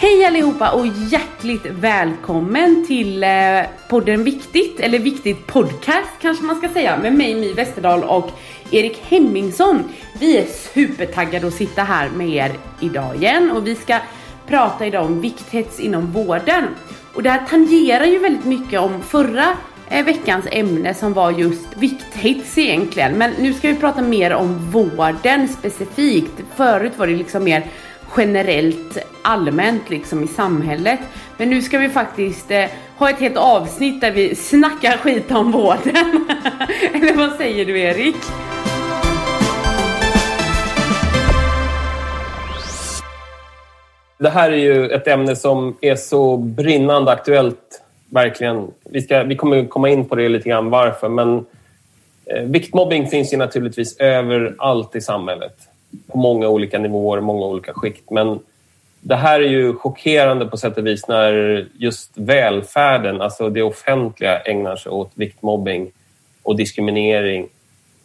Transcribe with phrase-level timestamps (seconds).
[0.00, 3.30] Hej allihopa och hjärtligt välkommen till eh,
[3.88, 8.30] podden Viktigt, eller Viktigt Podcast kanske man ska säga, med mig My Westerdahl och
[8.70, 9.84] Erik Hemmingsson.
[10.20, 13.98] Vi är supertaggade att sitta här med er idag igen och vi ska
[14.46, 16.64] prata idag om vikthets inom vården.
[17.14, 19.56] Och det här tangerar ju väldigt mycket om förra
[19.90, 23.18] eh, veckans ämne som var just vikthets egentligen.
[23.18, 26.40] Men nu ska vi prata mer om vården specifikt.
[26.56, 27.66] Förut var det liksom mer
[28.16, 31.00] generellt allmänt liksom i samhället.
[31.36, 32.64] Men nu ska vi faktiskt eh,
[32.96, 35.94] ha ett helt avsnitt där vi snackar skit om vården.
[36.94, 38.16] Eller vad säger du Erik?
[44.18, 48.70] Det här är ju ett ämne som är så brinnande aktuellt, verkligen.
[48.84, 51.08] Vi, ska, vi kommer komma in på det lite grann, varför.
[51.08, 51.46] Men
[52.26, 55.54] eh, viktmobbing finns ju naturligtvis överallt i samhället.
[56.06, 58.10] På många olika nivåer, många olika skikt.
[58.10, 58.40] Men
[59.00, 64.40] det här är ju chockerande på sätt och vis när just välfärden, alltså det offentliga,
[64.40, 65.90] ägnar sig åt viktmobbing
[66.42, 67.48] och diskriminering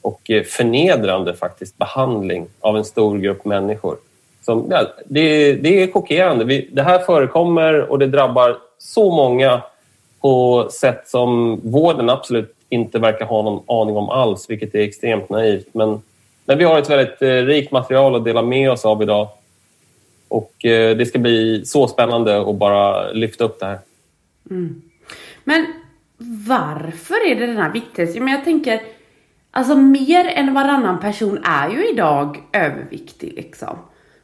[0.02, 3.98] och eh, förnedrande faktiskt behandling av en stor grupp människor.
[4.42, 6.46] Som, ja, det, det är chockerande.
[6.46, 9.62] Vi, det här förekommer och det drabbar så många
[10.22, 15.30] på sätt som vården absolut inte verkar ha någon aning om alls, vilket är extremt
[15.30, 15.68] naivt.
[15.72, 16.02] Men,
[16.46, 19.28] men vi har ett väldigt eh, rikt material att dela med oss av idag.
[20.28, 23.80] Och eh, det ska bli så spännande att bara lyfta upp det här.
[24.50, 24.82] Mm.
[25.44, 25.74] Men
[26.48, 28.26] varför är det den här viktigheten?
[28.26, 28.82] Men jag tänker,
[29.52, 33.78] alltså mer än varannan person är ju idag överviktig liksom.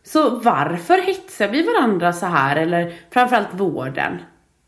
[0.04, 4.18] Så varför hetsar vi varandra så här eller framförallt vården?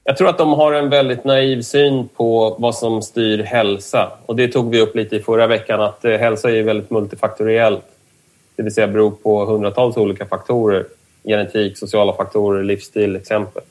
[0.04, 4.12] Jag tror att de har en väldigt naiv syn på vad som styr hälsa.
[4.26, 7.86] Och det tog vi upp lite i förra veckan att eh, hälsa är väldigt multifaktoriellt.
[8.56, 10.86] Det vill säga beror på hundratals olika faktorer.
[11.24, 13.64] Genetik, sociala faktorer, livsstil exempel.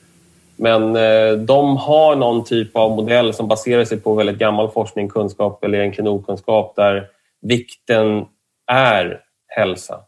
[0.55, 5.09] Men eh, de har någon typ av modell som baserar sig på väldigt gammal forskning,
[5.09, 7.07] kunskap eller egentligen okunskap där
[7.41, 8.25] vikten
[8.71, 9.99] är hälsa.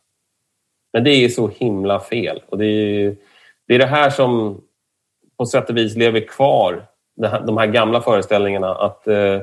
[0.93, 2.41] Men det är så himla fel.
[2.49, 3.15] Och det är
[3.67, 4.61] det, är det här som
[5.37, 6.85] på sätt och vis lever kvar,
[7.45, 9.39] de här gamla föreställningarna att eh,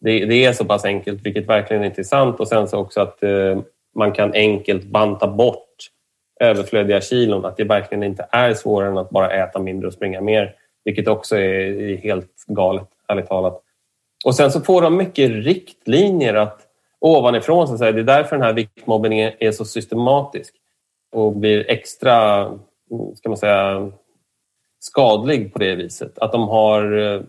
[0.00, 2.40] det, är så pass enkelt, vilket verkligen inte är sant.
[2.40, 3.60] Och sen så också att eh,
[3.94, 5.66] man kan enkelt banta bort
[6.40, 7.44] överflödiga kilon.
[7.44, 10.54] Att det verkligen inte är svårare än att bara äta mindre och springa mer.
[10.84, 13.62] Vilket också är helt galet, ärligt talat.
[14.24, 16.60] Och sen så får de mycket riktlinjer att
[17.00, 20.54] ovanifrån, så att säga, det är därför den här viktmobbningen är så systematisk
[21.12, 22.40] och blir extra
[22.90, 23.92] mm, ska man säga,
[24.80, 26.18] skadlig på det viset.
[26.18, 27.20] Att de har eh,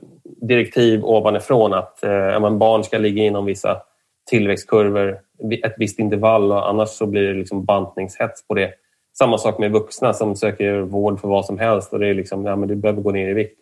[0.42, 3.82] direktiv ovanifrån att eh, barn ska ligga inom vissa
[4.30, 5.20] tillväxtkurvor,
[5.64, 8.74] ett visst intervall och annars så blir det liksom bantningshets på det.
[9.18, 12.46] Samma sak med vuxna som söker vård för vad som helst och det är liksom,
[12.46, 13.60] ja men du behöver gå ner i vikt.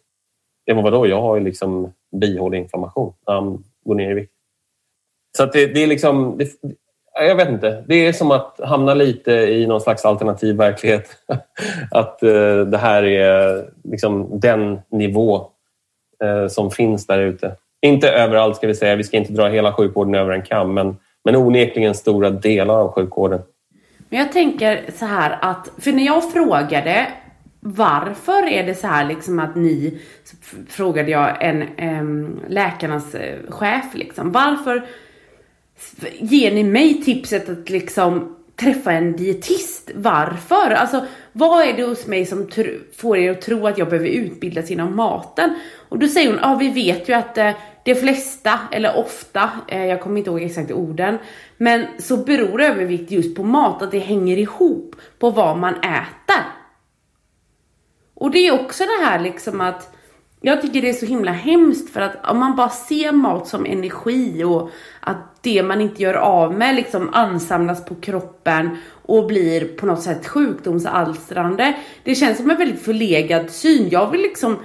[0.65, 3.13] Ja men vadå, jag har ju liksom bihåleinflammation.
[3.25, 4.33] Ja, gå ner i vikt.
[5.37, 6.47] Så att det, det är liksom, det,
[7.13, 7.83] jag vet inte.
[7.87, 11.09] Det är som att hamna lite i någon slags alternativ verklighet.
[11.91, 15.47] att eh, det här är liksom den nivå
[16.23, 17.55] eh, som finns där ute.
[17.81, 18.95] Inte överallt ska vi säga.
[18.95, 20.73] Vi ska inte dra hela sjukvården över en kam.
[20.73, 23.41] Men, men onekligen stora delar av sjukvården.
[24.09, 27.07] Men jag tänker så här att, för när jag frågade
[27.59, 29.99] varför är det så här liksom att ni,
[30.69, 34.85] frågade jag en en läkarnas eh, chef liksom, varför
[36.19, 39.91] ger ni mig tipset att liksom träffa en dietist.
[39.95, 40.71] Varför?
[40.71, 42.49] Alltså, vad är det hos mig som
[42.97, 45.55] får er att tro att jag behöver utbildas inom maten?
[45.89, 47.51] Och då säger hon, ja vi vet ju att eh,
[47.85, 51.17] de flesta, eller ofta, eh, jag kommer inte ihåg exakt orden,
[51.57, 56.43] men så beror övervikt just på mat, att det hänger ihop på vad man äter.
[58.13, 59.95] Och det är också det här liksom att
[60.41, 63.65] jag tycker det är så himla hemskt för att om man bara ser mat som
[63.65, 64.69] energi och
[64.99, 70.01] att det man inte gör av med liksom ansamlas på kroppen och blir på något
[70.01, 71.77] sätt sjukdomsalstrande.
[72.03, 73.89] Det känns som en väldigt förlegad syn.
[73.89, 74.57] Jag vill liksom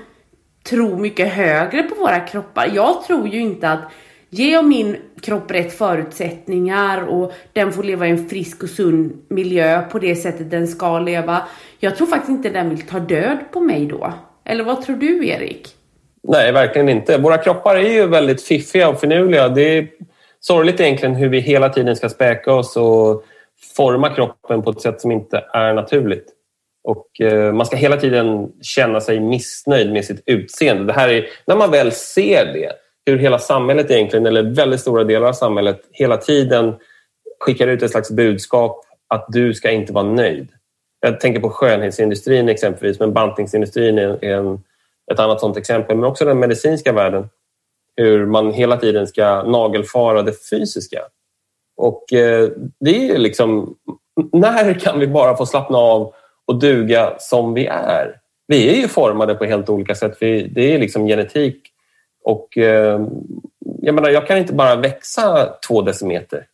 [0.68, 2.70] tro mycket högre på våra kroppar.
[2.74, 3.92] Jag tror ju inte att
[4.34, 9.26] Ge jag min kropp rätt förutsättningar och den får leva i en frisk och sund
[9.28, 11.42] miljö på det sättet den ska leva.
[11.78, 14.12] Jag tror faktiskt inte den vill ta död på mig då.
[14.44, 15.68] Eller vad tror du, Erik?
[16.28, 17.18] Nej, verkligen inte.
[17.18, 19.48] Våra kroppar är ju väldigt fiffiga och finurliga.
[19.48, 19.88] Det är
[20.40, 23.24] sorgligt egentligen hur vi hela tiden ska späka oss och
[23.76, 26.26] forma kroppen på ett sätt som inte är naturligt.
[26.84, 30.84] Och eh, Man ska hela tiden känna sig missnöjd med sitt utseende.
[30.84, 32.72] Det här är, när man väl ser det,
[33.06, 36.74] hur hela samhället egentligen, eller väldigt stora delar av samhället, hela tiden
[37.40, 40.48] skickar ut ett slags budskap att du ska inte vara nöjd.
[41.04, 44.62] Jag tänker på skönhetsindustrin exempelvis, men bantningsindustrin är en,
[45.12, 45.96] ett annat sådant exempel.
[45.96, 47.28] Men också den medicinska världen.
[47.96, 51.02] Hur man hela tiden ska nagelfara det fysiska.
[51.76, 52.48] Och eh,
[52.80, 53.76] det är liksom...
[54.32, 56.14] När kan vi bara få slappna av
[56.46, 58.20] och duga som vi är?
[58.46, 60.16] Vi är ju formade på helt olika sätt.
[60.20, 61.62] Vi, det är liksom genetik.
[62.24, 63.00] Och eh,
[63.82, 66.46] jag menar, jag kan inte bara växa två decimeter.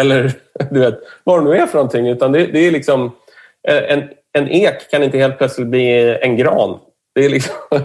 [0.00, 0.32] Eller
[0.70, 2.08] du vet, vad det nu är för någonting.
[2.08, 3.12] Utan det, det är liksom...
[3.68, 6.78] Eh, en, en ek kan inte helt plötsligt bli en gran.
[7.14, 7.54] Det är liksom,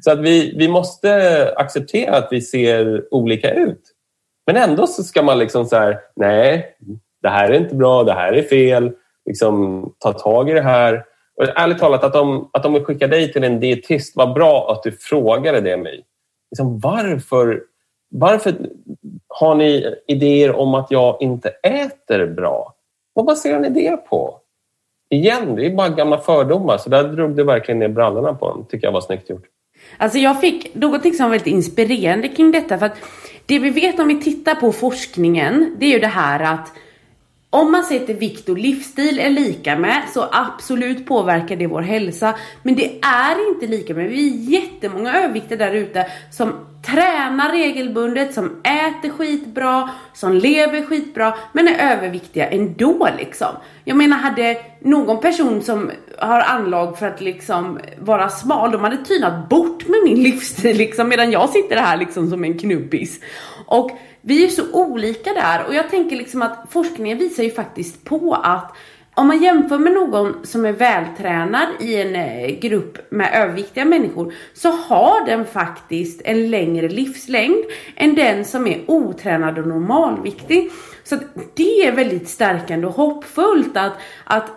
[0.00, 3.82] så att vi, vi måste acceptera att vi ser olika ut.
[4.46, 6.76] Men ändå så ska man liksom så här, nej,
[7.22, 8.92] det här är inte bra, det här är fel.
[9.26, 11.04] Liksom, ta tag i det här.
[11.36, 14.82] Och ärligt talat, att de, att de skickar dig till en dietist, vad bra att
[14.82, 16.04] du frågade det mig.
[16.50, 17.62] Liksom, varför,
[18.10, 18.54] varför
[19.28, 22.74] har ni idéer om att jag inte äter bra?
[23.12, 24.40] Vad baserar ni det på?
[25.10, 26.78] Igen, det är bara gamla fördomar.
[26.78, 28.66] Så där drog du verkligen ner brallorna på dem.
[28.70, 29.44] tycker jag var snyggt gjort.
[29.96, 32.78] Alltså jag fick någonting som var väldigt inspirerande kring detta.
[32.78, 32.96] För att
[33.46, 36.72] det vi vet om vi tittar på forskningen, det är ju det här att
[37.50, 42.34] om man sätter vikt och livsstil är lika med så absolut påverkar det vår hälsa.
[42.62, 44.10] Men det är inte lika med.
[44.10, 46.52] Vi är jättemånga överviktiga där ute som
[46.86, 53.48] tränar regelbundet, som äter skitbra, som lever skitbra men är överviktiga ändå liksom.
[53.84, 59.04] Jag menar hade någon person som har anlag för att liksom vara smal, de hade
[59.04, 63.20] tynat bort med min livsstil liksom medan jag sitter här liksom som en knubbis.
[63.66, 63.90] Och
[64.28, 68.34] vi är så olika där och jag tänker liksom att forskningen visar ju faktiskt på
[68.34, 68.76] att
[69.14, 74.34] om man jämför med någon som är vältränad i en eh, grupp med överviktiga människor
[74.54, 77.64] så har den faktiskt en längre livslängd
[77.96, 80.70] än den som är otränad och normalviktig.
[81.04, 81.18] Så
[81.54, 83.92] det är väldigt stärkande och hoppfullt att,
[84.24, 84.50] att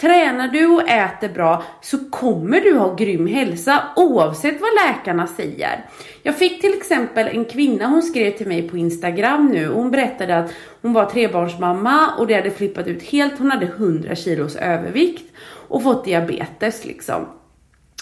[0.00, 5.84] Tränar du och äter bra så kommer du ha grym hälsa oavsett vad läkarna säger.
[6.22, 9.90] Jag fick till exempel en kvinna, hon skrev till mig på Instagram nu och hon
[9.90, 10.52] berättade att
[10.82, 13.38] hon var trebarnsmamma och det hade flippat ut helt.
[13.38, 15.32] Hon hade 100 kilos övervikt
[15.68, 17.26] och fått diabetes liksom.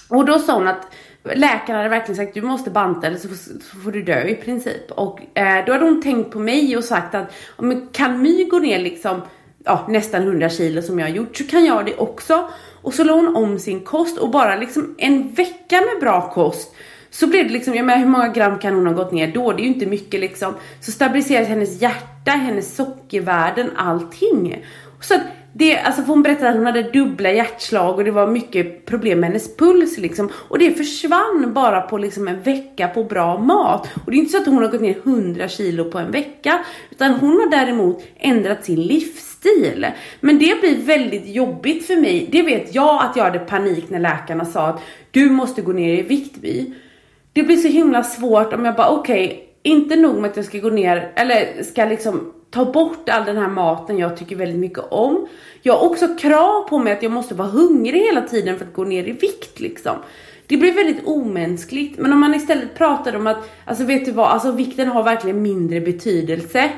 [0.09, 0.87] Och då sa hon att
[1.35, 3.29] läkaren hade verkligen sagt du måste banta eller så,
[3.85, 4.91] får du dö i princip.
[4.91, 7.33] Och eh, då hade hon tänkt på mig och sagt att
[7.93, 9.23] kan My gå ner liksom
[9.65, 12.51] ja, nästan 100 kilo som jag har gjort så kan jag det också.
[12.83, 16.75] Och så la hon om sin kost och bara liksom en vecka med bra kost
[17.11, 19.53] så blev det liksom, jag menar hur många gram kan hon ha gått ner då?
[19.53, 20.55] Det är ju inte mycket liksom.
[20.81, 24.65] Så stabiliserades hennes hjärta, hennes sockervärden, allting.
[25.01, 25.23] Så att
[25.53, 29.21] det, alltså för hon berättade att hon hade dubbla hjärtslag och det var mycket problem
[29.21, 30.31] med hennes puls liksom.
[30.35, 33.89] Och det försvann bara på liksom en vecka på bra mat.
[34.05, 36.65] Och det är inte så att hon har gått ner 100 kilo på en vecka.
[36.91, 39.87] Utan hon har däremot ändrat sin livsstil.
[40.21, 42.29] Men det blir väldigt jobbigt för mig.
[42.33, 45.99] Det vet jag att jag hade panik när läkarna sa att du måste gå ner
[45.99, 46.75] i vikt Vi.
[47.33, 50.47] Det blir så himla svårt om jag bara okej, okay, inte nog med att jag
[50.47, 54.59] ska gå ner eller ska liksom ta bort all den här maten jag tycker väldigt
[54.59, 55.29] mycket om.
[55.63, 58.75] Jag har också krav på mig att jag måste vara hungrig hela tiden för att
[58.75, 59.97] gå ner i vikt liksom.
[60.47, 61.99] Det blir väldigt omänskligt.
[61.99, 65.43] Men om man istället pratar om att, alltså vet du vad, alltså vikten har verkligen
[65.43, 66.71] mindre betydelse.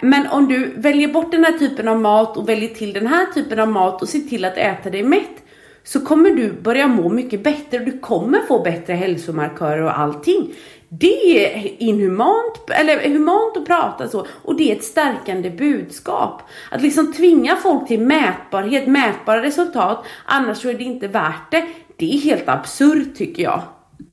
[0.00, 3.26] Men om du väljer bort den här typen av mat och väljer till den här
[3.26, 5.43] typen av mat och ser till att äta dig mätt
[5.84, 10.54] så kommer du börja må mycket bättre och du kommer få bättre hälsomarkörer och allting.
[10.88, 16.42] Det är inhumant, eller humant att prata så och det är ett stärkande budskap.
[16.70, 21.64] Att liksom tvinga folk till mätbarhet, mätbara resultat, annars så är det inte värt det.
[21.96, 23.62] Det är helt absurt tycker jag.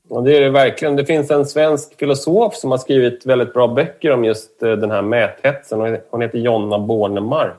[0.08, 0.96] Ja, det är det verkligen.
[0.96, 4.90] Det finns en svensk filosof som har skrivit väldigt bra böcker om just eh, den
[4.90, 5.98] här mäthetsen.
[6.10, 7.56] Hon heter Jonna Bornemark.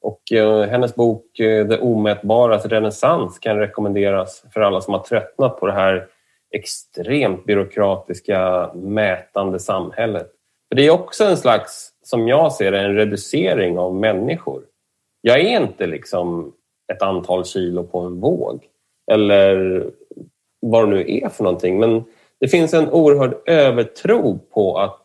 [0.00, 5.60] Och eh, hennes bok eh, Det omätbaras renässans kan rekommenderas för alla som har tröttnat
[5.60, 6.06] på det här
[6.54, 10.30] extremt byråkratiska, mätande samhället.
[10.68, 14.62] För Det är också en slags, som jag ser det, en reducering av människor.
[15.20, 16.52] Jag är inte liksom
[16.92, 18.64] ett antal kilo på en våg
[19.10, 19.84] eller
[20.60, 21.80] vad det nu är för någonting.
[21.80, 22.04] Men
[22.40, 25.00] det finns en oerhörd övertro på att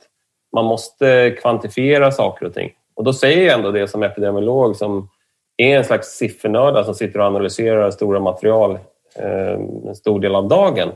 [0.56, 2.72] man måste kvantifiera saker och ting.
[2.96, 5.10] Och då säger jag ändå det som epidemiolog som
[5.58, 8.80] är en slags siffernörd som sitter och analyserar stora material
[9.16, 10.92] eh, en stor del av dagen.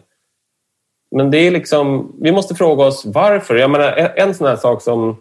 [1.15, 3.55] Men det är liksom, vi måste fråga oss varför.
[3.55, 5.17] Jag menar, en sån här sak som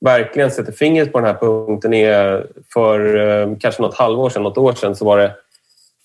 [0.00, 4.58] verkligen sätter fingret på den här punkten är för eh, kanske något halvår sedan, något
[4.58, 5.34] år sedan så var det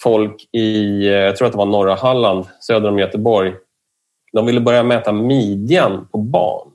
[0.04, 3.54] folk i, eh, jag tror att det var norra Halland, söder om Göteborg.
[4.34, 6.68] De ville börja mäta midjan på barn.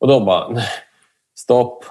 [0.00, 0.62] Och då bara,
[1.38, 1.84] stopp.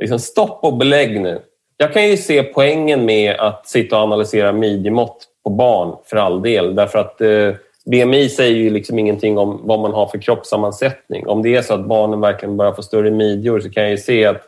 [0.00, 1.42] Liksom stopp och belägg nu.
[1.76, 6.42] jag kan ju se poängen med att sitta och analysera midjemått på barn för all
[6.42, 6.74] del.
[6.74, 7.54] Därför att eh,
[7.86, 11.26] BMI säger ju liksom ingenting om vad man har för kroppssammansättning.
[11.26, 13.98] Om det är så att barnen verkligen börjar få större midjor så kan jag ju
[13.98, 14.42] se att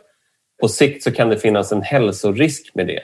[0.61, 3.01] på sikt så kan det finnas en hälsorisk med det.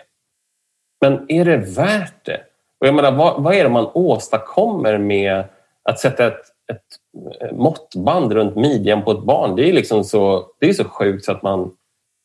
[1.01, 2.41] Men är det värt det?
[2.79, 5.43] Och jag menar, vad, vad är det man åstadkommer med
[5.83, 6.41] att sätta ett,
[6.71, 9.55] ett måttband runt midjan på ett barn?
[9.55, 11.71] Det är liksom så, det är så sjukt så att man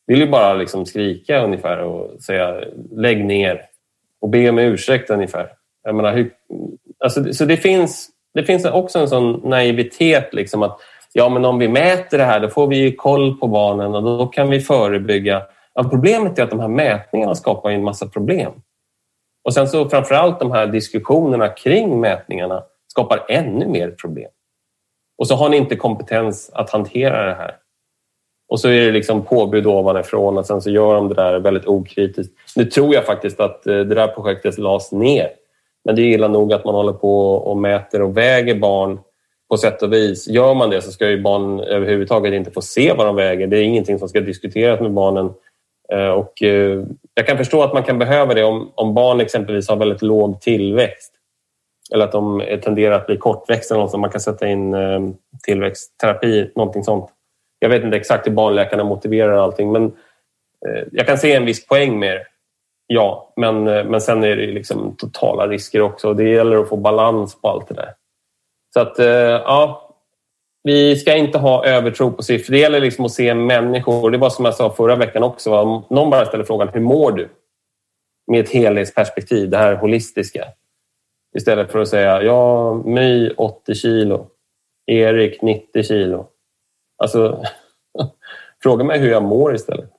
[0.06, 3.62] vill ju bara liksom skrika ungefär och säga lägg ner
[4.20, 5.48] och be om ursäkt ungefär.
[5.82, 6.30] Jag menar, hur,
[7.04, 10.80] alltså, så det finns, det finns också en sån naivitet liksom att
[11.12, 14.26] ja, men om vi mäter det här då får vi koll på barnen och då
[14.26, 15.42] kan vi förebygga.
[15.74, 18.52] Ja, problemet är att de här mätningarna skapar en massa problem.
[19.44, 24.30] Och sen så framförallt de här diskussionerna kring mätningarna skapar ännu mer problem.
[25.18, 27.56] Och så har ni inte kompetens att hantera det här.
[28.48, 31.66] Och så är det liksom påbud ovanifrån och sen så gör de det där väldigt
[31.66, 32.34] okritiskt.
[32.56, 35.28] Nu tror jag faktiskt att eh, det där projektet lades ner.
[35.84, 38.98] Men det är illa nog att man håller på och mäter och väger barn
[39.50, 40.28] på sätt och vis.
[40.28, 43.46] Gör man det så ska ju barn överhuvudtaget inte få se vad de väger.
[43.46, 45.32] Det är ingenting som ska diskuteras med barnen.
[45.92, 46.84] Eh, och eh,
[47.14, 50.40] jag kan förstå att man kan behöva det om, om barn exempelvis har väldigt låg
[50.40, 51.12] tillväxt.
[51.92, 53.96] Eller att de tenderar att bli kortväxta.
[53.96, 54.76] Man kan sätta in
[55.42, 57.10] tillväxtterapi, någonting sånt.
[57.58, 59.84] Jag vet inte exakt hur barnläkarna motiverar allting men
[60.66, 62.26] eh, jag kan se en viss poäng med det.
[62.86, 66.08] Ja, men, eh, men sen är det liksom totala risker också.
[66.08, 67.94] och Det gäller att få balans på allt det där.
[68.74, 69.80] Så att, eh, ja,
[70.62, 72.52] vi ska inte ha övertro på siffror.
[72.52, 74.10] Det gäller liksom att se människor.
[74.10, 75.54] Det var som jag sa förra veckan också.
[75.54, 77.28] Om någon bara ställer frågan, hur mår du?
[78.26, 80.44] Med ett helhetsperspektiv, det här holistiska.
[81.36, 84.26] Istället för att säga, ja, My 80 kilo,
[84.86, 86.26] Erik 90 kilo.
[87.04, 87.42] Alltså,
[88.62, 89.90] fråga mig hur jag mår istället.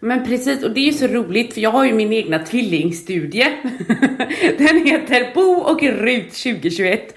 [0.00, 3.46] Men precis, och det är ju så roligt för jag har ju min egna tvillingstudie.
[4.58, 7.14] Den heter Bo och Rut 2021.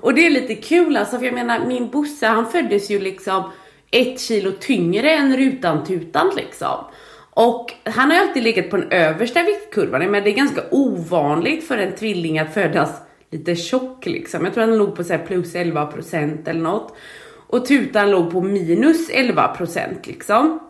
[0.00, 3.50] Och det är lite kul alltså, för jag menar min Bosse han föddes ju liksom
[3.90, 6.84] ett kilo tyngre än Rutan-Tutan liksom.
[7.30, 11.68] Och han har ju alltid legat på den översta viktkurvan, men det är ganska ovanligt
[11.68, 14.44] för en tvilling att födas lite tjock liksom.
[14.44, 16.94] Jag tror han låg på så plus 11% eller något.
[17.46, 20.60] Och tutan låg på minus 11% liksom.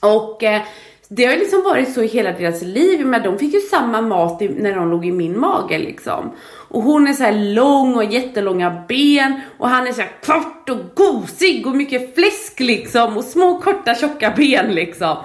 [0.00, 0.62] Och eh,
[1.08, 4.00] det har ju liksom varit så i hela deras liv, men de fick ju samma
[4.00, 6.30] mat i, när de låg i min mage liksom.
[6.68, 10.68] Och hon är så här lång och jättelånga ben och han är så här kort
[10.68, 15.16] och gosig och mycket fläsk liksom och små korta tjocka ben liksom.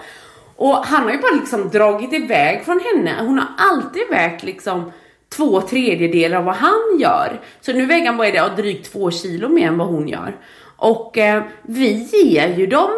[0.55, 3.15] Och han har ju bara liksom dragit iväg från henne.
[3.19, 4.91] Hon har alltid vägt liksom
[5.35, 7.41] två tredjedelar av vad han gör.
[7.61, 10.35] Så nu väger han bara det, drygt två kilo mer än vad hon gör.
[10.81, 12.89] Och eh, vi ger ju dem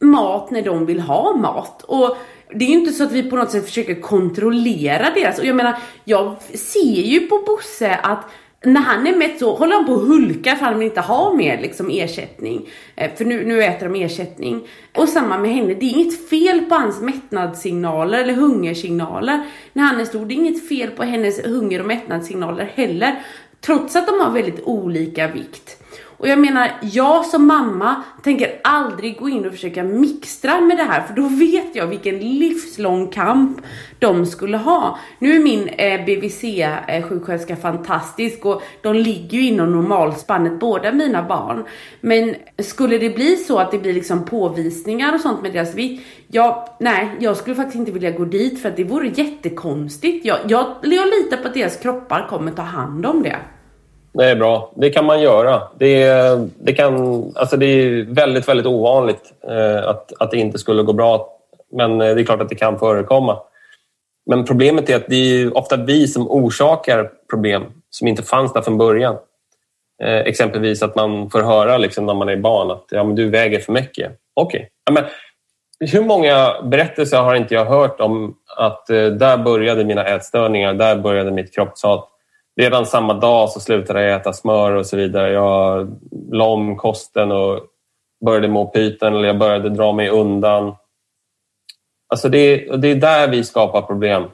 [0.00, 1.82] mat när de vill ha mat.
[1.82, 2.16] Och
[2.54, 5.38] det är ju inte så att vi på något sätt försöker kontrollera deras.
[5.38, 8.24] Och jag menar, jag ser ju på Bosse att
[8.64, 11.34] när han är mätt så håller han på att hulka för han vill inte ha
[11.34, 12.68] mer liksom, ersättning.
[12.96, 14.68] Eh, för nu, nu äter de ersättning.
[14.94, 20.00] Och samma med henne, det är inget fel på hans mättnadssignaler eller hungersignaler när han
[20.00, 20.26] är stor.
[20.26, 23.22] Det är inget fel på hennes hunger och mättnadssignaler heller.
[23.60, 25.83] Trots att de har väldigt olika vikt.
[26.16, 30.82] Och jag menar, jag som mamma tänker aldrig gå in och försöka mixtra med det
[30.82, 33.60] här för då vet jag vilken livslång kamp
[33.98, 34.98] de skulle ha.
[35.18, 41.22] Nu är min eh, BVC-sjuksköterska eh, fantastisk och de ligger ju inom normalspannet, båda mina
[41.22, 41.64] barn.
[42.00, 46.06] Men skulle det bli så att det blir liksom påvisningar och sånt med deras vikt,
[46.26, 50.26] ja, nej, jag skulle faktiskt inte vilja gå dit för att det vore jättekonstigt.
[50.26, 53.36] Jag, jag, jag litar på att deras kroppar kommer ta hand om det.
[54.14, 54.72] Det är bra.
[54.74, 55.62] Det kan man göra.
[55.78, 56.08] Det,
[56.58, 60.92] det, kan, alltså det är väldigt, väldigt ovanligt eh, att, att det inte skulle gå
[60.92, 61.28] bra.
[61.72, 63.38] Men eh, det är klart att det kan förekomma.
[64.26, 68.62] Men problemet är att det är ofta vi som orsakar problem som inte fanns där
[68.62, 69.16] från början.
[70.02, 73.30] Eh, exempelvis att man får höra liksom, när man är barn att ja, men du
[73.30, 74.12] väger för mycket.
[74.34, 74.70] Okej.
[74.90, 75.02] Okay.
[75.02, 75.08] Ja,
[75.80, 81.30] hur många berättelser har inte jag hört om att där började mina ätstörningar, där började
[81.30, 82.13] mitt kroppshat
[82.60, 85.32] redan samma dag så slutade jag äta smör och så vidare.
[85.32, 85.88] Jag
[86.32, 87.60] la om kosten och
[88.24, 90.76] började må pyten eller jag började dra mig undan.
[92.08, 94.24] Alltså det, det är där vi skapar problem.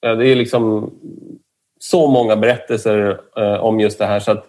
[0.00, 0.90] Det är liksom
[1.80, 4.20] så många berättelser eh, om just det här.
[4.20, 4.46] Så att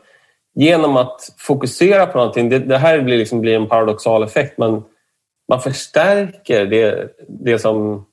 [0.53, 4.57] genom att fokusera på någonting, det, det här blir, liksom, blir en paradoxal effekt.
[4.57, 4.83] men
[5.47, 8.05] man förstärker det, det som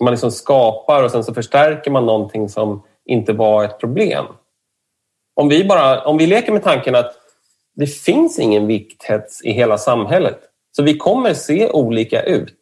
[0.00, 4.24] man liksom skapar och sen så förstärker man någonting som inte var ett problem.
[5.34, 7.14] Om vi, bara, om vi leker med tanken att
[7.74, 10.38] det finns ingen vikthets i hela samhället,
[10.76, 12.58] så vi kommer se olika ut.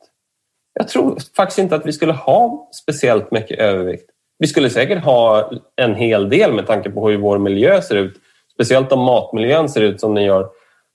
[0.75, 4.11] Jag tror faktiskt inte att vi skulle ha speciellt mycket övervikt.
[4.39, 8.17] Vi skulle säkert ha en hel del med tanke på hur vår miljö ser ut.
[8.55, 10.49] Speciellt om matmiljön ser ut som den gör.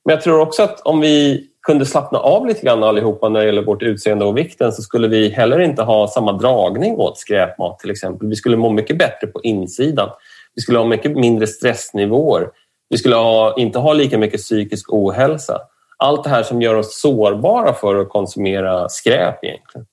[0.05, 3.45] Men jag tror också att om vi kunde slappna av lite grann allihopa när det
[3.45, 7.79] gäller vårt utseende och vikten så skulle vi heller inte ha samma dragning åt skräpmat
[7.79, 8.27] till exempel.
[8.27, 10.09] Vi skulle må mycket bättre på insidan.
[10.55, 12.49] Vi skulle ha mycket mindre stressnivåer.
[12.89, 15.61] Vi skulle ha, inte ha lika mycket psykisk ohälsa.
[15.97, 19.87] Allt det här som gör oss sårbara för att konsumera skräp egentligen.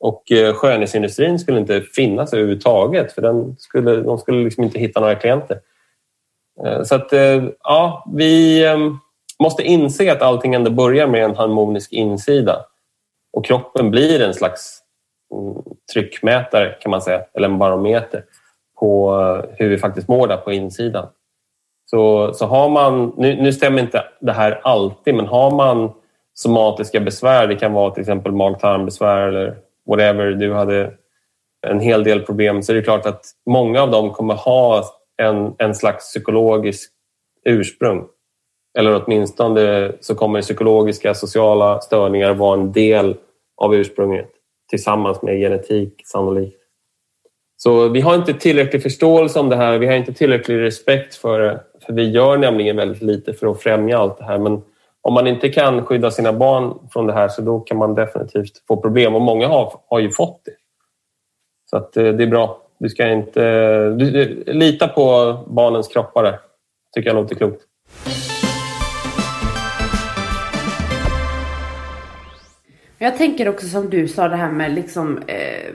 [0.00, 5.00] Och eh, skönhetsindustrin skulle inte finnas överhuvudtaget för den skulle, de skulle liksom inte hitta
[5.00, 5.60] några klienter.
[6.64, 8.98] Eh, så att, eh, ja, vi ehm,
[9.42, 12.66] måste inse att allting ändå börjar med en harmonisk insida.
[13.32, 14.80] Och kroppen blir en slags
[15.34, 15.62] mm,
[15.92, 18.24] tryckmätare kan man säga, eller en barometer
[18.80, 21.08] på eh, hur vi faktiskt mår där på insidan.
[21.90, 25.92] Så, så har man, nu, nu stämmer inte det här alltid, men har man
[26.34, 30.92] somatiska besvär, det kan vara till exempel mag-tarmbesvär eller whatever, du hade
[31.66, 34.84] en hel del problem, så är det klart att många av dem kommer ha
[35.22, 36.92] en, en slags psykologisk
[37.44, 38.06] ursprung.
[38.76, 43.16] Eller åtminstone så kommer psykologiska sociala störningar vara en del
[43.56, 44.30] av ursprunget
[44.70, 46.60] tillsammans med genetik sannolikt.
[47.56, 51.40] Så vi har inte tillräcklig förståelse om det här, vi har inte tillräcklig respekt för
[51.40, 51.60] det.
[51.86, 54.38] För vi gör nämligen väldigt lite för att främja allt det här.
[54.38, 54.62] Men
[55.02, 58.62] om man inte kan skydda sina barn från det här så då kan man definitivt
[58.68, 59.14] få problem.
[59.14, 60.52] Och många har, har ju fått det.
[61.70, 62.62] Så att, eh, det är bra.
[62.78, 63.44] Du ska inte...
[63.44, 66.38] Eh, du, lita på barnens kroppar där.
[66.94, 67.62] tycker jag låter klokt.
[73.06, 75.72] Jag tänker också som du sa det här med liksom eh,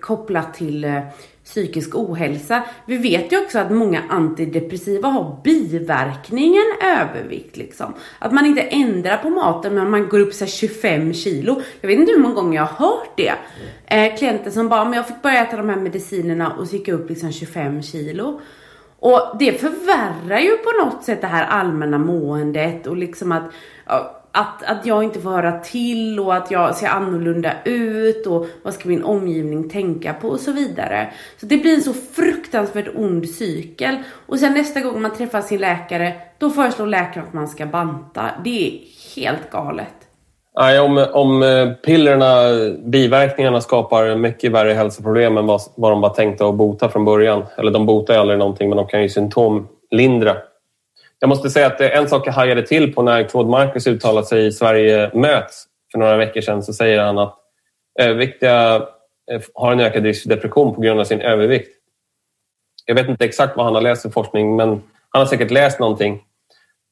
[0.00, 1.00] kopplat till eh,
[1.44, 2.62] psykisk ohälsa.
[2.86, 7.94] Vi vet ju också att många antidepressiva har biverkningen övervikt liksom.
[8.18, 11.62] Att man inte ändrar på maten men man går upp sig 25 kilo.
[11.80, 13.34] Jag vet inte hur många gånger jag har hört det.
[13.86, 16.88] Eh, klienter som bara, men jag fick börja äta de här medicinerna och så gick
[16.88, 18.40] jag upp liksom 25 kilo.
[18.98, 23.44] Och det förvärrar ju på något sätt det här allmänna måendet och liksom att
[24.34, 28.74] att, att jag inte får höra till och att jag ser annorlunda ut och vad
[28.74, 31.12] ska min omgivning tänka på och så vidare.
[31.40, 33.96] Så det blir en så fruktansvärt ond cykel.
[34.26, 38.30] Och sen nästa gång man träffar sin läkare, då föreslår läkaren att man ska banta.
[38.44, 38.80] Det är
[39.16, 39.94] helt galet.
[40.58, 42.34] Nej, om, om eh, pillerna,
[42.84, 47.44] biverkningarna skapar mycket värre hälsoproblem än vad, vad de var tänkta att bota från början.
[47.58, 50.36] Eller de botar ju aldrig någonting men de kan ju symptomlindra.
[51.24, 54.46] Jag måste säga att en sak jag hajade till på när Claude Marcus uttalade sig
[54.46, 57.36] i Sverige möts för några veckor sedan så säger han att
[58.00, 58.74] överviktiga
[59.32, 61.68] eh, har en ökad risk för depression på grund av sin övervikt.
[62.86, 64.68] Jag vet inte exakt vad han har läst för forskning men
[65.08, 66.22] han har säkert läst någonting.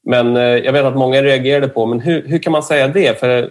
[0.05, 3.21] Men eh, jag vet att många reagerade på, men hur, hur kan man säga det?
[3.21, 3.51] För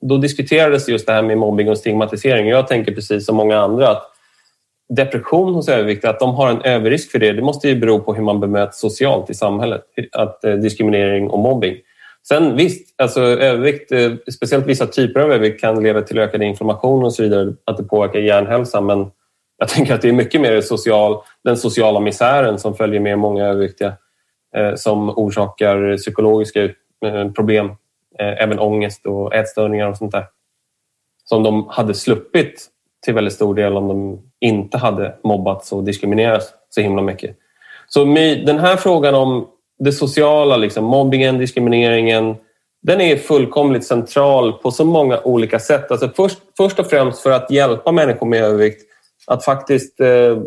[0.00, 2.48] då diskuterades just det här med mobbing och stigmatisering.
[2.48, 4.13] Jag tänker precis som många andra att
[4.88, 8.14] depression hos överviktiga, att de har en överrisk för det, det måste ju bero på
[8.14, 9.82] hur man bemöts socialt i samhället.
[10.12, 11.76] Att, eh, diskriminering och mobbing.
[12.28, 17.04] Sen visst, alltså övervikt, eh, speciellt vissa typer av övervikt kan leda till ökad inflammation
[17.04, 18.86] och så vidare, att det påverkar hjärnhälsan.
[18.86, 19.10] Men
[19.58, 23.44] jag tänker att det är mycket mer social, den sociala misären som följer med många
[23.44, 23.96] överviktiga
[24.56, 27.66] eh, som orsakar psykologiska eh, problem,
[28.18, 30.26] eh, även ångest och ätstörningar och sånt där.
[31.24, 32.70] Som de hade sluppit
[33.04, 37.36] till väldigt stor del om de inte hade mobbats och diskriminerats så himla mycket.
[37.88, 38.04] Så
[38.46, 39.46] den här frågan om
[39.78, 42.36] det sociala, liksom, mobbingen, diskrimineringen,
[42.82, 45.90] den är fullkomligt central på så många olika sätt.
[45.90, 48.82] Alltså först, först och främst för att hjälpa människor med övervikt
[49.26, 50.38] att faktiskt eh,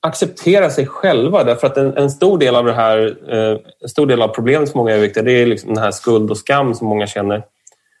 [0.00, 1.44] acceptera sig själva.
[1.44, 4.70] Därför att en, en, stor del av det här, eh, en stor del av problemet
[4.70, 7.44] för många överviktiga det är liksom den här skuld och skam som många känner.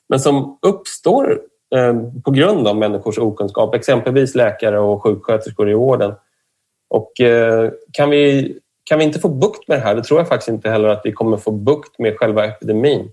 [0.08, 1.40] Men som uppstår
[1.74, 6.14] Eh, på grund av människors okunskap, exempelvis läkare och sjuksköterskor i vården.
[6.90, 8.54] Och eh, kan vi,
[8.84, 11.00] kan vi inte få bukt med det här, det tror jag faktiskt inte heller att
[11.04, 13.10] vi kommer få bukt med själva epidemin.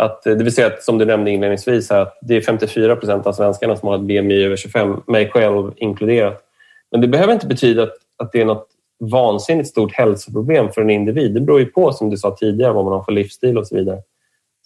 [0.00, 3.26] Att, eh, det vill säga att, som du nämnde inledningsvis, att det är 54 procent
[3.26, 6.42] av svenskarna som har ett BMI över 25, mig själv inkluderat.
[6.90, 8.66] Men det behöver inte betyda att, att det är något
[9.00, 11.34] vansinnigt stort hälsoproblem för en individ.
[11.34, 13.76] Det beror ju på, som du sa tidigare, vad man har för livsstil och så
[13.76, 13.98] vidare.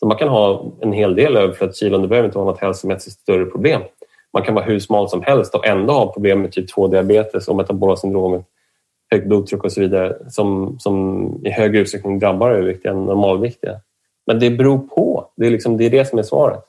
[0.04, 3.44] Så man kan ha en hel del överflödskilon, det behöver inte vara något hälsomässigt större
[3.44, 3.82] problem.
[4.32, 7.56] Man kan vara hur smal som helst och ändå ha problem med typ 2-diabetes och
[7.56, 8.44] metabola syndromet,
[9.10, 13.80] högt blodtryck och så vidare som, som i högre utsträckning drabbar överviktiga än normalviktiga.
[14.26, 15.28] Men det beror på.
[15.36, 16.64] Det är, liksom, det är det som är svaret.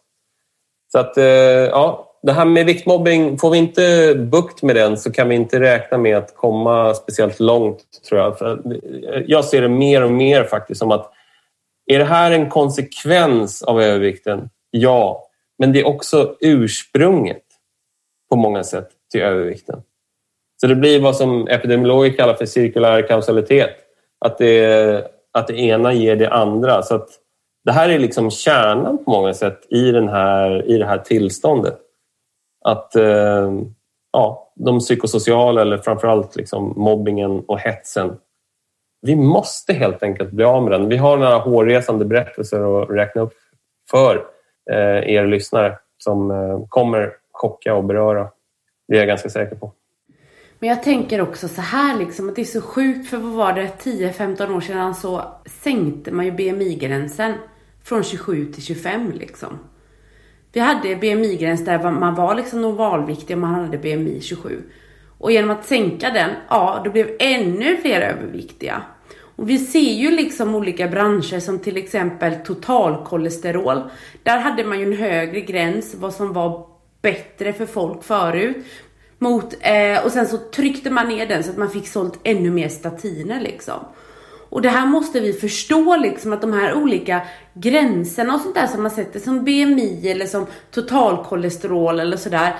[0.91, 5.11] Så att, eh, ja, det här med viktmobbing, får vi inte bukt med den så
[5.11, 8.37] kan vi inte räkna med att komma speciellt långt, tror jag.
[8.37, 11.11] För eh, jag ser det mer och mer faktiskt som att
[11.85, 14.49] är det här en konsekvens av övervikten?
[14.71, 15.27] Ja.
[15.57, 17.43] Men det är också ursprunget
[18.29, 19.81] på många sätt till övervikten.
[20.61, 23.75] Så det blir vad som epidemiologer kallar för cirkulär kausalitet.
[24.25, 26.81] Att det, att det ena ger det andra.
[26.81, 27.09] Så att
[27.65, 31.79] det här är liksom kärnan på många sätt i, den här, i det här tillståndet.
[32.65, 33.51] Att eh,
[34.11, 38.17] ja, de psykosociala eller framförallt liksom mobbingen och hetsen.
[39.05, 40.89] Vi måste helt enkelt bli av med den.
[40.89, 43.33] Vi har några hårresande berättelser att räkna upp
[43.91, 44.15] för
[44.71, 48.27] eh, er lyssnare som eh, kommer chocka och beröra.
[48.87, 49.73] Det är jag ganska säker på.
[50.59, 53.53] Men jag tänker också så här liksom att det är så sjukt för vad var
[53.53, 55.21] det 10-15 år sedan så
[55.63, 57.33] sänkte man ju BMI-gränsen
[57.83, 59.59] från 27 till 25 liksom.
[60.53, 64.61] Vi hade BMI-gräns där man var liksom normalviktig och man hade BMI 27.
[65.17, 68.81] Och genom att sänka den, ja, då blev ännu fler överviktiga.
[69.35, 73.81] Och vi ser ju liksom olika branscher som till exempel totalkolesterol.
[74.23, 76.67] Där hade man ju en högre gräns vad som var
[77.01, 78.57] bättre för folk förut.
[79.19, 82.51] Mot, eh, och sen så tryckte man ner den så att man fick sålt ännu
[82.51, 83.79] mer statiner liksom.
[84.49, 87.21] Och det här måste vi förstå liksom att de här olika
[87.53, 92.55] gränserna och sånt där som man sätter som BMI eller som totalkolesterol eller sådär.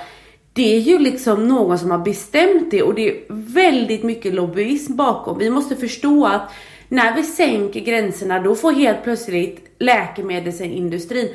[0.55, 4.95] Det är ju liksom någon som har bestämt det och det är väldigt mycket lobbyism
[4.95, 5.37] bakom.
[5.37, 6.51] Vi måste förstå att
[6.89, 11.29] när vi sänker gränserna då får helt plötsligt läkemedelsindustrin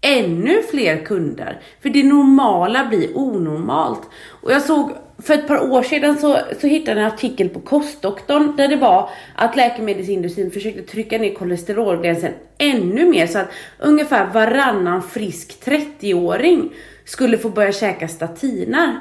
[0.00, 1.60] ännu fler kunder.
[1.82, 4.00] För det normala blir onormalt.
[4.42, 7.60] Och jag såg för ett par år sedan så, så hittade jag en artikel på
[7.60, 14.32] Kostdoktorn där det var att läkemedelsindustrin försökte trycka ner kolesterolgränsen ännu mer så att ungefär
[14.32, 16.70] varannan frisk 30-åring
[17.06, 19.00] skulle få börja käka statiner.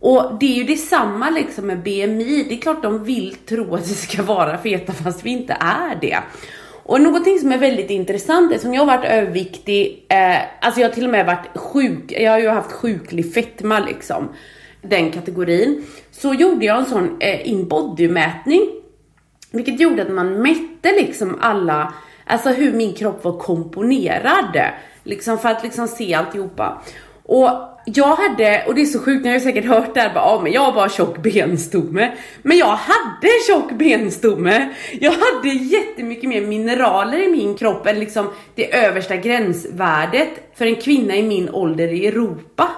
[0.00, 2.46] Och det är ju detsamma liksom med BMI.
[2.48, 5.98] Det är klart de vill tro att vi ska vara feta fast vi inte är
[6.00, 6.18] det.
[6.82, 10.88] Och någonting som är väldigt intressant är som jag har varit överviktig, eh, alltså jag
[10.88, 14.28] har till och med varit sjuk, jag har ju haft sjuklig fetma liksom
[14.82, 18.68] den kategorin, så gjorde jag en sån eh, inbody-mätning,
[19.50, 21.94] Vilket gjorde att man mätte liksom alla,
[22.26, 24.60] alltså hur min kropp var komponerad.
[25.04, 26.82] Liksom för att liksom se alltihopa.
[27.28, 27.50] Och
[27.84, 30.24] jag hade, och det är så sjukt, ni har ju säkert hört det här, bara,
[30.24, 32.12] ah, men jag har bara tjock benstomme.
[32.42, 34.74] Men jag hade tjock benstomme.
[35.00, 40.76] Jag hade jättemycket mer mineraler i min kropp än liksom det översta gränsvärdet för en
[40.76, 42.70] kvinna i min ålder i Europa.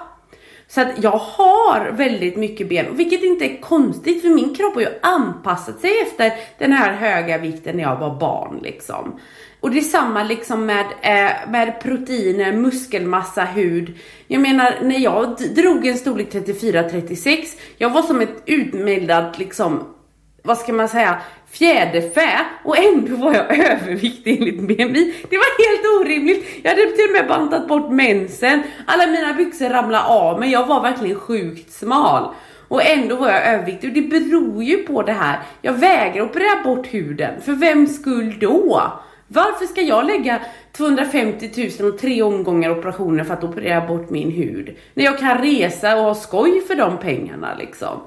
[0.69, 4.81] Så att jag har väldigt mycket ben, vilket inte är konstigt för min kropp har
[4.81, 9.21] ju anpassat sig efter den här höga vikten när jag var barn liksom.
[9.61, 13.99] Och det är samma liksom med, eh, med proteiner, muskelmassa, hud.
[14.27, 19.95] Jag menar när jag drog en storlek 34-36, jag var som ett utmildat liksom,
[20.43, 21.19] vad ska man säga,
[21.51, 25.15] fjäderfä och ändå var jag överviktig enligt BMI.
[25.31, 26.47] Det var helt orimligt.
[26.63, 28.63] Jag hade till och med bantat bort mensen.
[28.87, 32.35] Alla mina byxor ramlade av men jag var verkligen sjukt smal.
[32.69, 35.39] Och ändå var jag överviktig och det beror ju på det här.
[35.63, 37.41] Jag vägrar operera bort huden.
[37.41, 38.83] För vem skull då?
[39.29, 40.41] Varför ska jag lägga
[40.73, 44.77] 250 000 och tre omgångar operationer för att operera bort min hud?
[44.95, 48.01] När jag kan resa och ha skoj för de pengarna liksom.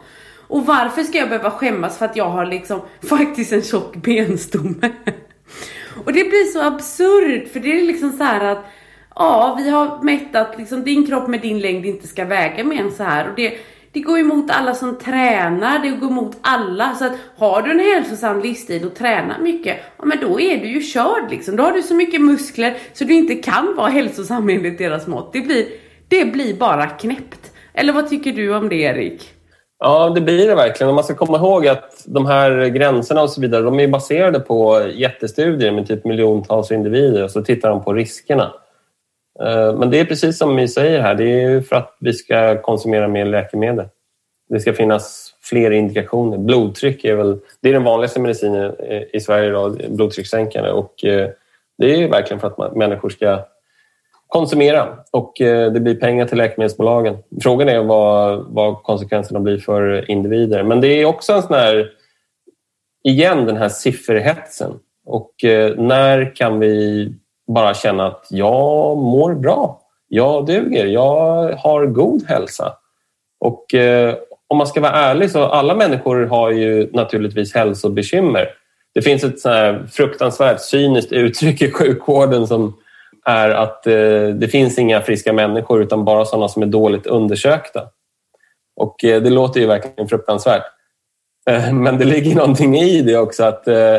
[0.47, 4.91] Och varför ska jag behöva skämmas för att jag har liksom faktiskt en tjock benstomme?
[6.05, 8.65] och det blir så absurt för det är liksom så här att
[9.15, 12.81] ja, vi har mätt att liksom din kropp med din längd inte ska väga mer
[12.81, 13.57] än så här och det
[13.93, 16.95] det går emot alla som tränar, det går emot alla.
[16.95, 20.67] Så att har du en hälsosam livsstil och tränar mycket, ja men då är du
[20.67, 21.55] ju körd liksom.
[21.55, 25.33] Då har du så mycket muskler så du inte kan vara hälsosam enligt deras mått.
[25.33, 25.65] Det blir,
[26.07, 27.51] det blir bara knäppt.
[27.73, 29.33] Eller vad tycker du om det Erik?
[29.79, 30.89] Ja, det blir det verkligen.
[30.89, 34.39] Och man ska komma ihåg att de här gränserna och så vidare, de är baserade
[34.39, 38.53] på jättestudier med typ miljontals individer och så tittar de på riskerna.
[39.43, 42.61] Eh, men det är precis som vi säger här, det är för att vi ska
[42.61, 43.85] konsumera mer läkemedel.
[44.49, 46.37] Det ska finnas fler indikationer.
[46.37, 50.71] Blodtryck är väl det är den vanligaste medicinen eh, i Sverige idag, blodtryckssänkare.
[50.71, 51.29] Och eh,
[51.77, 53.45] det är verkligen för att människor ska
[54.27, 57.17] konsumera och det blir pengar till läkemedelsbolagen.
[57.41, 60.63] Frågan är vad, vad konsekvenserna blir för individer.
[60.63, 61.91] Men det är också en sån här,
[63.03, 64.79] igen den här sifferhetsen.
[65.05, 65.31] Och
[65.77, 67.07] när kan vi
[67.53, 69.81] bara känna att jag mår bra.
[70.07, 70.85] Jag duger.
[70.85, 72.73] Jag har god hälsa.
[73.39, 74.15] Och eh,
[74.47, 78.49] om man ska vara ärlig så alla människor har ju naturligtvis hälsobekymmer.
[78.93, 82.73] Det finns ett fruktansvärt cyniskt uttryck i sjukvården som
[83.25, 87.83] är att eh, det finns inga friska människor utan bara sådana som är dåligt undersökta.
[88.75, 90.63] Och eh, det låter ju verkligen fruktansvärt.
[91.49, 93.97] Eh, men det ligger någonting i det också att eh,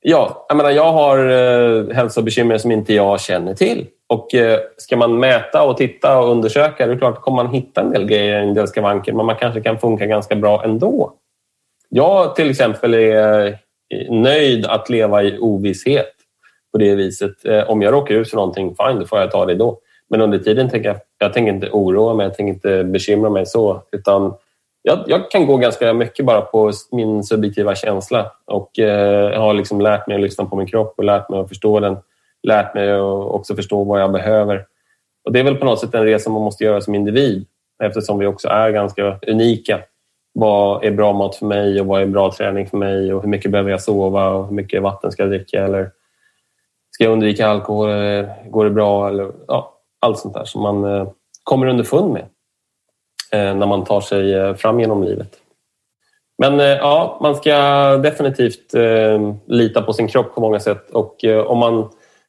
[0.00, 3.86] Ja, jag, menar, jag har eh, hälsobekymmer som inte jag känner till.
[4.06, 7.80] Och eh, ska man mäta och titta och undersöka, det är klart kommer man hitta
[7.80, 11.12] en del grejer, en del skavanker, men man kanske kan funka ganska bra ändå.
[11.88, 13.54] Jag till exempel är eh,
[14.10, 16.12] nöjd att leva i ovisshet
[16.72, 17.44] på det viset.
[17.44, 19.78] Eh, om jag råkar ut för någonting, fine, då får jag ta det då.
[20.10, 23.46] Men under tiden tänker jag, jag tänker inte oroa mig, jag tänker inte bekymra mig
[23.46, 23.82] så.
[23.92, 24.34] Utan
[24.88, 28.32] jag, jag kan gå ganska mycket bara på min subjektiva känsla.
[28.44, 31.48] Och eh, har liksom lärt mig att lyssna på min kropp och lärt mig att
[31.48, 31.96] förstå den.
[32.42, 34.66] Lärt mig att också förstå vad jag behöver.
[35.24, 37.46] Och Det är väl på något sätt en resa man måste göra som individ
[37.84, 39.80] eftersom vi också är ganska unika.
[40.32, 43.28] Vad är bra mat för mig och vad är bra träning för mig och hur
[43.28, 45.90] mycket behöver jag sova och hur mycket vatten ska jag dricka eller
[46.90, 49.08] ska jag undvika alkohol eller går det bra?
[49.08, 51.08] Eller, ja, allt sånt där som man eh,
[51.44, 52.24] kommer underfund med
[53.32, 55.36] Eh, när man tar sig eh, fram genom livet.
[56.38, 57.56] Men eh, ja, man ska
[57.96, 58.74] definitivt
[59.46, 61.74] lita på sin kropp på många sätt och om man,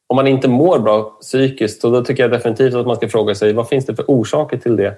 [0.06, 3.52] om man inte mår bra psykiskt då tycker jag definitivt att man ska fråga sig
[3.52, 4.94] vad finns det för orsaker till det?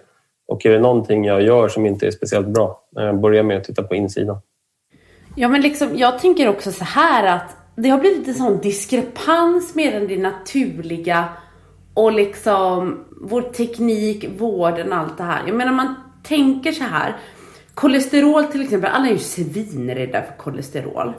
[0.48, 2.80] Och är det någonting jag gör som inte är speciellt bra?
[3.22, 4.36] Börja med att titta på insidan.
[5.36, 9.74] Ja, men liksom, jag tänker också så här att det har blivit en sån diskrepans
[9.74, 11.28] mellan det naturliga
[11.94, 15.42] och liksom vår teknik, vården allt det här.
[15.46, 17.16] Jag menar man tänker så här.
[17.74, 21.12] Kolesterol till exempel, alla är ju svinrädda för kolesterol.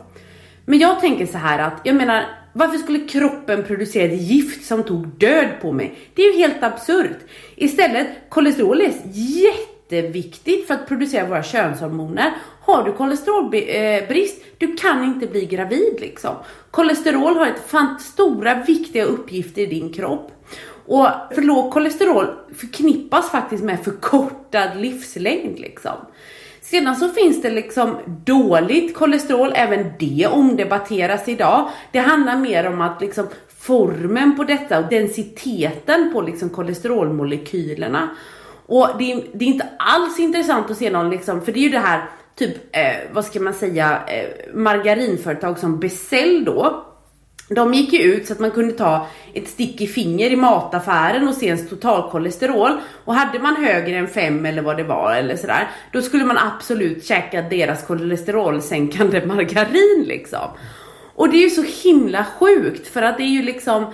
[0.66, 4.84] Men jag tänker så här att, jag menar, varför skulle kroppen producera ett gift som
[4.84, 5.98] tog död på mig?
[6.16, 7.18] Det är ju helt absurt.
[7.56, 12.32] Istället, kolesterol är jätteviktigt för att producera våra könshormoner.
[12.62, 16.36] Har du kolesterolbrist, du kan inte bli gravid liksom.
[16.72, 20.32] Kolesterol har ett fan stora viktiga uppgifter i din kropp.
[20.86, 25.96] Och för lågt kolesterol förknippas faktiskt med förkortad livslängd liksom.
[26.62, 31.70] Sedan så finns det liksom dåligt kolesterol, även det omdebatteras idag.
[31.92, 38.10] Det handlar mer om att liksom formen på detta och densiteten på liksom kolesterolmolekylerna.
[38.66, 41.64] Och det är, det är inte alls intressant att se någon liksom, för det är
[41.64, 46.86] ju det här typ, eh, vad ska man säga, eh, margarinföretag som Becell då.
[47.50, 51.28] De gick ju ut så att man kunde ta ett stick i finger i mataffären
[51.28, 52.72] och se ens totalkolesterol.
[53.06, 56.38] Och hade man högre än 5 eller vad det var eller sådär, då skulle man
[56.38, 60.50] absolut käka deras kolesterolsänkande margarin liksom.
[61.16, 63.86] Och det är ju så himla sjukt för att det är ju liksom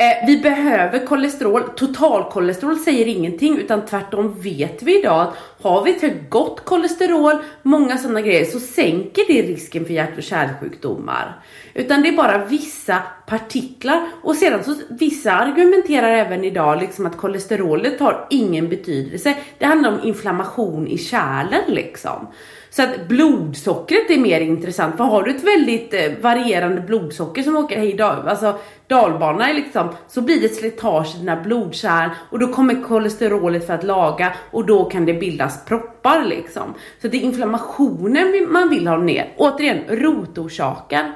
[0.00, 1.62] Eh, vi behöver kolesterol.
[1.76, 7.98] Totalkolesterol säger ingenting utan tvärtom vet vi idag att har vi för gott kolesterol, många
[7.98, 11.42] sådana grejer, så sänker det risken för hjärt och kärlsjukdomar.
[11.74, 17.16] Utan det är bara vissa partiklar och sedan så vissa argumenterar även idag liksom att
[17.16, 19.34] kolesterolet har ingen betydelse.
[19.58, 22.26] Det handlar om inflammation i kärlen liksom.
[22.70, 24.96] Så att blodsockret är mer intressant.
[24.96, 29.88] För har du ett väldigt eh, varierande blodsocker som åker hej dal, alltså dalbana liksom,
[30.08, 34.66] så blir det slitage i dina blodkärl och då kommer kolesterolet för att laga och
[34.66, 36.74] då kan det bildas proppar liksom.
[37.02, 39.32] Så det är inflammationen man vill ha ner.
[39.36, 41.12] Återigen, rotorsaker.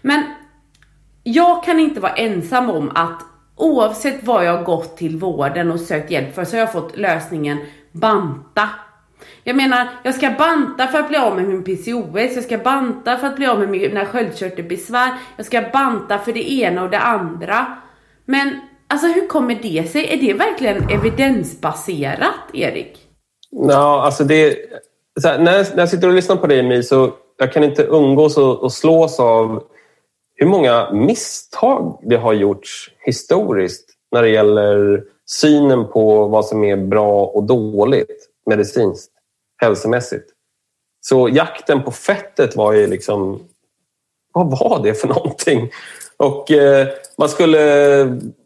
[0.00, 0.22] Men
[1.22, 3.22] jag kan inte vara ensam om att
[3.56, 7.58] oavsett vad jag gått till vården och sökt hjälp för så har jag fått lösningen
[7.92, 8.68] banta
[9.44, 13.16] jag menar, jag ska banta för att bli av med min PCOS, jag ska banta
[13.16, 16.98] för att bli av med mina sköldkörtelbesvär, jag ska banta för det ena och det
[16.98, 17.66] andra.
[18.24, 20.14] Men alltså hur kommer det sig?
[20.14, 22.98] Är det verkligen evidensbaserat, Erik?
[23.50, 24.56] Ja, alltså det...
[25.24, 27.82] Här, när, jag, när jag sitter och lyssnar på dig, My, så jag kan inte
[27.82, 29.62] umgås och, och slås av
[30.34, 36.76] hur många misstag det har gjorts historiskt när det gäller synen på vad som är
[36.76, 39.11] bra och dåligt medicinskt
[39.62, 40.28] hälsomässigt.
[41.00, 43.40] Så jakten på fettet var ju liksom...
[44.34, 45.70] Vad var det för någonting?
[46.16, 47.60] Och eh, man skulle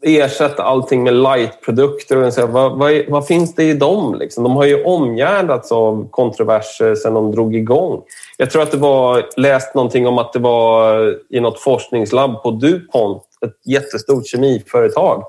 [0.01, 2.17] ersätta allting med lightprodukter.
[2.17, 4.15] Och så, vad, vad, vad, finns det i dem?
[4.19, 4.43] Liksom?
[4.43, 8.01] De har ju omgärdats av kontroverser sedan de drog igång.
[8.37, 12.51] Jag tror att det var läst någonting om att det var i något forskningslabb på
[12.51, 15.23] DuPont, ett jättestort kemiföretag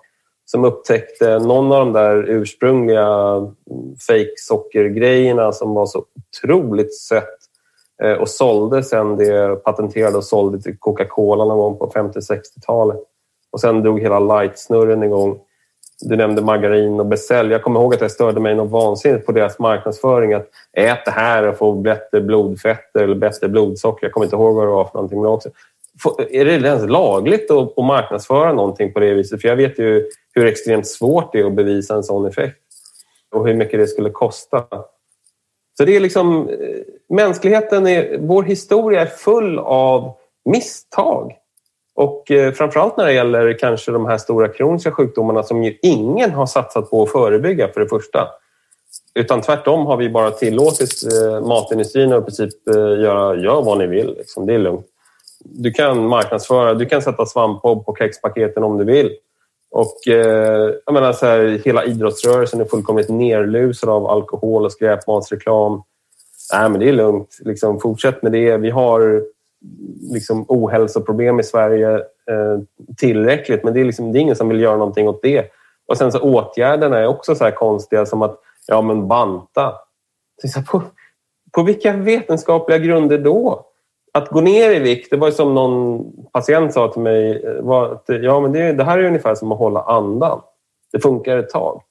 [0.51, 3.07] som upptäckte någon av de där ursprungliga
[4.09, 7.39] fake-sockergrejerna som var så otroligt sött
[8.03, 12.97] eh, och sålde sen det, patenterade och sålde till Coca-Cola någon gång på 50-60-talet.
[13.51, 15.39] Och sen drog hela light-snurren igång.
[16.01, 17.51] Du nämnde margarin och Becell.
[17.51, 20.33] Jag kommer ihåg att jag störde mig något vansinnigt på deras marknadsföring.
[20.33, 24.07] Att ät det här och få bättre blodfetter eller bättre blodsocker.
[24.07, 25.21] Jag kommer inte ihåg vad det var för någonting.
[25.21, 25.51] Men också,
[26.31, 29.41] är det ens lagligt att, marknadsföra någonting på det viset?
[29.41, 32.57] För jag vet ju hur extremt svårt det är att bevisa en sån effekt
[33.35, 34.65] och hur mycket det skulle kosta.
[35.77, 36.57] Så det är liksom, eh,
[37.09, 40.13] mänskligheten, är, vår historia är full av
[40.45, 41.33] misstag.
[41.95, 46.31] Och eh, framförallt när det gäller kanske de här stora kroniska sjukdomarna som ju ingen
[46.31, 48.29] har satsat på att förebygga för det första.
[49.15, 53.79] Utan tvärtom har vi bara tillåtit eh, matindustrin att i princip eh, göra gör vad
[53.79, 54.15] ni vill.
[54.19, 54.47] Liksom.
[54.47, 54.87] Det är lugnt.
[55.45, 59.11] Du kan marknadsföra, du kan sätta svampbob på kexpaketen om du vill.
[59.71, 65.83] Och eh, jag menar så här, hela idrottsrörelsen är fullkomligt nerlusad av alkohol och skräpmatsreklam.
[66.53, 67.39] Nej, men det är lugnt.
[67.41, 68.57] Liksom, fortsätt med det.
[68.57, 69.23] Vi har
[70.13, 72.59] liksom, ohälsoproblem i Sverige eh,
[72.97, 75.51] tillräckligt, men det är, liksom, det är ingen som vill göra någonting åt det.
[75.87, 79.75] Och sen så åtgärderna är också så konstiga som att ja, men banta.
[80.45, 80.83] Så på,
[81.53, 83.67] på vilka vetenskapliga grunder då?
[84.13, 87.93] Att gå ner i vikt, det var som någon patient sa till mig, eh, var
[87.93, 90.41] att, ja, men det, det här är ungefär som att hålla andan.
[90.93, 91.83] Det funkar ett tag.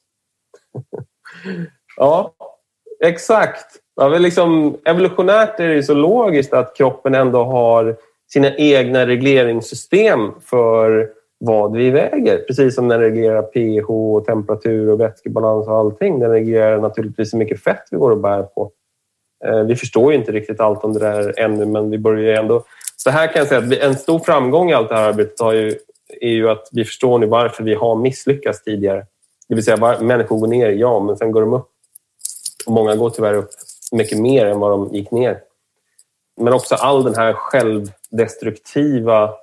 [1.98, 2.34] ja,
[3.04, 3.66] exakt.
[3.96, 7.96] Ja, liksom, evolutionärt är det så logiskt att kroppen ändå har
[8.28, 12.38] sina egna regleringssystem för vad vi väger.
[12.38, 16.20] Precis som den reglerar pH, och temperatur och vätskebalans och allting.
[16.20, 18.72] Den reglerar naturligtvis hur mycket fett vi går och bär på.
[19.46, 22.34] Eh, vi förstår ju inte riktigt allt om det där ännu, men vi börjar ju
[22.34, 22.64] ändå...
[22.98, 25.80] Så här kan jag säga att en stor framgång i allt det här arbetet ju,
[26.22, 29.06] är ju att vi förstår nu varför vi har misslyckats tidigare.
[29.50, 31.70] Det vill säga, människor går ner, ja, men sen går de upp.
[32.66, 33.50] Och många går tyvärr upp
[33.92, 35.40] mycket mer än vad de gick ner.
[36.42, 39.34] Men också all den här självdestruktiva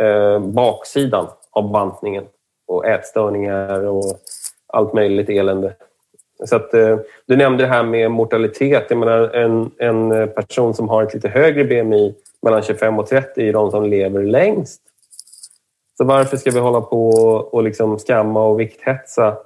[0.00, 2.24] eh, baksidan av bantningen
[2.66, 4.18] och ätstörningar och
[4.66, 5.74] allt möjligt elände.
[6.44, 8.86] Så att, eh, du nämnde det här med mortalitet.
[8.88, 13.48] Jag menar, en, en person som har ett lite högre BMI, mellan 25 och 30,
[13.48, 14.80] är de som lever längst.
[15.96, 17.10] Så varför ska vi hålla på
[17.52, 19.36] och liksom skamma och vikthetsa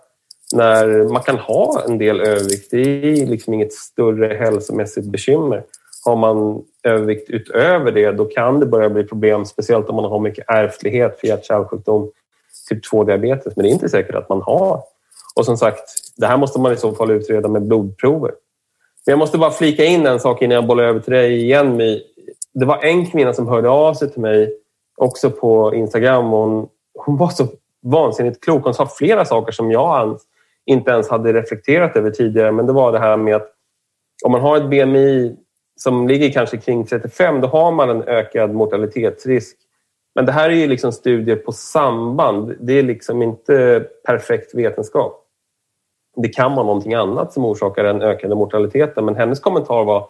[0.54, 2.70] när man kan ha en del övervikt?
[2.70, 2.80] Det
[3.22, 5.62] är liksom inget större hälsomässigt bekymmer.
[6.04, 10.20] Har man övervikt utöver det, då kan det börja bli problem, speciellt om man har
[10.20, 12.10] mycket ärftlighet för hjärt-kärlsjukdom,
[12.68, 13.52] typ 2-diabetes.
[13.56, 14.82] Men det är inte säkert att man har.
[15.34, 18.32] Och som sagt, det här måste man i så fall utreda med blodprover.
[19.06, 21.76] Men jag måste bara flika in en sak innan jag bollar över till dig igen,
[21.76, 22.02] My.
[22.54, 24.56] Det var en kvinna som hörde av sig till mig
[24.96, 26.24] också på Instagram.
[26.24, 27.46] Hon, hon var så
[27.82, 28.64] vansinnigt klok.
[28.64, 30.18] Hon sa flera saker som jag
[30.66, 32.52] inte ens hade reflekterat över tidigare.
[32.52, 33.50] Men det var det här med att
[34.24, 35.36] om man har ett BMI
[35.76, 39.56] som ligger kanske kring 35, då har man en ökad mortalitetsrisk.
[40.14, 42.54] Men det här är ju liksom studier på samband.
[42.60, 45.23] Det är liksom inte perfekt vetenskap.
[46.16, 49.04] Det kan vara någonting annat som orsakar den ökade mortaliteten.
[49.04, 50.08] Men hennes kommentar var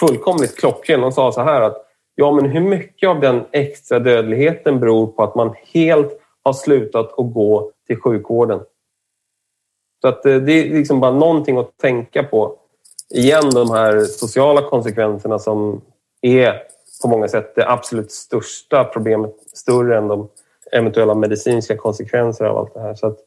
[0.00, 1.02] fullkomligt klockren.
[1.02, 1.84] Hon sa så här att
[2.14, 7.18] ja, men hur mycket av den extra dödligheten beror på att man helt har slutat
[7.18, 8.60] att gå till sjukvården.
[10.00, 12.56] Så att eh, det är liksom bara någonting att tänka på
[13.14, 15.80] igen de här sociala konsekvenserna som
[16.22, 16.62] är
[17.02, 20.28] på många sätt det absolut största problemet, större än de
[20.72, 22.94] eventuella medicinska konsekvenser av allt det här.
[22.94, 23.18] Så att,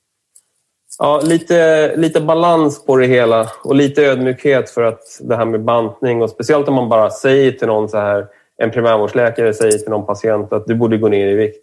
[1.01, 5.63] ja, lite, lite balans på det hela och lite ödmjukhet för att det här med
[5.63, 9.89] bantning och speciellt om man bara säger till någon så här, en primärvårdsläkare säger till
[9.89, 11.57] någon patient att du borde gå ner i vikt.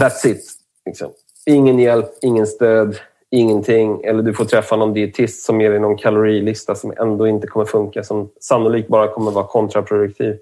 [0.00, 0.44] That's it.
[0.86, 1.10] Liksom.
[1.46, 2.96] Ingen hjälp, ingen stöd,
[3.30, 7.46] ingenting eller du får träffa någon dietist som ger dig någon kalorilista som ändå inte
[7.46, 10.38] kommer funka, som sannolikt bara kommer vara kontraproduktiv.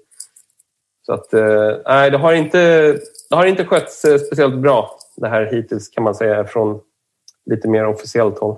[1.05, 2.91] Så att, eh, nej, det har inte,
[3.29, 6.79] det har inte skötts eh, speciellt bra det här hittills kan man säga från
[7.45, 8.57] lite mer officiellt håll.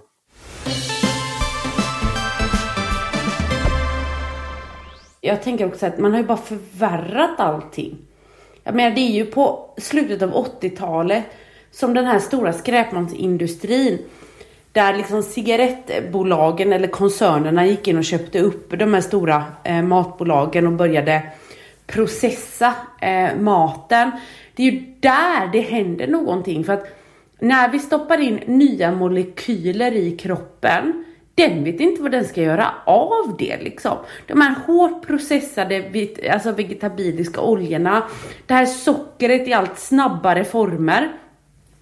[5.21, 7.97] Jag tänker också att man har ju bara förvärrat allting.
[8.63, 11.23] Jag menar, det är ju på slutet av 80-talet
[11.71, 13.99] som den här stora skräpmatsindustrin
[14.71, 20.67] där liksom cigarettbolagen eller koncernerna gick in och köpte upp de här stora eh, matbolagen
[20.67, 21.21] och började
[21.87, 24.11] processa eh, maten.
[24.55, 26.96] Det är ju där det händer någonting för att
[27.39, 31.03] när vi stoppar in nya molekyler i kroppen
[31.37, 33.97] den vet inte vad den ska göra av det liksom.
[34.27, 35.91] De här hårt processade
[36.33, 38.03] alltså vegetabiliska oljorna,
[38.45, 41.11] det här sockret i allt snabbare former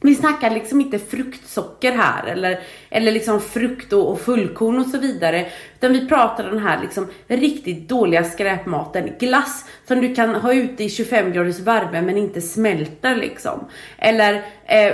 [0.06, 4.98] vi snackar liksom inte fruktsocker här eller, eller liksom frukt och, och fullkorn och så
[4.98, 5.46] vidare.
[5.76, 9.10] Utan vi pratar den här liksom riktigt dåliga skräpmaten.
[9.20, 13.60] Glass som du kan ha ute i 25 graders värme men inte smälter liksom.
[13.98, 14.34] Eller
[14.66, 14.94] eh,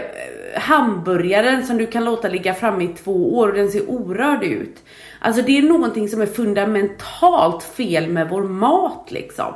[0.55, 4.84] hamburgaren som du kan låta ligga framme i två år och den ser orörd ut.
[5.20, 9.53] Alltså det är någonting som är fundamentalt fel med vår mat liksom.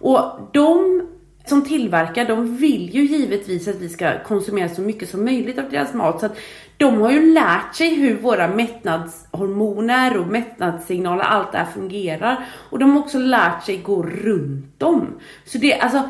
[0.00, 1.02] Och de
[1.48, 5.70] som tillverkar, de vill ju givetvis att vi ska konsumera så mycket som möjligt av
[5.70, 6.20] deras mat.
[6.20, 6.38] Så att
[6.76, 12.46] de har ju lärt sig hur våra mättnadshormoner och mättnadssignaler, allt det här fungerar.
[12.70, 15.06] Och de har också lärt sig gå runt dem.
[15.44, 16.02] Så det, alltså,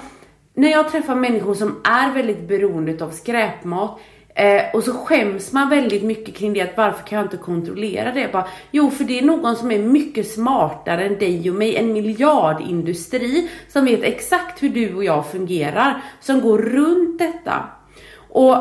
[0.54, 3.98] när jag träffar människor som är väldigt beroende av skräpmat
[4.38, 8.12] Eh, och så skäms man väldigt mycket kring det, att varför kan jag inte kontrollera
[8.12, 8.32] det?
[8.32, 11.92] Bara, jo, för det är någon som är mycket smartare än dig och mig, en
[11.92, 17.64] miljardindustri som vet exakt hur du och jag fungerar, som går runt detta.
[18.28, 18.56] Och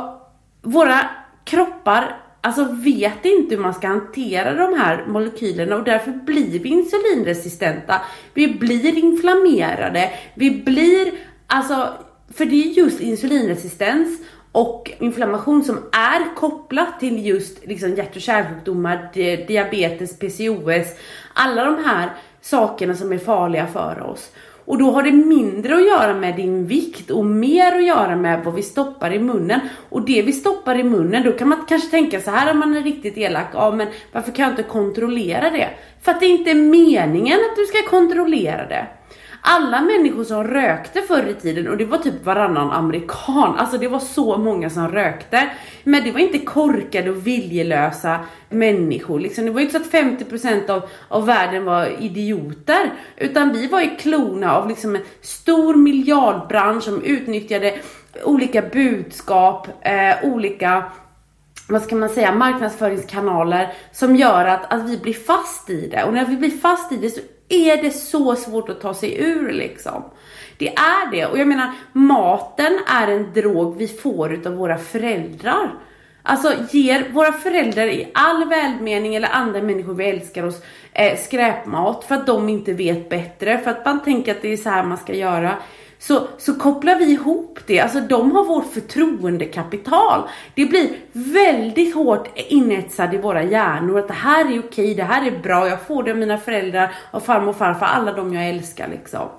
[0.61, 0.99] våra
[1.45, 6.69] kroppar alltså vet inte hur man ska hantera de här molekylerna och därför blir vi
[6.69, 8.01] insulinresistenta.
[8.33, 11.11] Vi blir inflammerade, vi blir,
[11.47, 11.93] alltså,
[12.33, 14.19] för det är just insulinresistens
[14.57, 19.09] och inflammation som är kopplat till just liksom hjärt och kärlsjukdomar,
[19.47, 20.87] diabetes, PCOS,
[21.33, 22.09] alla de här
[22.41, 24.31] sakerna som är farliga för oss.
[24.65, 28.43] Och då har det mindre att göra med din vikt och mer att göra med
[28.43, 29.59] vad vi stoppar i munnen.
[29.89, 32.77] Och det vi stoppar i munnen, då kan man kanske tänka så här om man
[32.77, 33.47] är riktigt elak.
[33.53, 35.69] Ja, men varför kan jag inte kontrollera det?
[36.01, 38.87] För att det inte är meningen att du ska kontrollera det
[39.47, 43.87] alla människor som rökte förr i tiden och det var typ varannan amerikan, alltså det
[43.87, 45.49] var så många som rökte.
[45.83, 48.19] Men det var inte korkade och viljelösa
[48.49, 49.45] människor liksom.
[49.45, 52.93] Det var ju inte så att 50% av, av världen var idioter.
[53.17, 57.73] Utan vi var ju klona av liksom en stor miljardbransch som utnyttjade
[58.23, 60.83] olika budskap, eh, olika
[61.69, 66.03] vad ska man säga, marknadsföringskanaler som gör att, att vi blir fast i det.
[66.03, 69.21] Och när vi blir fast i det så är det så svårt att ta sig
[69.21, 70.03] ur liksom.
[70.57, 71.25] Det är det.
[71.25, 75.69] Och jag menar, maten är en drog vi får utav våra föräldrar.
[76.23, 80.61] Alltså ger våra föräldrar i all välmening eller andra människor vi älskar oss
[80.93, 84.57] eh, skräpmat för att de inte vet bättre, för att man tänker att det är
[84.57, 85.57] så här man ska göra
[85.99, 87.79] så, så kopplar vi ihop det.
[87.79, 90.21] Alltså de har vårt förtroendekapital.
[90.55, 95.27] Det blir väldigt hårt inetsat i våra hjärnor att det här är okej, det här
[95.27, 98.49] är bra, jag får det av mina föräldrar, av farmor och farfar, alla de jag
[98.49, 99.29] älskar liksom.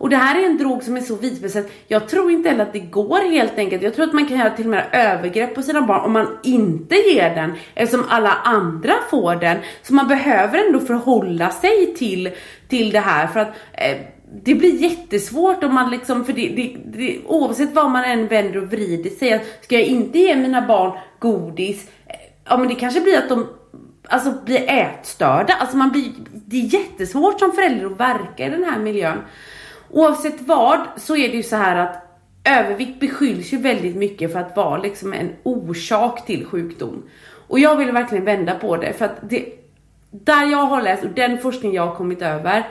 [0.00, 1.64] Och det här är en drog som är så vidspetsad.
[1.88, 3.82] Jag tror inte heller att det går helt enkelt.
[3.82, 6.38] Jag tror att man kan göra till och med övergrepp på sina barn om man
[6.42, 9.58] inte ger den eftersom alla andra får den.
[9.82, 12.30] Så man behöver ändå förhålla sig till,
[12.68, 13.96] till det här för att eh,
[14.32, 18.62] det blir jättesvårt om man liksom, för det, det, det, oavsett vad man än vänder
[18.62, 22.14] och vrider sig, ska jag inte ge mina barn godis, eh,
[22.44, 23.46] ja men det kanske blir att de
[24.08, 25.54] alltså blir ätstörda.
[25.54, 29.18] Alltså man blir, det är jättesvårt som förälder att verka i den här miljön.
[29.90, 32.06] Oavsett vad så är det ju så här att
[32.44, 37.02] övervikt beskylls ju väldigt mycket för att vara liksom en orsak till sjukdom.
[37.48, 39.44] Och jag vill verkligen vända på det för att det,
[40.10, 42.68] där jag har läst och den forskning jag har kommit över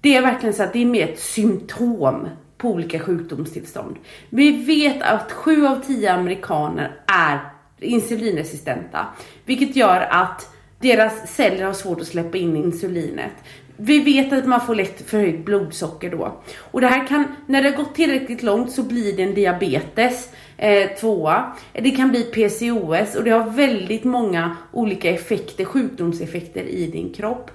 [0.00, 2.28] det är verkligen så att det är mer ett symptom
[2.58, 3.96] på olika sjukdomstillstånd.
[4.30, 7.40] Vi vet att 7 av 10 amerikaner är
[7.80, 9.06] insulinresistenta,
[9.44, 13.32] vilket gör att deras celler har svårt att släppa in insulinet.
[13.76, 16.42] Vi vet att man får lätt förhöjt blodsocker då.
[16.58, 20.30] Och det här kan, när det har gått tillräckligt långt så blir det en diabetes
[20.56, 21.56] eh, tvåa.
[21.72, 27.50] Det kan bli PCOS och det har väldigt många olika effekter, sjukdomseffekter i din kropp.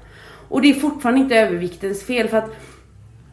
[0.53, 2.49] Och det är fortfarande inte överviktens fel för att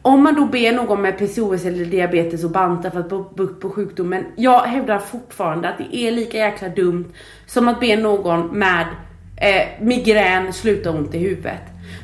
[0.01, 3.61] om man då ber någon med PCOS eller diabetes att banta för att få bukt
[3.61, 4.25] på sjukdomen.
[4.35, 7.05] Jag hävdar fortfarande att det är lika jäkla dumt
[7.47, 8.85] som att be någon med
[9.37, 11.61] eh, migrän sluta ont i huvudet.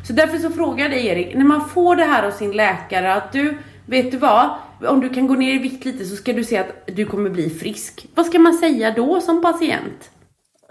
[0.08, 3.14] Så därför så frågar jag dig Erik, när man får det här av sin läkare
[3.14, 4.50] att du, vet du vad?
[4.88, 7.30] Om du kan gå ner i vikt lite så ska du se att du kommer
[7.30, 8.08] bli frisk.
[8.16, 10.12] Vad ska man säga då som patient?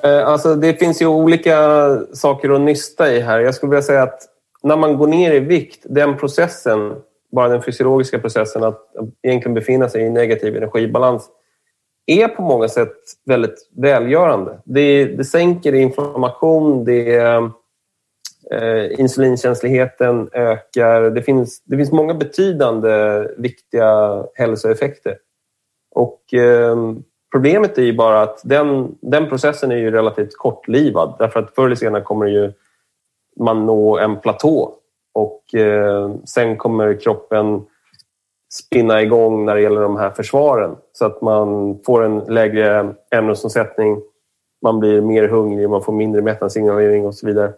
[0.02, 1.56] Eh, alltså det finns ju olika
[2.12, 3.40] saker att nysta i här.
[3.40, 4.35] Jag skulle vilja säga att
[4.66, 6.94] när man går ner i vikt, den processen,
[7.32, 8.80] bara den fysiologiska processen att
[9.22, 11.28] egentligen befinna sig i negativ energibalans
[12.06, 12.96] är på många sätt
[13.26, 14.60] väldigt välgörande.
[14.64, 17.16] Det, det sänker inflammation, det,
[18.50, 21.10] eh, insulinkänsligheten ökar.
[21.10, 25.18] Det finns, det finns många betydande viktiga hälsoeffekter.
[25.94, 26.76] Och eh,
[27.32, 31.66] Problemet är ju bara att den, den processen är ju relativt kortlivad därför att förr
[31.66, 32.52] eller senare kommer det ju
[33.40, 34.72] man nå en platå
[35.14, 37.66] och eh, sen kommer kroppen
[38.52, 44.02] spinna igång när det gäller de här försvaren så att man får en lägre ämnesomsättning,
[44.62, 47.52] man blir mer hungrig, man får mindre mättnadssignalering och så vidare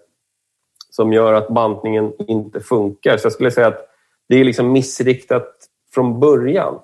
[0.91, 3.17] som gör att bantningen inte funkar.
[3.17, 3.89] Så jag skulle säga att
[4.29, 5.55] det är liksom missriktat
[5.95, 6.79] från början.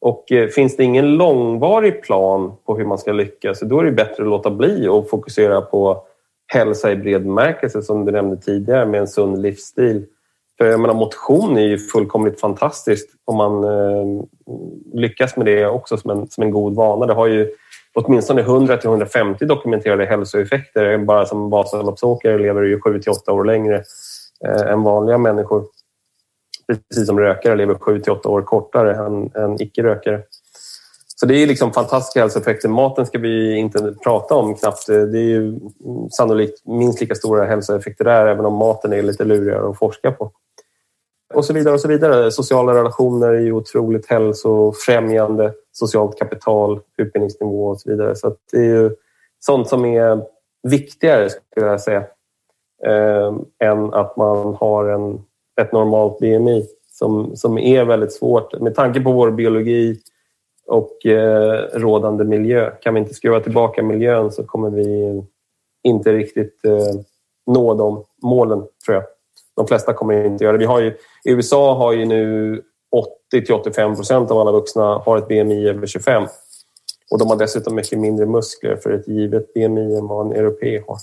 [0.00, 3.92] Och eh, finns det ingen långvarig plan på hur man ska lyckas, då är det
[3.92, 6.06] bättre att låta bli och fokusera på
[6.46, 10.06] hälsa i bred bemärkelse som du nämnde tidigare med en sund livsstil.
[10.58, 14.24] För jag menar, motion är ju fullkomligt fantastiskt om man eh,
[14.94, 17.06] lyckas med det också som en, som en god vana.
[17.06, 17.50] Det har ju
[17.94, 20.98] åtminstone 100 till 150 dokumenterade hälsoeffekter.
[20.98, 23.82] Bara som Vasaloppsåkare lever du ju 7 till 8 år längre
[24.46, 25.64] eh, än vanliga människor.
[26.88, 30.22] precis som rökare lever 7 till 8 år kortare än, än icke-rökare.
[31.20, 32.68] Så det är liksom fantastiska hälsoeffekter.
[32.68, 34.86] Maten ska vi inte prata om knappt.
[34.86, 35.60] Det är ju
[36.10, 40.30] sannolikt minst lika stora hälsoeffekter där, även om maten är lite lurigare att forska på.
[41.34, 42.30] Och så vidare och så vidare.
[42.30, 45.52] Sociala relationer är ju otroligt hälsofrämjande.
[45.72, 48.16] Socialt kapital, utbildningsnivå och så vidare.
[48.16, 48.90] Så det är ju
[49.40, 50.22] sånt som är
[50.68, 52.04] viktigare, skulle jag säga,
[52.86, 55.20] eh, än att man har en,
[55.60, 58.60] ett normalt BMI som, som är väldigt svårt.
[58.60, 60.00] Med tanke på vår biologi
[60.66, 62.70] och eh, rådande miljö.
[62.70, 65.22] Kan vi inte skruva tillbaka miljön så kommer vi
[65.82, 67.00] inte riktigt eh,
[67.46, 69.04] nå de målen, tror jag.
[69.56, 70.58] De flesta kommer inte göra det.
[70.58, 72.62] Vi har ju, USA har ju nu
[73.30, 76.26] 80 till 85 procent av alla vuxna har ett BMI över 25.
[77.10, 80.82] Och de har dessutom mycket mindre muskler för ett givet BMI än vad en europé
[80.86, 80.98] har.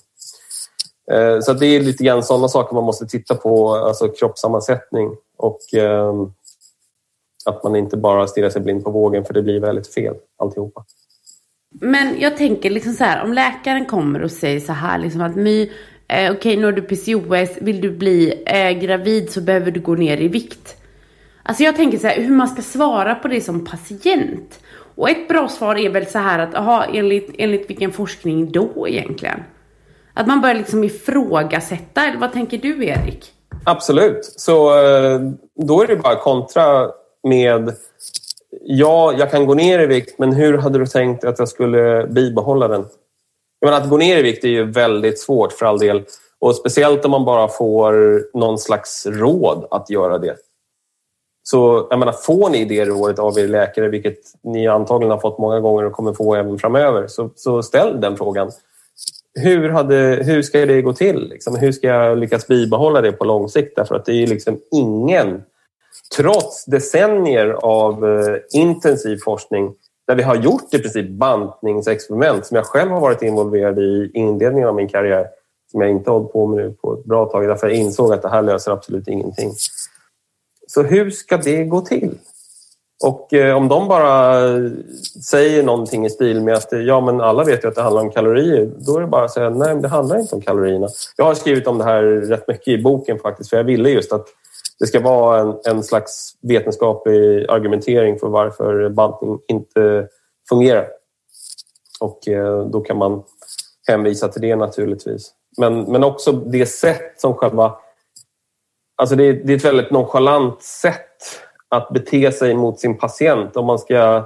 [1.11, 5.73] Eh, så det är lite grann sådana saker man måste titta på, alltså kroppssammansättning och
[5.73, 6.33] ehm,
[7.45, 10.85] att man inte bara stirrar sig blind på vågen för det blir väldigt fel alltihopa.
[11.81, 15.35] Men jag tänker liksom så här, om läkaren kommer och säger så här liksom att
[15.35, 15.69] My, eh,
[16.07, 19.95] okej okay, nu har du PCOS, vill du bli eh, gravid så behöver du gå
[19.95, 20.77] ner i vikt.
[21.43, 24.59] Alltså jag tänker så här, hur man ska svara på det som patient.
[24.95, 28.87] Och ett bra svar är väl så här att, aha, enligt, enligt vilken forskning då
[28.87, 29.43] egentligen?
[30.13, 33.31] Att man börjar liksom ifrågasätta, eller vad tänker du Erik?
[33.65, 35.19] Absolut, så eh,
[35.67, 36.91] då är det bara kontra
[37.23, 37.75] med
[38.61, 42.07] ja, jag kan gå ner i vikt, men hur hade du tänkt att jag skulle
[42.07, 42.85] bibehålla den?
[43.59, 46.03] Jag menar, att gå ner i vikt är ju väldigt svårt för all del.
[46.39, 50.35] Och speciellt om man bara får någon slags råd att göra det.
[51.43, 55.39] Så jag menar, får ni det rådet av er läkare, vilket ni antagligen har fått
[55.39, 58.51] många gånger och kommer få även framöver, så, så ställ den frågan.
[59.39, 61.29] Hur, hade, hur ska det gå till?
[61.29, 61.55] Liksom?
[61.55, 63.75] Hur ska jag lyckas bibehålla det på lång sikt?
[63.75, 65.43] Därför att det är liksom ingen
[66.15, 69.73] trots decennier av eh, intensiv forskning
[70.07, 74.69] där vi har gjort i princip bantningsexperiment som jag själv har varit involverad i inledningen
[74.69, 75.27] av min karriär
[75.71, 78.13] som jag inte har hållit på med nu på ett bra tag därför jag insåg
[78.13, 79.51] att det här löser absolut ingenting.
[80.67, 82.17] Så hur ska det gå till?
[83.03, 84.39] Och eh, om de bara
[85.29, 88.11] säger någonting i stil med att ja, men alla vet ju att det handlar om
[88.11, 90.87] kalorier, då är det bara att säga nej, det handlar inte om kalorierna.
[91.17, 94.13] Jag har skrivit om det här rätt mycket i boken faktiskt, för jag ville just
[94.13, 94.27] att
[94.83, 100.07] det ska vara en, en slags vetenskaplig argumentering för varför bantning inte
[100.49, 100.87] fungerar.
[101.99, 103.23] Och eh, då kan man
[103.87, 105.33] hänvisa till det naturligtvis.
[105.57, 107.75] Men, men också det sätt som själva...
[108.95, 111.17] Alltså det, det är ett väldigt nonchalant sätt
[111.69, 113.57] att bete sig mot sin patient.
[113.57, 114.25] Om man ska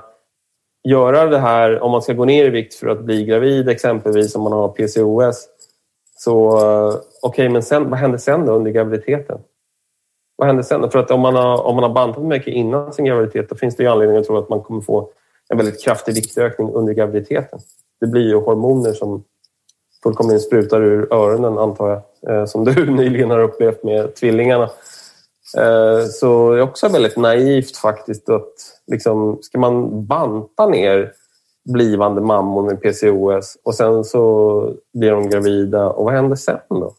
[0.83, 4.35] göra det här, om man ska gå ner i vikt för att bli gravid exempelvis
[4.35, 5.47] om man har PCOS.
[6.17, 9.39] Så eh, okej, okay, men sen, vad händer sen då under graviditeten?
[10.37, 10.91] Vad händer sen?
[10.91, 13.75] För att om man har, om man har bantat mycket innan sin graviditet då finns
[13.75, 15.09] det ju anledning att tro att man kommer få
[15.49, 17.59] en väldigt kraftig viktökning under graviditeten.
[17.99, 19.23] Det blir ju hormoner som
[20.03, 21.89] fullkomligen sprutar ur öronen antar
[22.21, 24.69] jag, eh, som du nyligen har upplevt med tvillingarna.
[25.57, 28.53] Eh, så det är också väldigt naivt faktiskt att
[28.87, 31.13] liksom, ska man banta ner
[31.69, 36.93] blivande mammor med PCOS och sen så blir de gravida och vad händer sen då?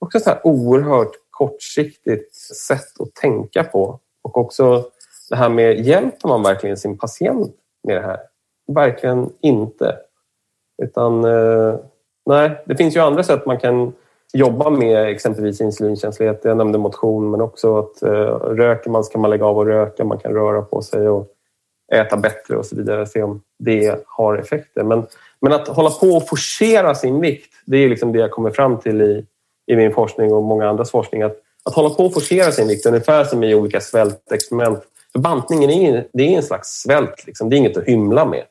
[0.00, 3.98] Också så här oerhört kortsiktigt sätt att tänka på.
[4.22, 4.84] Och också
[5.30, 7.54] det här med, hjälper man verkligen sin patient
[7.86, 8.18] med det här?
[8.72, 9.96] Verkligen inte.
[10.82, 11.74] Utan, eh,
[12.26, 13.92] nej, det finns ju andra sätt man kan
[14.32, 16.40] jobba med exempelvis insulinkänslighet.
[16.44, 19.66] Jag nämnde motion, men också att eh, röker man så kan man lägga av och
[19.66, 21.28] röka, man kan röra på sig och
[21.92, 23.06] äta bättre och så vidare.
[23.06, 24.82] Se om det har effekter.
[24.82, 25.06] Men,
[25.40, 28.78] men att hålla på och forcera sin vikt, det är liksom det jag kommer fram
[28.78, 29.26] till i,
[29.70, 32.86] i min forskning och många andras forskning att, att hålla på och forcera sin vikt
[32.86, 34.78] ungefär som i olika svältexperiment.
[35.12, 37.50] För bantningen är, det är en slags svält, liksom.
[37.50, 38.44] det är inget att hymla med.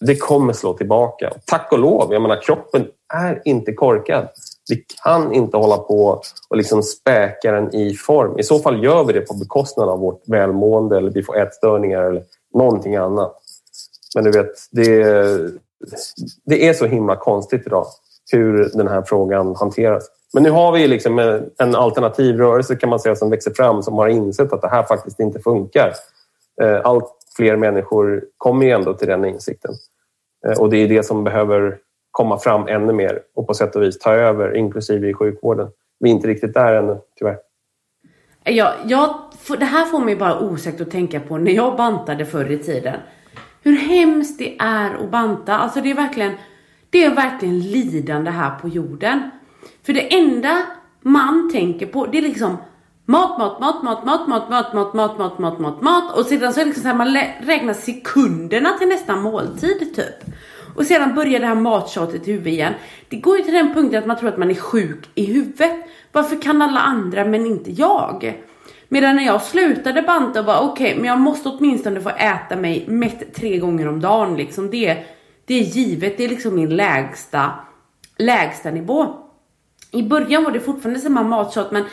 [0.00, 1.32] Det kommer slå tillbaka.
[1.44, 4.28] Tack och lov, jag menar kroppen är inte korkad.
[4.70, 8.38] Vi kan inte hålla på och liksom späka den i form.
[8.38, 12.02] I så fall gör vi det på bekostnad av vårt välmående eller vi får ätstörningar
[12.02, 12.22] eller
[12.54, 13.36] någonting annat.
[14.14, 15.02] Men du vet, det,
[16.44, 17.86] det är så himla konstigt idag
[18.32, 20.04] hur den här frågan hanteras.
[20.34, 21.18] Men nu har vi liksom
[21.58, 24.82] en alternativ rörelse kan man säga som växer fram som har insett att det här
[24.82, 25.92] faktiskt inte funkar.
[26.62, 29.74] Eh, allt fler människor kommer ju ändå till den insikten.
[30.46, 31.78] Eh, och det är det som behöver
[32.10, 35.68] komma fram ännu mer och på sätt och vis ta över, inklusive i sjukvården.
[36.00, 37.38] Vi är inte riktigt där ännu, tyvärr.
[38.44, 39.14] Ja, jag,
[39.58, 43.00] det här får mig bara osökt att tänka på när jag bantade förr i tiden.
[43.62, 45.58] Hur hemskt det är att banta.
[45.58, 46.32] Alltså det är verkligen,
[46.90, 49.30] det är verkligen lidande här på jorden.
[49.86, 50.62] För det enda
[51.02, 52.56] man tänker på, det är liksom
[53.10, 56.18] Mat, mat, mat, mat, mat, mat, mat, mat, mat, mat, mat, mat, mat.
[56.18, 60.34] Och sedan så är det liksom så här, man räknar sekunderna till nästa måltid typ.
[60.76, 62.74] Och sedan börjar det här mattjatet i huvudet igen.
[63.08, 65.72] Det går ju till den punkten att man tror att man är sjuk i huvudet.
[66.12, 68.42] Varför kan alla andra men inte jag?
[68.88, 72.56] Medan när jag slutade banta och bara okej, okay, men jag måste åtminstone få äta
[72.56, 74.70] mig mätt tre gånger om dagen liksom.
[74.70, 75.04] Det,
[75.44, 77.50] det är givet, det är liksom min lägsta,
[78.16, 79.27] lägsta nivå.
[79.90, 81.84] I början var det fortfarande samma mattjat men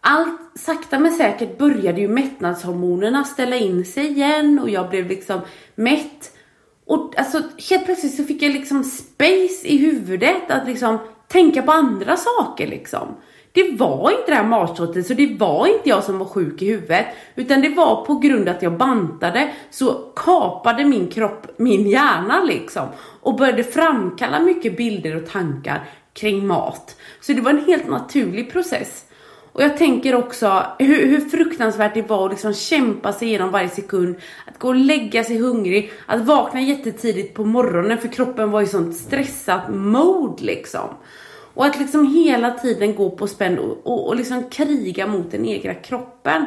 [0.00, 5.40] allt sakta men säkert började ju mättnadshormonerna ställa in sig igen och jag blev liksom
[5.74, 6.36] mätt.
[6.86, 10.98] Och alltså helt plötsligt så fick jag liksom space i huvudet att liksom
[11.28, 13.16] tänka på andra saker liksom.
[13.52, 16.70] Det var inte det här matshotet, så det var inte jag som var sjuk i
[16.70, 17.06] huvudet.
[17.34, 22.44] Utan det var på grund av att jag bantade så kapade min kropp min hjärna
[22.44, 22.88] liksom.
[23.20, 25.84] Och började framkalla mycket bilder och tankar
[26.18, 26.96] kring mat.
[27.20, 29.04] Så det var en helt naturlig process.
[29.52, 33.68] Och jag tänker också hur, hur fruktansvärt det var att liksom kämpa sig igenom varje
[33.68, 34.16] sekund.
[34.46, 38.66] Att gå och lägga sig hungrig, att vakna jättetidigt på morgonen för kroppen var i
[38.66, 40.88] sånt stressat mode liksom.
[41.54, 45.46] Och att liksom hela tiden gå på spänn och, och, och liksom kriga mot den
[45.46, 46.44] egna kroppen.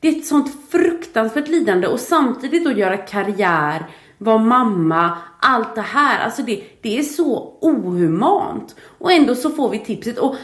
[0.00, 3.86] Det är ett sånt fruktansvärt lidande och samtidigt då göra karriär,
[4.18, 6.24] vara mamma, allt det här.
[6.24, 8.76] Alltså det, det är så ohumant.
[8.98, 10.18] Och ändå så får vi tipset.
[10.18, 10.36] Och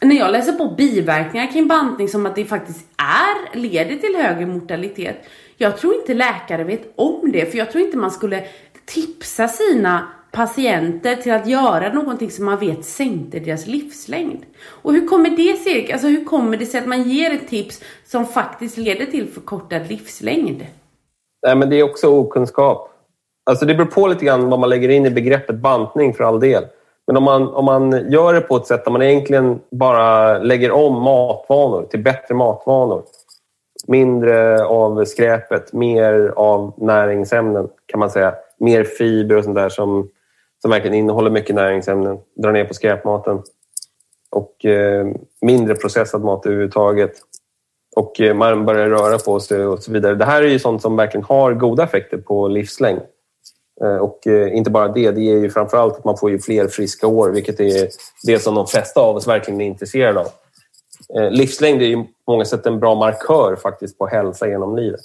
[0.00, 4.46] när jag läser på biverkningar kring bantning som att det faktiskt är, leder till högre
[4.46, 5.16] mortalitet.
[5.56, 8.44] Jag tror inte läkare vet om det, för jag tror inte man skulle
[8.84, 14.46] tipsa sina patienter till att göra någonting som man vet sänkte deras livslängd.
[14.66, 15.92] Och hur kommer det sig?
[15.92, 19.88] Alltså hur kommer det sig att man ger ett tips som faktiskt leder till förkortad
[19.88, 20.66] livslängd?
[21.46, 22.90] Nej, men det är också okunskap.
[23.44, 26.40] Alltså det beror på lite grann vad man lägger in i begreppet bantning för all
[26.40, 26.64] del.
[27.06, 30.70] Men om man, om man gör det på ett sätt där man egentligen bara lägger
[30.70, 33.02] om matvanor till bättre matvanor.
[33.86, 38.34] Mindre av skräpet, mer av näringsämnen kan man säga.
[38.58, 40.08] Mer fiber och sånt där som
[40.62, 42.18] som verkligen innehåller mycket näringsämnen.
[42.42, 43.42] Dra ner på skräpmaten.
[44.30, 45.06] Och eh,
[45.40, 47.12] mindre processad mat överhuvudtaget.
[47.96, 50.14] Och eh, man börjar röra på sig och så vidare.
[50.14, 53.00] Det här är ju sånt som verkligen har goda effekter på livslängd.
[53.84, 56.68] Eh, och eh, inte bara det, det ger ju framförallt att man får ju fler
[56.68, 57.88] friska år, vilket är
[58.22, 60.28] det som de flesta av oss verkligen är intresserade av.
[61.16, 65.00] Eh, livslängd är ju på många sätt en bra markör faktiskt på hälsa genom livet.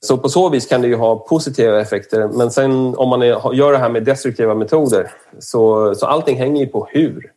[0.00, 2.28] Så på så vis kan det ju ha positiva effekter.
[2.28, 6.60] Men sen om man är, gör det här med destruktiva metoder så, så allting hänger
[6.60, 7.32] ju på hur.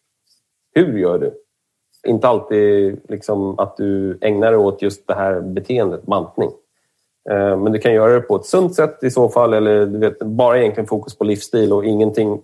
[0.73, 1.33] Hur gör du?
[2.07, 6.51] Inte alltid liksom att du ägnar dig åt just det här beteendet, bantning.
[7.29, 9.97] Eh, men du kan göra det på ett sunt sätt i så fall eller du
[9.97, 12.41] vet, bara egentligen fokus på livsstil och ingenting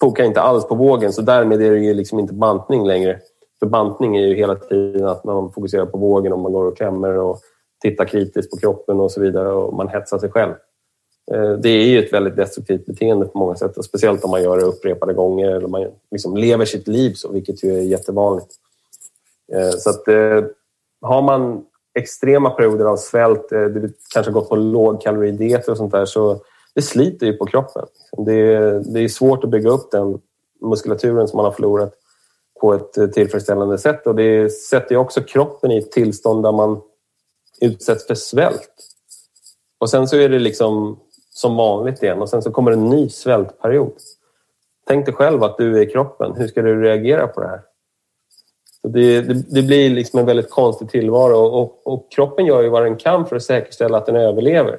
[0.00, 3.20] fokar inte alls på vågen så därmed är det ju liksom inte bantning längre.
[3.58, 6.76] För bantning är ju hela tiden att man fokuserar på vågen och man går och
[6.76, 7.40] klämmer och
[7.82, 10.52] tittar kritiskt på kroppen och så vidare och man hetsar sig själv.
[11.32, 14.42] Eh, det är ju ett väldigt destruktivt beteende på många sätt och speciellt om man
[14.42, 18.50] gör det upprepade gånger eller man liksom lever sitt liv så, vilket ju är jättevanligt.
[19.52, 20.04] Eh, så att
[21.02, 21.64] har man
[21.96, 26.40] extrema perioder av svält, eh, det kanske gått på lågkaloridieter och sånt där, så
[26.74, 27.86] det sliter ju på kroppen.
[28.26, 30.18] Det är, det är svårt att bygga upp den
[30.60, 31.94] muskulaturen som man har förlorat
[32.60, 36.80] på ett tillfredsställande sätt och det sätter ju också kroppen i ett tillstånd där man
[37.60, 38.70] utsätts för svält.
[39.78, 43.08] Och sen så är det liksom som vanligt igen och sen så kommer en ny
[43.08, 43.92] svältperiod.
[44.86, 46.34] Tänk dig själv att du är kroppen.
[46.36, 47.60] Hur ska du reagera på det här?
[48.80, 52.68] Så det, det, det blir liksom en väldigt konstig tillvaro och, och, kroppen gör ju
[52.68, 54.78] vad den kan för att säkerställa att den överlever.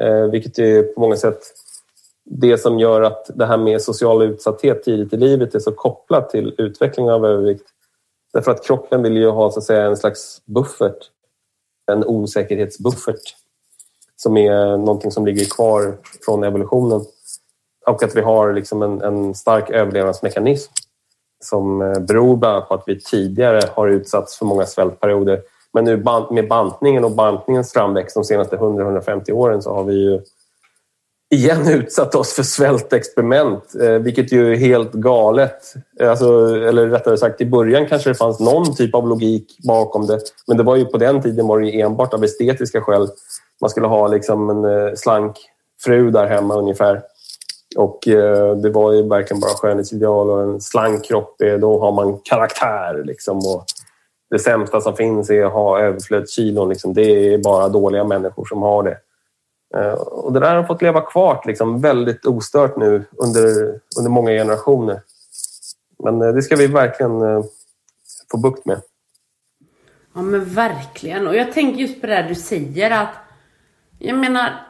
[0.00, 1.38] Eh, vilket är på många sätt
[2.24, 6.30] det som gör att det här med social utsatthet tidigt i livet är så kopplat
[6.30, 7.64] till utvecklingen av övervikt.
[8.32, 11.10] Därför att kroppen vill ju ha så att säga, en slags buffert
[11.90, 13.36] en osäkerhetsbuffert
[14.16, 17.00] som är någonting som ligger kvar från evolutionen.
[17.86, 20.72] Och att vi har liksom en, en stark överlevnadsmekanism
[21.40, 25.40] som eh, beror bland annat på att vi tidigare har utsatts för många svältperioder.
[25.72, 30.20] Men nu med bantningen och bantningens framväxt de senaste 100-150 åren så har vi ju
[31.30, 35.74] igen utsatt oss för svältexperiment, eh, vilket ju är helt galet.
[36.00, 36.26] Eh, alltså,
[36.56, 40.20] eller rättare sagt, i början kanske det fanns någon typ av logik bakom det.
[40.46, 43.08] Men det var ju på den tiden var det enbart av estetiska skäl.
[43.60, 45.36] Man skulle ha liksom en slank
[45.84, 47.02] fru där hemma ungefär.
[47.76, 52.18] Och eh, det var ju verkligen bara skönhetsideal och en slank kropp, då har man
[52.24, 53.02] karaktär.
[53.04, 53.64] Liksom, och
[54.30, 56.68] det sämsta som finns är att ha överflödskilon.
[56.68, 56.94] Liksom.
[56.94, 58.98] Det är bara dåliga människor som har det.
[59.76, 64.30] Eh, och det där har fått leva kvar liksom, väldigt ostört nu under, under många
[64.30, 65.00] generationer.
[66.04, 67.44] Men eh, det ska vi verkligen eh,
[68.30, 68.80] få bukt med.
[70.14, 71.28] Ja men verkligen.
[71.28, 73.14] Och jag tänker just på det där du säger att
[73.98, 74.69] jag menar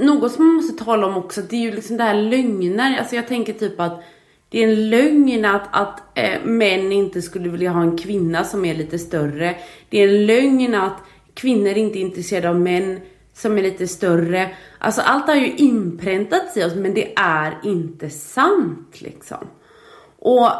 [0.00, 2.98] något som man måste tala om också det är ju liksom det här lögner.
[2.98, 4.02] Alltså jag tänker typ att
[4.48, 8.64] det är en lögn att, att äh, män inte skulle vilja ha en kvinna som
[8.64, 9.56] är lite större.
[9.88, 10.96] Det är en lögn att
[11.34, 13.00] kvinnor inte är intresserade av män
[13.34, 14.50] som är lite större.
[14.78, 19.46] Alltså allt har ju inpräntats i oss men det är inte sant liksom.
[20.18, 20.50] Och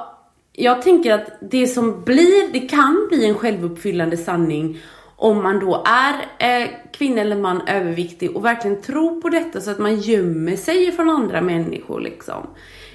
[0.52, 4.78] jag tänker att det som blir, det kan bli en självuppfyllande sanning
[5.20, 9.70] om man då är eh, kvinna eller man överviktig och verkligen tror på detta så
[9.70, 12.46] att man gömmer sig från andra människor liksom.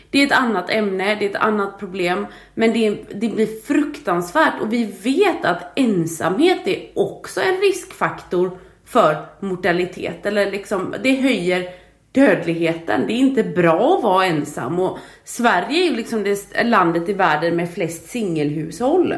[0.09, 4.61] Det är ett annat ämne, det är ett annat problem, men det, det blir fruktansvärt
[4.61, 11.69] och vi vet att ensamhet är också en riskfaktor för mortalitet eller liksom det höjer
[12.11, 13.07] dödligheten.
[13.07, 17.13] Det är inte bra att vara ensam och Sverige är ju liksom det landet i
[17.13, 19.15] världen med flest singelhushåll.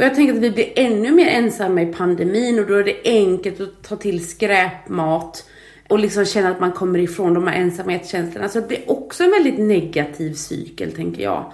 [0.00, 2.96] Och jag tänker att vi blir ännu mer ensamma i pandemin och då är det
[3.04, 5.44] enkelt att ta till skräpmat
[5.88, 8.48] och liksom känna att man kommer ifrån de här ensamhetskänslorna.
[8.48, 11.52] Så det blir också en väldigt negativ cykel tänker jag.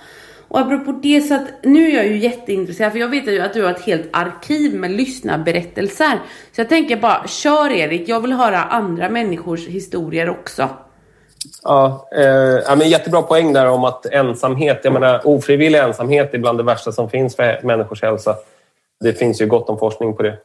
[0.49, 3.55] Och apropå det så att nu är jag ju jätteintresserad för jag vet ju att
[3.55, 6.21] du har ett helt arkiv med lyssnarberättelser.
[6.53, 10.69] Så jag tänker bara, kör Erik, jag vill höra andra människors historier också.
[11.63, 12.25] Ja, eh,
[12.67, 16.65] ja men jättebra poäng där om att ensamhet, jag menar ofrivillig ensamhet är bland det
[16.65, 18.37] värsta som finns för människors hälsa.
[19.01, 20.39] Det finns ju gott om forskning på det.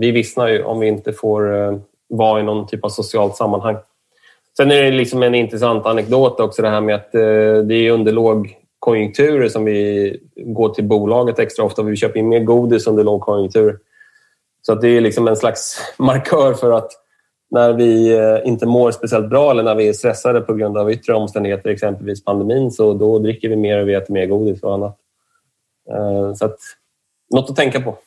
[0.00, 3.76] Vi vissnar ju om vi inte får eh, vara i någon typ av socialt sammanhang.
[4.56, 7.90] Sen är det liksom en intressant anekdot också det här med att eh, det är
[7.90, 11.82] under lågkonjunkturer som vi går till bolaget extra ofta.
[11.82, 13.78] Vi köper in mer godis under lågkonjunktur.
[14.62, 16.92] Så att det är liksom en slags markör för att
[17.50, 20.92] när vi eh, inte mår speciellt bra eller när vi är stressade på grund av
[20.92, 24.74] yttre omständigheter, exempelvis pandemin, så då dricker vi mer och vi äter mer godis och
[24.74, 24.96] annat.
[25.90, 26.58] Eh, så att,
[27.34, 27.98] något att tänka på.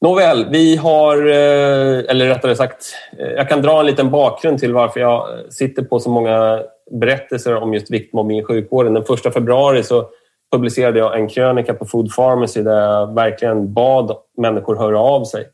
[0.00, 5.00] Nåväl, vi har, eh, eller rättare sagt, jag kan dra en liten bakgrund till varför
[5.00, 8.94] jag sitter på så många berättelser om just viktmobbning i sjukvården.
[8.94, 10.08] Den första februari så
[10.52, 15.48] publicerade jag en krönika på Food Pharmacy där jag verkligen bad människor höra av sig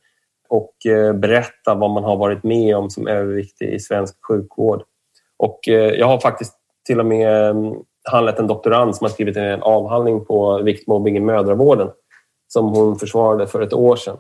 [0.49, 4.83] och eh, berätta vad man har varit med om som överviktig i svensk sjukvård.
[5.37, 6.55] Och eh, jag har faktiskt
[6.87, 7.75] till och med mm,
[8.11, 11.89] handlat en doktorand som har skrivit en avhandling på viktmobbing i mödravården
[12.49, 14.17] som hon försvarade för ett år sedan.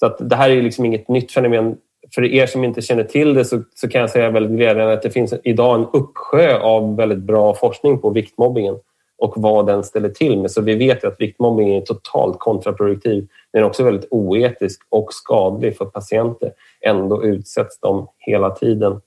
[0.00, 1.76] Så att det här är liksom inget nytt fenomen.
[2.14, 5.02] För er som inte känner till det så, så kan jag säga väldigt glädjande att
[5.02, 8.76] det finns idag en uppsjö av väldigt bra forskning på viktmobbingen
[9.22, 10.50] och vad den ställer till med.
[10.50, 13.28] Så vi vet att viktmobbning är totalt kontraproduktiv.
[13.52, 16.52] Den är också väldigt oetisk och skadlig för patienter.
[16.80, 19.00] Ändå utsätts de hela tiden.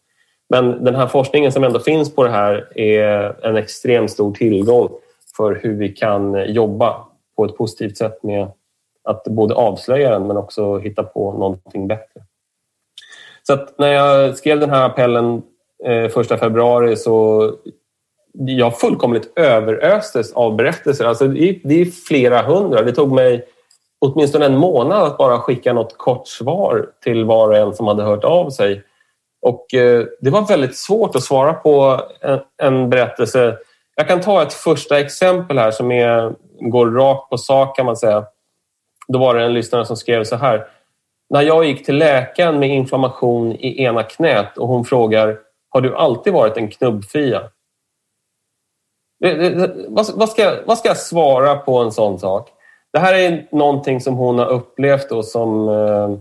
[0.50, 4.90] Men den här forskningen som ändå finns på det här är en extremt stor tillgång
[5.38, 7.06] för hur vi kan jobba
[7.38, 8.48] på ett positivt sätt med
[9.04, 12.22] att både avslöja den men också hitta på någonting bättre.
[13.44, 15.42] Så när jag skrev den här appellen
[15.86, 17.52] eh, första februari så
[18.38, 21.06] jag fullkomligt överöstes av berättelser.
[21.06, 22.82] Alltså det, är, flera hundra.
[22.82, 23.46] Det tog mig
[24.00, 28.04] åtminstone en månad att bara skicka något kort svar till var och en som hade
[28.04, 28.84] hört av sig.
[29.42, 33.58] Och eh, Det var väldigt svårt att svara på en, en, berättelse.
[33.96, 37.98] Jag kan ta ett första exempel här som är, går rakt på sak kan man
[37.98, 38.26] säga.
[39.08, 40.68] Då var det en lyssnare som skrev så här.
[41.30, 45.38] När jag gick till läkaren med inflammation i ena knät och hon frågar
[45.70, 47.42] Har du alltid varit en knubbfia?
[49.26, 52.50] Eh, eh, eh, vad ska, vad ska jag svara på en sån sak?
[52.94, 56.18] Det här är någonting som hon har upplevt då som eh,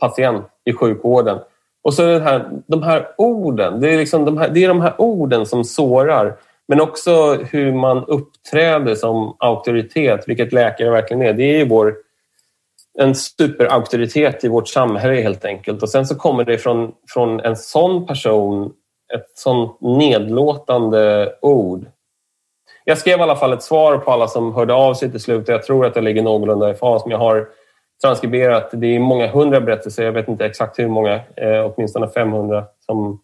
[0.00, 1.38] patient i sjukvården.
[1.82, 4.68] Och så är det här, de här orden, det är, liksom de här, det är
[4.68, 6.36] de här orden som sårar.
[6.68, 11.32] Men också hur man uppträder som auktoritet, vilket läkare verkligen är.
[11.32, 11.94] Det är vår,
[12.98, 15.82] en superauktoritet i vårt samhälle helt enkelt.
[15.82, 18.72] Och sen så kommer det från, från en sån person
[19.14, 21.86] ett sånt nedlåtande ord.
[22.84, 25.48] Jag skrev i alla fall ett svar på alla som hörde av sig till slut
[25.48, 27.04] jag tror att jag ligger någorlunda i fas.
[27.04, 27.48] Men jag har
[28.02, 32.64] transkriberat, det är många hundra berättelser, jag vet inte exakt hur många, eh, åtminstone 500
[32.86, 33.20] som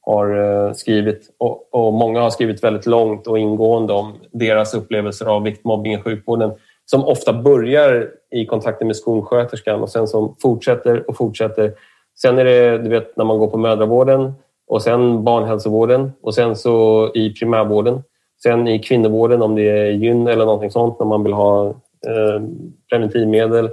[0.00, 1.34] har eh, skrivit.
[1.38, 6.02] Och, och, många har skrivit väldigt långt och ingående om deras upplevelser av viktmobbning i
[6.02, 6.52] sjukvården
[6.84, 11.72] som ofta börjar i kontakten med skolsköterskan och sen som fortsätter och fortsätter.
[12.18, 14.32] Sen är det, du vet, när man går på mödravården
[14.72, 18.02] och sen barnhälsovården och sen så i primärvården.
[18.42, 21.68] Sen i kvinnovården om det är gyn eller någonting sånt när man vill ha
[22.06, 22.42] eh,
[22.90, 23.70] preventivmedel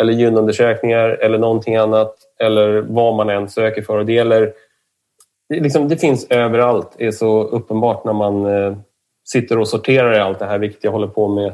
[0.00, 3.98] eller gynundersökningar eller någonting annat eller vad man än söker för.
[3.98, 4.52] Och det gäller
[5.48, 6.94] det, liksom, det finns överallt.
[6.98, 8.76] Det är så uppenbart när man eh,
[9.24, 11.46] sitter och sorterar i allt det här, vilket jag håller på med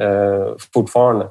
[0.00, 1.28] eh, fortfarande.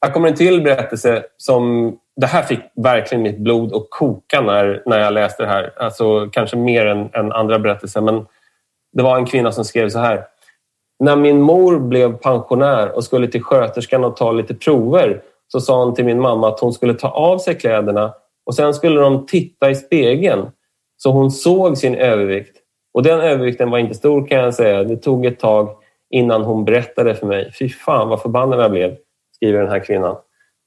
[0.00, 1.98] Här kommer en till berättelse som...
[2.16, 5.72] Det här fick verkligen mitt blod att koka när, när jag läste det här.
[5.76, 8.00] Alltså kanske mer än, än andra berättelser.
[8.00, 8.26] Men
[8.92, 10.24] det var en kvinna som skrev så här.
[10.98, 15.84] När min mor blev pensionär och skulle till sköterskan och ta lite prover så sa
[15.84, 18.14] hon till min mamma att hon skulle ta av sig kläderna
[18.46, 20.50] och sen skulle de titta i spegeln
[20.96, 22.56] så hon såg sin övervikt.
[22.94, 24.84] Och den övervikten var inte stor kan jag säga.
[24.84, 25.76] Det tog ett tag
[26.10, 27.52] innan hon berättade för mig.
[27.58, 28.96] Fy fan vad förbannad jag blev,
[29.36, 30.16] skriver den här kvinnan.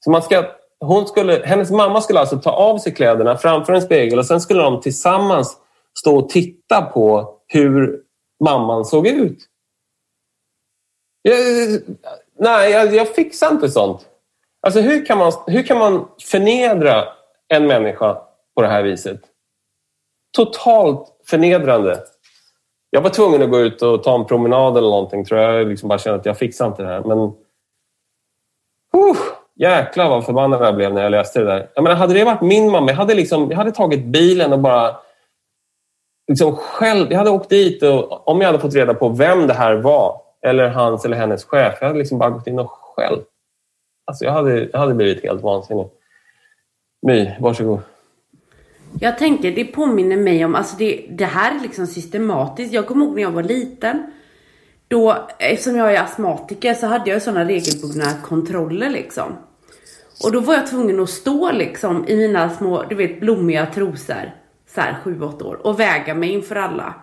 [0.04, 0.44] Så man ska,
[0.80, 4.40] hon skulle, hennes mamma skulle alltså ta av sig kläderna framför en spegel och sen
[4.40, 5.56] skulle de tillsammans
[5.98, 8.02] stå och titta på hur
[8.44, 9.38] mamman såg ut.
[11.22, 11.36] Jag,
[12.38, 14.06] nej, jag, jag fixar inte sånt.
[14.60, 17.04] Alltså hur kan, man, hur kan man förnedra
[17.48, 18.14] en människa
[18.54, 19.20] på det här viset?
[20.36, 22.02] Totalt förnedrande.
[22.90, 25.60] Jag var tvungen att gå ut och ta en promenad eller någonting tror jag.
[25.60, 27.04] Jag liksom bara kände att jag fixar inte det här.
[27.04, 27.18] Men...
[27.18, 29.16] Uh,
[29.56, 31.68] jäklar vad förbannad jag blev när jag läste det där.
[31.74, 34.58] Jag menar, hade det varit min mamma, jag hade, liksom, jag hade tagit bilen och
[34.58, 34.96] bara
[36.28, 39.54] liksom själv, jag hade åkt dit och om jag hade fått reda på vem det
[39.54, 43.22] här var eller hans eller hennes chef, jag hade liksom bara gått in och själv.
[44.04, 45.86] Alltså jag hade, jag hade blivit helt vansinnig.
[47.06, 47.80] My, varsågod.
[49.00, 52.72] Jag tänker, det påminner mig om, alltså det, det här är liksom systematiskt.
[52.72, 54.12] Jag kommer ihåg när jag var liten.
[54.88, 59.36] Då, eftersom jag är astmatiker så hade jag sådana regelbundna kontroller liksom.
[60.24, 64.32] Och då var jag tvungen att stå liksom i mina små, du vet blommiga trosor.
[64.74, 66.94] Så här 7-8 år och väga mig inför alla.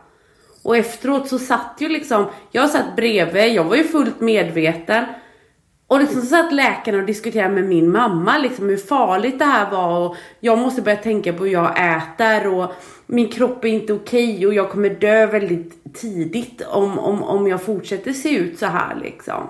[0.63, 5.05] Och efteråt så satt ju liksom, jag satt bredvid, jag var ju fullt medveten.
[5.93, 9.71] Och liksom så satt läkarna och diskuterade med min mamma liksom hur farligt det här
[9.71, 12.71] var och jag måste börja tänka på hur jag äter och
[13.05, 17.47] min kropp är inte okej okay och jag kommer dö väldigt tidigt om, om, om
[17.47, 19.43] jag fortsätter se ut så här liksom.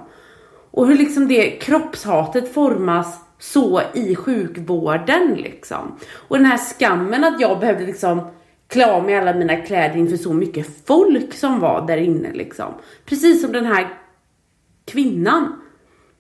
[0.71, 5.99] Och hur liksom det kroppshatet formas så i sjukvården liksom.
[6.13, 8.21] Och den här skammen att jag behövde liksom
[8.67, 12.73] klä av mig alla mina kläder inför så mycket folk som var där inne liksom.
[13.05, 13.87] Precis som den här
[14.85, 15.59] kvinnan.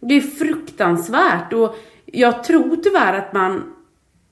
[0.07, 1.75] Det är fruktansvärt och
[2.05, 3.73] jag tror tyvärr att man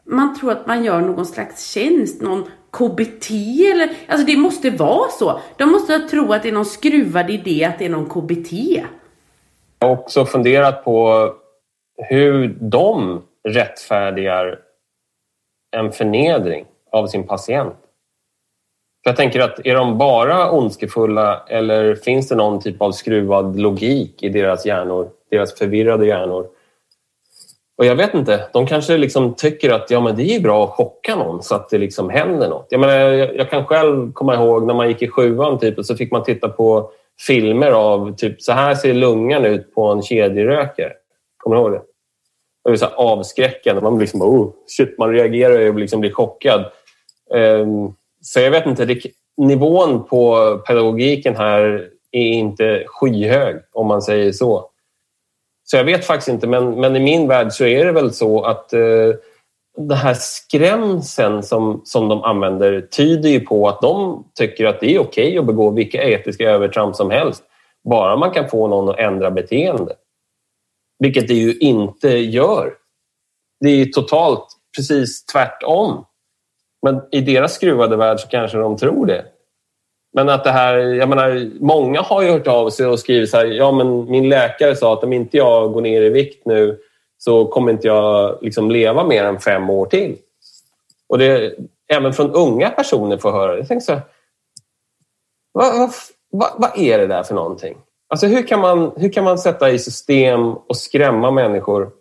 [0.05, 3.31] man tror att man gör någon slags tjänst, någon KBT
[3.71, 5.39] eller, alltså det måste vara så.
[5.57, 8.53] De måste tro att det är någon skruvad idé att det är någon KBT.
[9.79, 11.29] Jag har också funderat på
[11.97, 14.59] hur de rättfärdigar
[15.71, 17.75] en förnedring av sin patient.
[19.03, 23.59] För jag tänker att är de bara ondskefulla eller finns det någon typ av skruvad
[23.59, 26.47] logik i deras hjärnor, deras förvirrade hjärnor?
[27.77, 30.69] Och jag vet inte, de kanske liksom tycker att ja, men det är bra att
[30.69, 32.67] chocka någon så att det liksom händer något.
[32.69, 35.85] Jag, menar, jag, jag kan själv komma ihåg när man gick i sjuan typ, och
[35.85, 36.91] så fick man titta på
[37.27, 40.93] filmer av typ så här ser lungan ut på en kedjerökare.
[41.37, 41.81] Kommer du ihåg det?
[42.63, 43.81] Det var så avskräckande.
[43.81, 46.65] Man, liksom, oh, shit, man reagerar och liksom blir chockad.
[47.33, 48.95] Um, så jag vet inte,
[49.37, 54.70] nivån på pedagogiken här är inte skyhög om man säger så.
[55.71, 58.43] Så jag vet faktiskt inte, men, men i min värld så är det väl så
[58.43, 59.09] att eh,
[59.77, 64.95] den här skrämseln som, som de använder tyder ju på att de tycker att det
[64.95, 67.43] är okej okay att begå vilka etiska övertramp som helst
[67.89, 69.95] bara man kan få någon att ändra beteende.
[70.99, 72.73] Vilket det ju inte gör.
[73.59, 74.47] Det är totalt
[74.77, 76.05] precis tvärtom.
[76.81, 79.25] Men i deras skruvade värld så kanske de tror det.
[80.13, 83.37] Men att det här, jag menar, många har ju hört av sig och skrivit så
[83.37, 86.79] här, ja men min läkare sa att om inte jag går ner i vikt nu
[87.17, 90.17] så kommer inte jag liksom leva mer än fem år till.
[91.09, 91.53] Och det,
[91.93, 93.57] även från unga personer får höra det.
[93.57, 94.01] Jag tänker så här,
[95.51, 95.91] vad, vad,
[96.31, 97.77] vad, vad är det där för någonting?
[98.09, 101.91] Alltså hur kan, man, hur kan man sätta i system och skrämma människor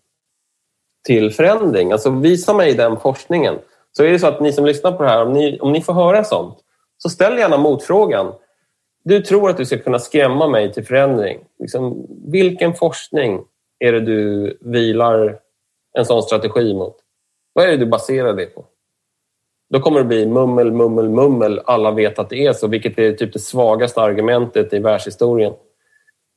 [1.06, 1.92] till förändring?
[1.92, 3.58] Alltså visa mig den forskningen.
[3.92, 5.82] Så är det så att ni som lyssnar på det här, om ni, om ni
[5.82, 6.58] får höra sånt,
[7.02, 8.32] så ställ gärna motfrågan.
[9.04, 11.40] Du tror att du ska kunna skrämma mig till förändring.
[11.58, 13.40] Liksom, vilken forskning
[13.78, 15.38] är det du vilar
[15.98, 16.96] en sån strategi mot?
[17.52, 18.64] Vad är det du baserar det på?
[19.70, 21.60] Då kommer det bli mummel, mummel, mummel.
[21.64, 25.52] Alla vet att det är så, vilket är typ det svagaste argumentet i världshistorien.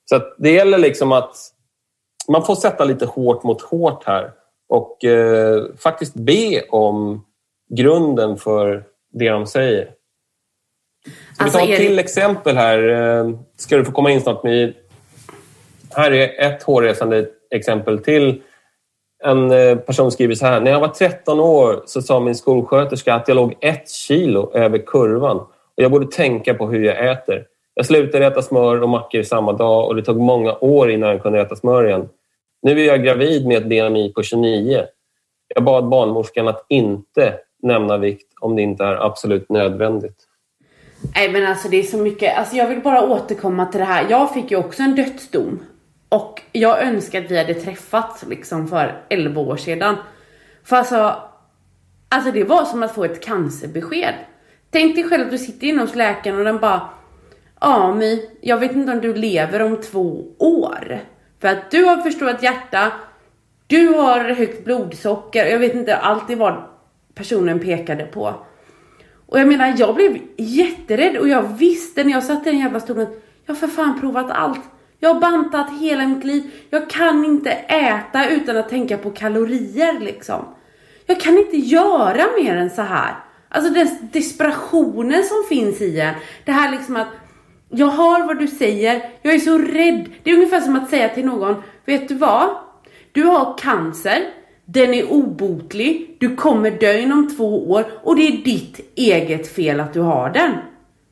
[0.09, 1.35] Så det gäller liksom att
[2.27, 4.31] man får sätta lite hårt mot hårt här
[4.69, 7.25] och eh, faktiskt be om
[7.69, 8.83] grunden för
[9.13, 9.91] det de säger.
[11.49, 12.01] Ska alltså, vi ta ett till det...
[12.01, 12.89] exempel här?
[12.89, 14.73] Eh, ska du få komma in snart med...
[15.95, 18.41] Här är ett hårresande exempel till.
[19.23, 20.59] en eh, person skriver så här.
[20.59, 24.77] När jag var 13 år så sa min skolsköterska att jag låg ett kilo över
[24.77, 27.45] kurvan och jag borde tänka på hur jag äter.
[27.73, 31.21] Jag slutade äta smör och mackor samma dag och det tog många år innan jag
[31.21, 32.09] kunde äta smör igen.
[32.61, 34.83] Nu är jag gravid med ett BMI på 29.
[35.55, 37.33] Jag bad barnmorskan att inte
[37.63, 40.27] nämna vikt om det inte är absolut nödvändigt.
[41.15, 44.05] Nej men alltså det är så mycket, alltså jag vill bara återkomma till det här.
[44.09, 45.59] Jag fick ju också en dödsdom.
[46.09, 49.95] Och jag önskar att vi hade träffats liksom för 11 år sedan.
[50.63, 51.15] För alltså,
[52.09, 54.13] alltså det var som att få ett cancerbesked.
[54.71, 56.89] Tänk dig själv att du sitter inne hos läkaren och den bara
[57.61, 60.99] Ja My, jag vet inte om du lever om två år.
[61.39, 62.91] För att du har förstorat hjärta,
[63.67, 66.63] du har högt blodsocker, jag vet inte alltid vad
[67.15, 68.33] personen pekade på.
[69.25, 72.79] Och jag menar, jag blev jätterädd och jag visste när jag satt i den jävla
[72.79, 73.07] stolen,
[73.45, 74.61] jag har för fan provat allt.
[74.99, 76.51] Jag har bantat hela mitt liv.
[76.69, 80.45] Jag kan inte äta utan att tänka på kalorier liksom.
[81.05, 83.15] Jag kan inte göra mer än så här.
[83.49, 86.13] Alltså den desperationen som finns i en.
[86.45, 87.07] Det här liksom att
[87.69, 90.09] jag hör vad du säger, jag är så rädd.
[90.23, 92.49] Det är ungefär som att säga till någon, vet du vad?
[93.11, 94.23] Du har cancer,
[94.73, 99.79] den är obotlig, du kommer dö inom två år och det är ditt eget fel
[99.79, 100.51] att du har den.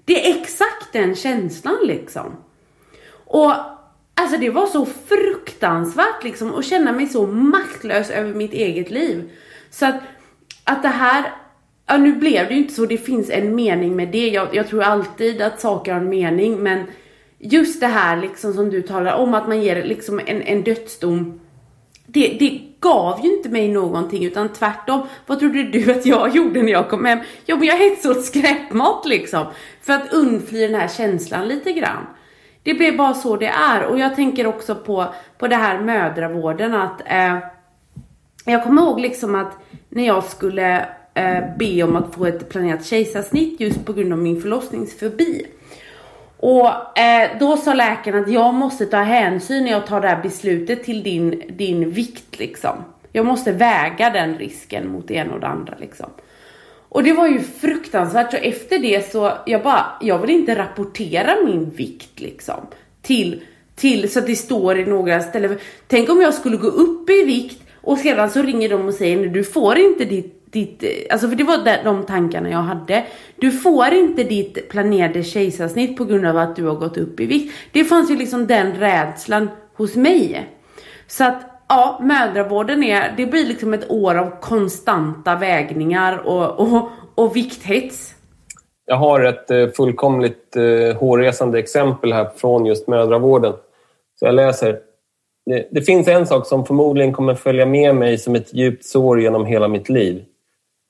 [0.05, 2.36] Det är exakt den känslan liksom.
[3.26, 3.53] Och
[4.14, 9.30] alltså det var så fruktansvärt liksom att känna mig så maktlös över mitt eget liv.
[9.70, 9.99] Så att,
[10.64, 11.34] att det här,
[11.88, 14.30] ja nu blev det ju inte så, det finns en mening med det.
[14.30, 16.84] Jag, jag tror alltid att saker har en mening men
[17.39, 21.39] just det här liksom som du talar om att man ger liksom en, en dödsdom
[22.14, 25.08] det, det gav ju inte mig någonting utan tvärtom.
[25.26, 27.20] Vad trodde du att jag gjorde när jag kom hem?
[27.46, 29.46] Jo men jag hetsade åt skräpmat liksom.
[29.82, 32.08] För att undfly den här känslan lite grann.
[32.64, 36.74] Det blev bara så det är och jag tänker också på, på det här mödravården
[36.74, 37.38] att eh,
[38.46, 39.58] jag kommer ihåg liksom att
[39.90, 44.20] när jag skulle eh, be om att få ett planerat kejsarsnitt just på grund av
[44.20, 45.46] min förlossningsfobi.
[46.42, 50.22] Och eh, då sa läkaren att jag måste ta hänsyn när jag tar det här
[50.22, 52.76] beslutet till din, din vikt liksom.
[53.12, 56.10] Jag måste väga den risken mot det ena och det andra liksom.
[56.89, 58.32] Och det var ju fruktansvärt.
[58.32, 62.68] Så efter det så, jag bara, jag vill inte rapportera min vikt liksom.
[63.02, 63.44] Till,
[63.76, 65.58] till så att det står i några ställen.
[65.88, 69.28] Tänk om jag skulle gå upp i vikt och sedan så ringer de och säger
[69.28, 73.04] du får inte ditt ditt, alltså för det var de tankarna jag hade.
[73.36, 77.26] Du får inte ditt planerade kejsarsnitt på grund av att du har gått upp i
[77.26, 77.54] vikt.
[77.72, 80.49] Det fanns ju liksom den rädslan hos mig.
[81.08, 86.89] Så att ja, mödravården är, det blir liksom ett år av konstanta vägningar och, och,
[87.16, 88.16] och vikthets.
[88.86, 93.54] Jag har ett eh, fullkomligt eh, hårresande exempel här från just mödravården.
[94.20, 94.80] Så jag läser.
[95.45, 99.22] Det, det finns en sak som förmodligen kommer följa med mig som ett djupt sår
[99.22, 100.24] genom hela mitt liv.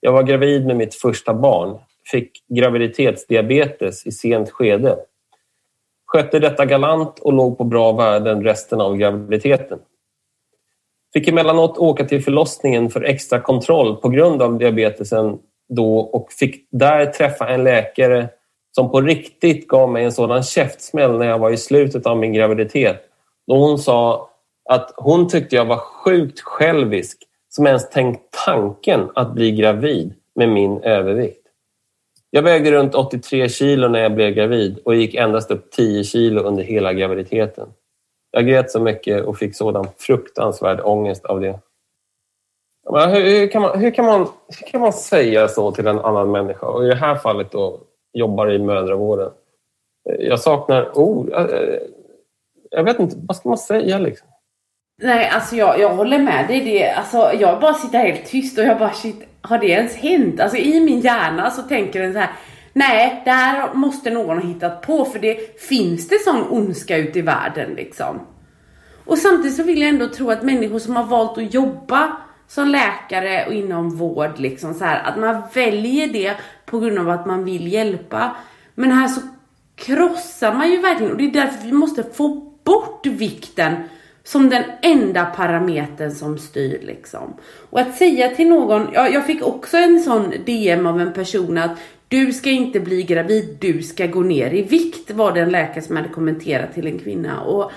[0.03, 1.79] Jag var gravid med mitt första barn,
[2.11, 4.97] fick graviditetsdiabetes i sent skede.
[6.05, 9.79] Skötte detta galant och låg på bra värden resten av graviditeten.
[11.13, 15.39] Fick emellanåt åka till förlossningen för extra kontroll på grund av diabetesen
[15.69, 18.29] då och fick där träffa en läkare
[18.75, 22.33] som på riktigt gav mig en sådan käftsmäll när jag var i slutet av min
[22.33, 23.01] graviditet.
[23.47, 24.29] Då hon sa
[24.69, 27.17] att hon tyckte jag var sjukt självisk
[27.55, 31.47] som ens tänkt tanken att bli gravid med min övervikt.
[32.29, 36.41] Jag vägde runt 83 kilo när jag blev gravid och gick endast upp 10 kilo
[36.41, 37.69] under hela graviditeten.
[38.31, 41.59] Jag grät så mycket och fick sådan fruktansvärd ångest av det.
[42.89, 44.27] Hur, hur, kan man, hur, kan man,
[44.59, 46.65] hur kan man säga så till en annan människa?
[46.67, 47.79] Och i det här fallet då
[48.13, 49.31] jobbar i mödravården.
[50.03, 51.29] Jag saknar ord.
[52.69, 54.27] Jag vet inte, vad ska man säga liksom?
[55.01, 56.61] Nej, alltså jag, jag håller med dig.
[56.61, 60.39] Det, alltså, jag bara sitter helt tyst och jag bara shit, har det ens hänt?
[60.39, 62.31] Alltså i min hjärna så tänker den så här.
[62.73, 67.19] Nej, det här måste någon ha hittat på för det finns det sån ondska ute
[67.19, 68.19] i världen liksom.
[69.05, 72.67] Och samtidigt så vill jag ändå tro att människor som har valt att jobba som
[72.67, 76.35] läkare och inom vård liksom så här, att man väljer det
[76.65, 78.35] på grund av att man vill hjälpa.
[78.75, 79.21] Men här så
[79.75, 83.75] krossar man ju verkligen och det är därför vi måste få bort vikten
[84.23, 87.33] som den enda parametern som styr liksom.
[87.69, 91.57] Och att säga till någon, ja, jag fick också en sån DM av en person
[91.57, 95.49] att du ska inte bli gravid, du ska gå ner i vikt var det en
[95.49, 97.41] läkare som hade kommenterat till en kvinna.
[97.41, 97.71] Och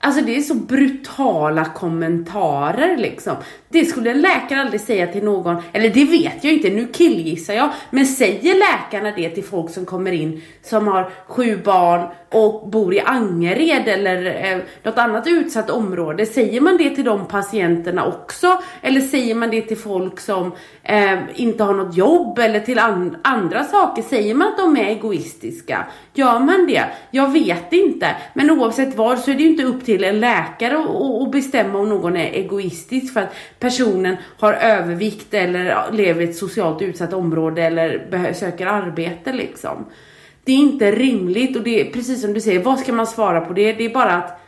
[0.00, 3.36] Alltså det är så brutala kommentarer liksom.
[3.68, 7.54] Det skulle en läkare aldrig säga till någon, eller det vet jag inte, nu killgissar
[7.54, 7.70] jag.
[7.90, 12.94] Men säger läkarna det till folk som kommer in som har sju barn och bor
[12.94, 16.26] i Angered eller eh, något annat utsatt område.
[16.26, 18.62] Säger man det till de patienterna också?
[18.82, 23.16] Eller säger man det till folk som eh, inte har något jobb eller till an
[23.24, 24.02] andra saker?
[24.02, 25.86] Säger man att de är egoistiska?
[26.14, 26.84] Gör man det?
[27.10, 28.16] Jag vet inte.
[28.34, 30.76] Men oavsett vad så är det ju inte upp till en läkare
[31.22, 36.36] att bestämma om någon är egoistisk för att personen har övervikt eller lever i ett
[36.36, 39.86] socialt utsatt område eller söker arbete liksom.
[40.44, 43.40] Det är inte rimligt och det är precis som du säger, vad ska man svara
[43.40, 43.72] på det?
[43.72, 44.40] Det är bara att,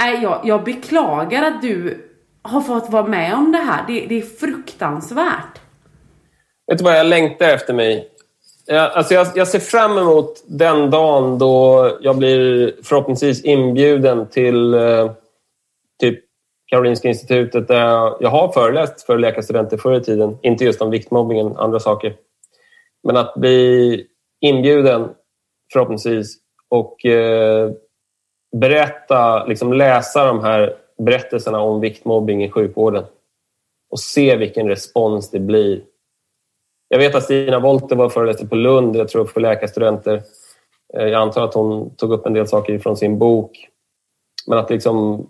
[0.00, 2.04] äh, jag, jag beklagar att du
[2.42, 3.84] har fått vara med om det här.
[3.86, 5.60] Det, det är fruktansvärt.
[6.66, 8.08] Vet du vad jag längtar efter mig?
[8.72, 14.74] Jag, alltså jag, jag, ser fram emot den dagen då jag blir förhoppningsvis inbjuden till
[14.74, 15.12] eh,
[16.00, 16.24] typ
[16.66, 20.38] Karolinska institutet där jag, jag har föreläst för läkarstudenter förr i tiden.
[20.42, 22.16] Inte just om viktmobbningen, andra saker.
[23.02, 24.06] Men att bli
[24.40, 25.08] inbjuden
[25.72, 26.36] förhoppningsvis
[26.68, 27.70] och eh,
[28.56, 33.04] berätta, liksom läsa de här berättelserna om viktmobbning i sjukvården
[33.90, 35.82] och se vilken respons det blir.
[36.92, 40.22] Jag vet att Stina Wollter var föreläste på Lund, jag tror för läkarstudenter.
[40.94, 43.68] Eh, jag antar att hon tog upp en del saker från sin bok.
[44.46, 45.26] Men att liksom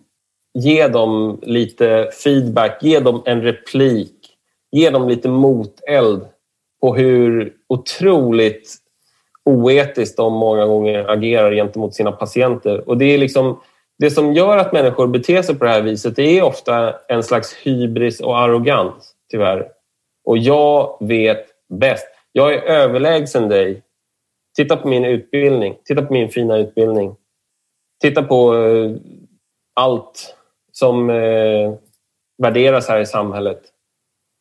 [0.58, 4.14] ge dem lite feedback, ge dem en replik,
[4.72, 6.26] ge dem lite moteld
[6.80, 8.76] på hur otroligt
[9.44, 12.88] oetiskt de många gånger agerar gentemot sina patienter.
[12.88, 13.60] Och det är liksom
[13.98, 17.22] det som gör att människor beter sig på det här viset det är ofta en
[17.22, 19.68] slags hybris och arrogans, tyvärr.
[20.24, 22.06] Och jag vet bäst.
[22.32, 23.82] Jag är överlägsen dig.
[24.56, 25.76] Titta på min utbildning.
[25.84, 27.16] Titta på min fina utbildning.
[28.00, 28.90] Titta på eh,
[29.74, 30.36] allt
[30.72, 31.74] som eh,
[32.42, 33.60] värderas här i samhället.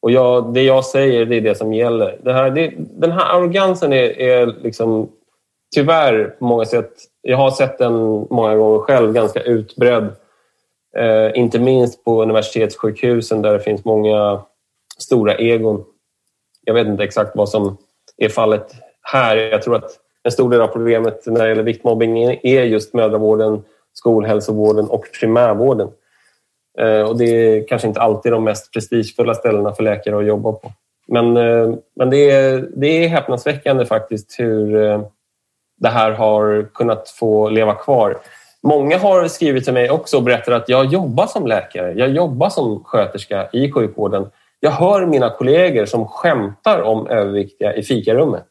[0.01, 2.19] Och jag, det jag säger, det är det som gäller.
[2.23, 5.09] Det här, det, den här arrogansen är, är liksom,
[5.75, 6.91] tyvärr på många sätt...
[7.21, 7.93] Jag har sett den
[8.30, 10.15] många gånger själv, ganska utbredd.
[10.97, 14.41] Eh, inte minst på universitetssjukhusen där det finns många
[14.97, 15.86] stora egon.
[16.66, 17.78] Jag vet inte exakt vad som
[18.18, 19.38] är fallet här.
[19.38, 19.91] Jag tror att
[20.24, 25.89] en stor del av problemet när det gäller viktmobbing är just mödravården, skolhälsovården och primärvården.
[26.80, 30.51] Eh, och det är kanske inte alltid de mest prestigefulla ställena för läkare att jobba
[30.51, 30.72] på.
[31.07, 35.01] Men, eh, men det, är, det är häpnadsväckande faktiskt hur eh,
[35.78, 38.18] det här har kunnat få leva kvar.
[38.64, 42.49] Många har skrivit till mig också och berättat att jag jobbar som läkare, jag jobbar
[42.49, 44.30] som sköterska i sjukvården.
[44.60, 48.45] Jag hör mina kollegor som skämtar om överviktiga i fikarummet.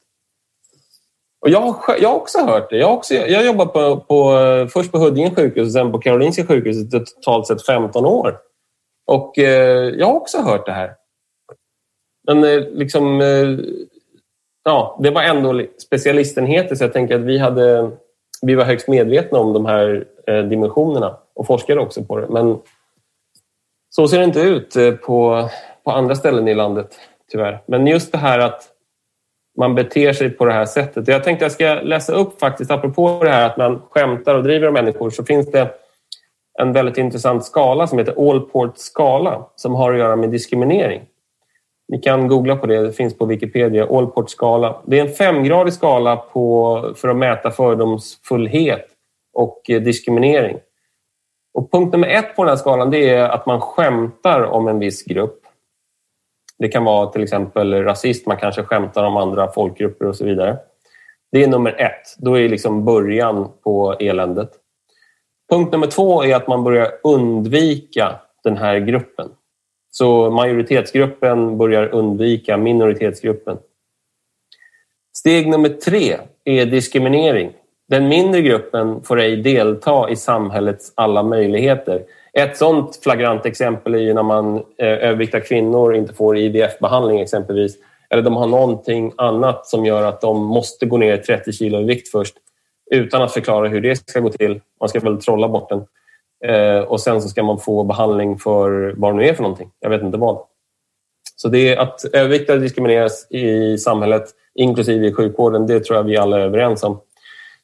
[1.40, 2.76] Och jag, jag har också hört det.
[2.76, 4.32] Jag, också, jag jobbar på, på,
[4.72, 8.38] först på Huddinge sjukhus och sen på Karolinska sjukhuset totalt sett 15 år.
[9.06, 10.94] Och eh, jag har också hört det här.
[12.26, 13.20] Men eh, liksom...
[13.20, 13.58] Eh,
[14.64, 17.90] ja, det var ändå specialistenheter så jag tänker att vi, hade,
[18.42, 22.28] vi var högst medvetna om de här eh, dimensionerna och forskade också på det.
[22.28, 22.58] Men
[23.90, 25.48] så ser det inte ut eh, på,
[25.88, 26.94] på andra ställen i landet,
[27.30, 27.62] tyvärr.
[27.66, 28.68] Men just det här att
[29.58, 31.08] man beter sig på det här sättet.
[31.08, 34.68] Jag tänkte jag ska läsa upp faktiskt, apropå det här att man skämtar och driver
[34.68, 35.70] om människor, så finns det
[36.58, 41.02] en väldigt intressant skala som heter Allport skala som har att göra med diskriminering.
[41.88, 43.86] Ni kan googla på det, det finns på Wikipedia.
[43.90, 44.82] Allport skala.
[44.86, 48.86] Det är en femgradig skala på, för att mäta fördomsfullhet
[49.34, 50.58] och eh, diskriminering.
[51.54, 54.78] Och punkt nummer ett på den här skalan det är att man skämtar om en
[54.78, 55.44] viss grupp.
[56.58, 60.56] Det kan vara till exempel rasist, man kanske skämtar om andra folkgrupper och så vidare.
[61.32, 62.16] Det är nummer ett.
[62.18, 64.50] Då är liksom början på eländet.
[65.50, 69.28] Punkt nummer två är att man börjar undvika den här gruppen.
[69.90, 73.58] Så majoritetsgruppen börjar undvika minoritetsgruppen.
[75.16, 77.52] Steg nummer tre är diskriminering.
[77.88, 82.04] Den mindre gruppen får ej delta i samhällets alla möjligheter.
[82.38, 87.76] Ett sånt flagrant exempel är ju när man eh, överviktiga kvinnor inte får IVF-behandling exempelvis.
[88.10, 91.84] Eller de har någonting annat som gör att de måste gå ner 30 kilo i
[91.84, 92.34] vikt först
[92.90, 94.60] utan att förklara hur det ska gå till.
[94.80, 95.84] Man ska väl trolla bort den.
[96.44, 99.70] Eh, och sen så ska man få behandling för vad det nu är för någonting.
[99.80, 100.38] Jag vet inte vad.
[101.36, 104.24] Så det är att överviktiga diskrimineras i samhället,
[104.54, 107.00] inklusive i sjukvården, det tror jag vi alla är överens om.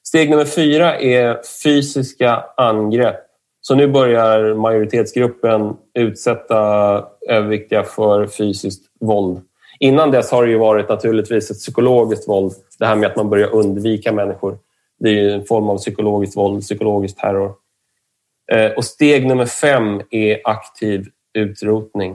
[0.07, 3.25] Steg nummer fyra är fysiska angrepp.
[3.67, 6.57] Så nu börjar majoritetsgruppen utsätta
[7.27, 9.41] överviktiga för fysiskt våld.
[9.79, 12.53] Innan dess har det ju varit naturligtvis ett psykologiskt våld.
[12.79, 14.57] Det här med att man börjar undvika människor.
[14.99, 17.53] Det är en form av psykologiskt våld, psykologisk terror.
[18.51, 22.13] Eh, och steg nummer fem är aktiv utrotning.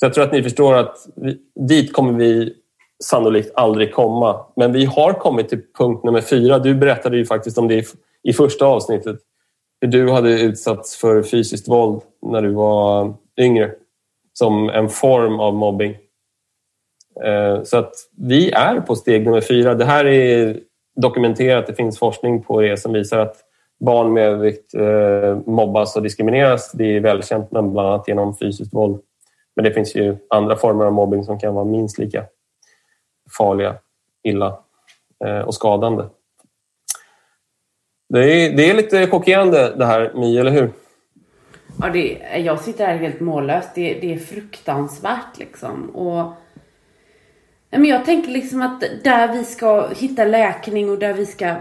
[0.00, 1.38] Så jag tror att ni förstår att vi,
[1.68, 2.54] dit kommer vi
[3.04, 4.46] sannolikt aldrig komma.
[4.56, 6.58] Men vi har kommit till punkt nummer fyra.
[6.58, 7.84] Du berättade ju faktiskt om det i,
[8.22, 9.20] i första avsnittet.
[9.86, 13.70] Hur du hade utsatts för fysiskt våld när du var yngre.
[14.32, 15.96] Som en form av mobbing.
[17.24, 19.74] Eh, så att vi är på steg nummer fyra.
[19.74, 20.60] Det här är
[20.96, 21.66] dokumenterat.
[21.66, 23.36] Det finns forskning på det som visar att
[23.80, 26.72] barn med övervikt eh, mobbas och diskrimineras.
[26.72, 29.00] Det är välkänt, men bland annat genom fysiskt våld.
[29.56, 32.24] Men det finns ju andra former av mobbing som kan vara minst lika
[33.38, 33.76] farliga,
[34.22, 34.58] illa
[35.24, 36.04] eh, och skadande.
[38.08, 40.70] Det är, det är lite chockerande det här, Mi, eller hur?
[41.80, 43.64] Ja, det, jag sitter här helt mållös.
[43.74, 45.90] Det, det är fruktansvärt liksom.
[45.90, 46.32] Och,
[47.70, 51.54] men jag tänker liksom att där vi ska hitta läkning och där vi ska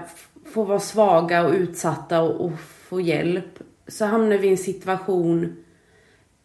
[0.54, 2.52] få vara svaga och utsatta och, och
[2.90, 5.56] få hjälp så hamnar vi i en situation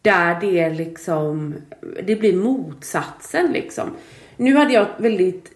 [0.01, 1.55] där det liksom,
[2.03, 3.89] det blir motsatsen liksom.
[4.37, 5.51] Nu hade jag väldigt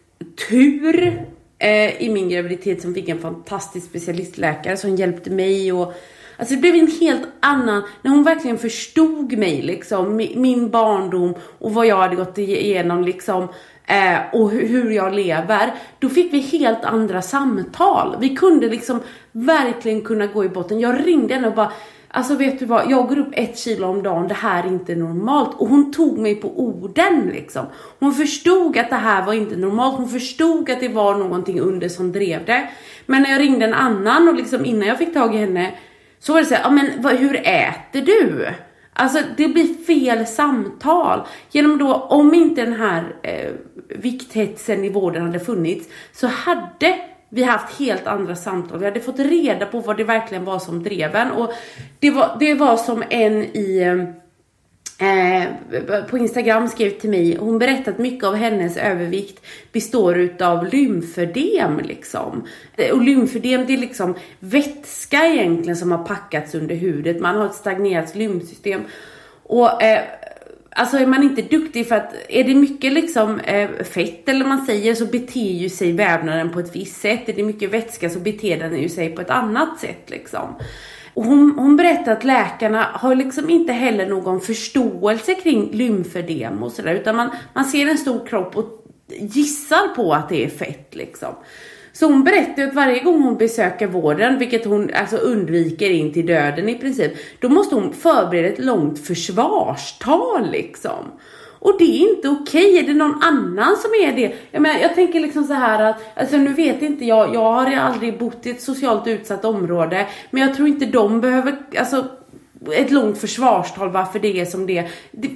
[0.50, 1.26] tur
[1.60, 5.94] eh, i min graviditet som fick en fantastisk specialistläkare som hjälpte mig och
[6.38, 11.73] Alltså det blev en helt annan, när hon verkligen förstod mig liksom, min barndom och
[11.73, 13.48] vad jag hade gått igenom liksom.
[13.88, 18.18] Eh, och hur jag lever, då fick vi helt andra samtal.
[18.19, 18.99] Vi kunde liksom
[19.32, 20.80] verkligen kunna gå i botten.
[20.80, 21.72] Jag ringde henne och bara,
[22.16, 24.96] Alltså vet du vad, jag går upp ett kilo om dagen, det här är inte
[24.96, 25.54] normalt.
[25.54, 27.66] Och hon tog mig på orden liksom.
[28.00, 31.90] Hon förstod att det här var inte normalt, hon förstod att det var någonting under
[31.90, 32.70] som drev det.
[33.06, 35.74] Men när jag ringde en annan och liksom innan jag fick tag i henne
[36.20, 38.48] så var det såhär, ja men vad, hur äter du?
[38.94, 41.28] Alltså det blir fel samtal.
[41.52, 43.52] Genom då, om inte den här eh,
[43.88, 47.00] vikthetsen i vården hade funnits, så hade
[47.30, 48.80] vi har haft helt andra samtal.
[48.80, 51.32] Vi hade fått reda på vad det verkligen var som drev en.
[51.32, 51.54] Och
[52.00, 53.82] det var, det var som en i
[55.00, 55.44] eh,
[56.10, 61.80] på Instagram skrev till mig, hon berättade att mycket av hennes övervikt består utav lymfödem
[61.80, 62.48] liksom.
[62.92, 67.56] Och lymfödem det är liksom vätska egentligen som har packats under huden, Man har ett
[67.56, 68.82] stagnerat lymfsystem.
[69.44, 70.04] Och eh,
[70.78, 74.66] Alltså är man inte duktig för att är det mycket liksom eh, fett eller man
[74.66, 77.30] säger så beter ju sig vävnaden på ett visst sätt.
[77.30, 80.56] Är det mycket vätska så beter den ju sig på ett annat sätt liksom.
[81.14, 86.72] Och hon, hon berättar att läkarna har liksom inte heller någon förståelse kring lymfödem och
[86.72, 88.86] sådär utan man, man ser en stor kropp och
[89.20, 91.34] gissar på att det är fett liksom.
[91.96, 96.26] Så hon berättar att varje gång hon besöker vården, vilket hon alltså undviker in till
[96.26, 101.06] döden i princip, då måste hon förbereda ett långt försvarstal liksom.
[101.60, 102.72] Och det är inte okej.
[102.72, 102.80] Okay.
[102.80, 104.36] Är det någon annan som är det?
[104.52, 107.76] Jag, menar, jag tänker liksom så här att, alltså nu vet inte jag, jag har
[107.76, 112.06] aldrig bott i ett socialt utsatt område, men jag tror inte de behöver, alltså
[112.74, 114.90] ett långt försvarstal varför det är som det är.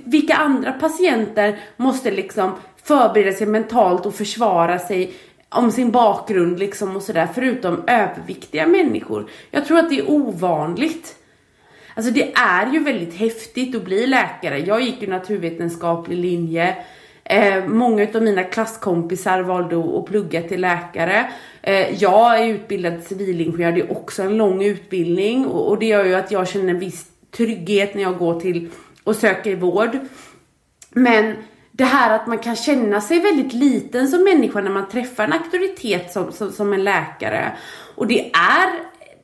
[0.06, 2.52] Vilka andra patienter måste liksom
[2.84, 5.14] förbereda sig mentalt och försvara sig
[5.50, 9.30] om sin bakgrund liksom och sådär, förutom överviktiga människor.
[9.52, 11.16] Jag tror att det är ovanligt.
[11.94, 14.60] Alltså det är ju väldigt häftigt att bli läkare.
[14.60, 16.76] Jag gick ju naturvetenskaplig linje.
[17.24, 21.32] Eh, många av mina klasskompisar valde att plugga till läkare.
[21.62, 26.06] Eh, jag är utbildad civilingenjör, det är också en lång utbildning och, och det gör
[26.06, 28.70] ju att jag känner en viss trygghet när jag går till
[29.04, 29.98] och söker vård.
[30.90, 31.36] Men
[31.80, 35.34] det här att man kan känna sig väldigt liten som människa när man träffar en
[35.34, 37.52] auktoritet som, som, som en läkare.
[37.96, 38.70] Och det är,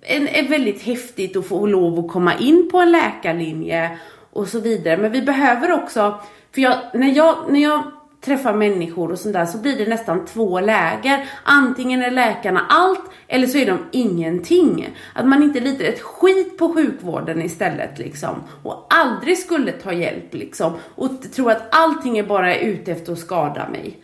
[0.01, 3.99] en, är väldigt häftigt att få lov att komma in på en läkarlinje
[4.33, 4.97] och så vidare.
[4.97, 6.19] Men vi behöver också,
[6.53, 7.83] för jag, när jag, när jag
[8.25, 11.29] träffar människor och sånt där så blir det nästan två läger.
[11.43, 14.89] Antingen är läkarna allt eller så är de ingenting.
[15.13, 18.43] Att man inte litar ett skit på sjukvården istället liksom.
[18.63, 20.73] Och aldrig skulle ta hjälp liksom.
[20.95, 23.99] Och tror att allting är bara ute efter att skada mig.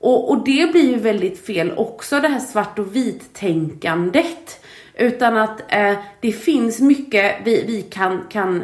[0.00, 4.64] Och, och det blir ju väldigt fel också det här svart och vit tänkandet.
[4.94, 8.62] Utan att eh, det finns mycket vi, vi kan, kan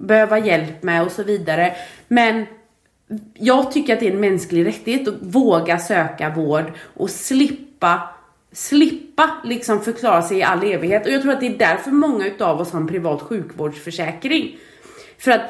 [0.00, 1.72] behöva hjälp med och så vidare.
[2.08, 2.46] Men
[3.34, 8.14] jag tycker att det är en mänsklig rättighet att våga söka vård och slippa
[8.52, 11.06] slippa liksom förklara sig i all evighet.
[11.06, 14.56] Och jag tror att det är därför många utav oss har en privat sjukvårdsförsäkring.
[15.18, 15.40] För att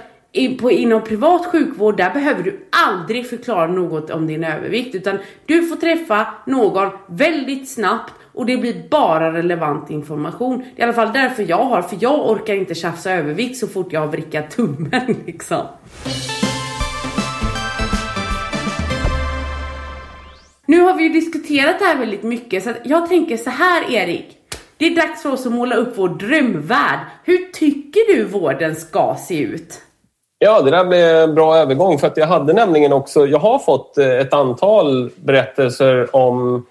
[0.61, 4.95] på, inom privat sjukvård, där behöver du aldrig förklara något om din övervikt.
[4.95, 10.59] Utan du får träffa någon väldigt snabbt och det blir bara relevant information.
[10.59, 13.67] Det är i alla fall därför jag har, för jag orkar inte tjafsa övervikt så
[13.67, 15.67] fort jag har vrickat tummen liksom.
[20.69, 24.37] Nu har vi ju diskuterat det här väldigt mycket så jag tänker så här Erik.
[24.77, 26.99] Det är dags för oss att måla upp vår drömvärld.
[27.25, 29.83] Hur tycker du vården ska se ut?
[30.39, 33.59] Ja, det där blev en bra övergång för att jag hade nämligen också, jag har
[33.59, 36.67] fått eh, ett antal berättelser om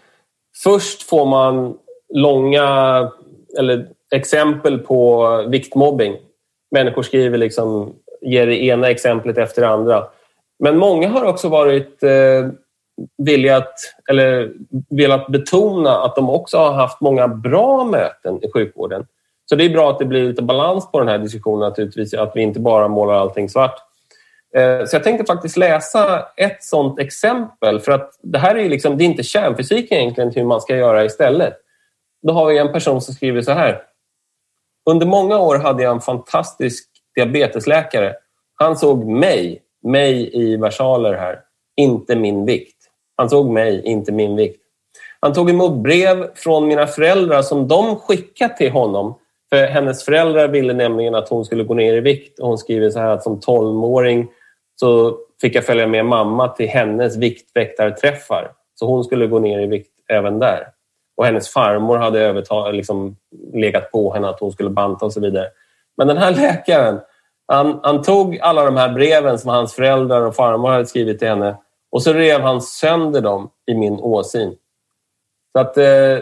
[0.64, 1.78] Först får man
[2.14, 3.12] långa
[3.60, 6.16] eller exempel på viktmobbing.
[6.72, 10.04] Människor skriver liksom, ger det ena exemplet efter det andra.
[10.60, 12.50] Men många har också varit eh,
[13.18, 13.64] villiga
[14.10, 14.54] eller
[14.90, 19.06] velat betona att de också har haft många bra möten i sjukvården.
[19.50, 22.32] Så det är bra att det blir lite balans på den här diskussionen naturligtvis, att
[22.36, 23.80] vi inte bara målar allting svart.
[24.56, 28.98] Eh, så jag tänkte faktiskt läsa ett sånt exempel för att det här är, liksom,
[28.98, 31.54] det är inte kärnfysik egentligen hur man ska göra istället.
[32.22, 33.82] Då har vi en person som skriver så här.
[34.90, 38.16] Under många år hade jag en fantastisk diabetesläkare.
[38.56, 41.40] Han såg mig, mig i versaler här,
[41.76, 42.77] inte min vikt.
[43.18, 44.62] Han såg mig, inte min vikt.
[45.20, 49.16] Han tog emot brev från mina föräldrar som de skickat till honom.
[49.50, 52.40] För hennes föräldrar ville nämligen att hon skulle gå ner i vikt.
[52.40, 54.28] Och hon skriver så här att som tolvåring
[54.80, 58.52] så fick jag följa med mamma till hennes viktväktarträffar.
[58.76, 60.68] Så hon skulle gå ner i vikt även där.
[61.18, 63.16] Och hennes farmor hade övertag, liksom,
[63.54, 65.48] legat på henne att hon skulle banta och så vidare.
[65.98, 67.00] Men den här läkaren,
[67.48, 71.28] han, han, tog alla de här breven som hans föräldrar och farmor hade skrivit till
[71.28, 71.56] henne
[71.92, 74.56] och så rev han sönder dem i min åsyn.
[75.52, 76.18] Så att, eh,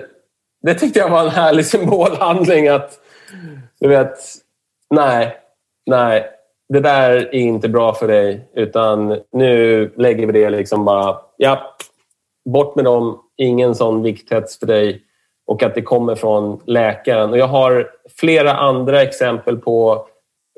[0.61, 2.99] det tyckte jag var en härlig symbolhandling att,
[3.79, 4.17] du vet,
[4.89, 5.37] nej,
[5.85, 6.29] nej,
[6.69, 11.75] det där är inte bra för dig utan nu lägger vi det liksom bara, ja,
[12.49, 15.01] bort med dem, ingen sån vikthets för dig
[15.47, 17.29] och att det kommer från läkaren.
[17.29, 20.07] Och jag har flera andra exempel på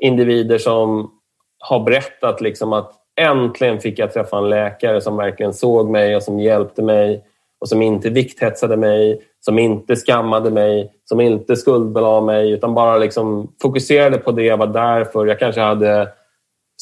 [0.02, 1.10] individer som
[1.58, 6.22] har berättat liksom att äntligen fick jag träffa en läkare som verkligen såg mig och
[6.22, 7.24] som hjälpte mig
[7.60, 12.98] och som inte vikthetsade mig, som inte skammade mig, som inte skuldbelade mig utan bara
[12.98, 15.26] liksom fokuserade på det jag var där för.
[15.26, 16.08] Jag kanske hade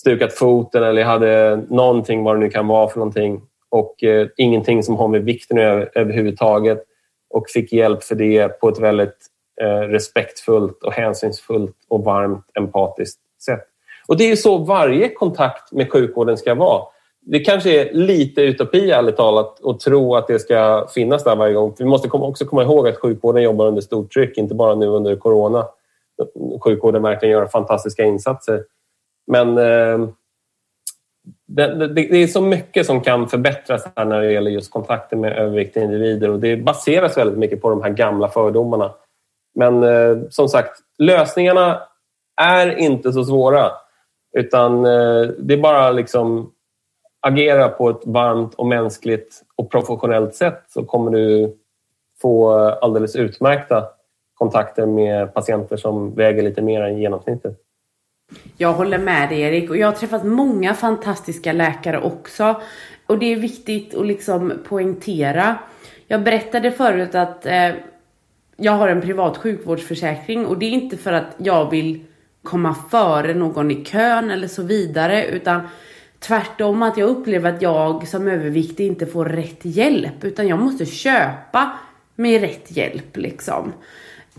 [0.00, 4.28] stukat foten eller jag hade någonting, vad det nu kan vara för någonting och eh,
[4.36, 6.84] ingenting som har med vikten över, överhuvudtaget
[7.30, 9.26] och fick hjälp för det på ett väldigt
[9.60, 13.68] eh, respektfullt och hänsynsfullt och varmt empatiskt sätt.
[14.08, 16.82] Och det är så varje kontakt med sjukvården ska vara
[17.26, 21.54] det kanske är lite utopi ärligt talat att tro att det ska finnas där varje
[21.54, 21.74] gång.
[21.78, 25.16] Vi måste också komma ihåg att sjukvården jobbar under stort tryck, inte bara nu under
[25.16, 25.66] corona.
[26.64, 28.64] Sjukvården verkligen gör fantastiska insatser.
[29.26, 30.08] Men eh,
[31.46, 35.16] det, det, det, är så mycket som kan förbättras här när det gäller just kontakter
[35.16, 38.94] med överviktiga individer och det baseras väldigt mycket på de här gamla fördomarna.
[39.54, 41.82] Men eh, som sagt, lösningarna
[42.40, 43.70] är inte så svåra
[44.36, 46.52] utan eh, det är bara liksom
[47.20, 51.56] agera på ett varmt och mänskligt och professionellt sätt så kommer du
[52.22, 53.84] få alldeles utmärkta
[54.34, 57.58] kontakter med patienter som väger lite mer än genomsnittet.
[58.56, 62.60] Jag håller med dig Erik och jag har träffat många fantastiska läkare också.
[63.06, 65.58] Och det är viktigt att liksom poängtera.
[66.06, 67.70] Jag berättade förut att eh,
[68.56, 72.04] jag har en privat sjukvårdsförsäkring och det är inte för att jag vill
[72.46, 75.60] komma före någon i kön eller så vidare utan
[76.18, 80.86] Tvärtom att jag upplever att jag som överviktig inte får rätt hjälp utan jag måste
[80.86, 81.72] köpa
[82.14, 83.72] mig rätt hjälp liksom.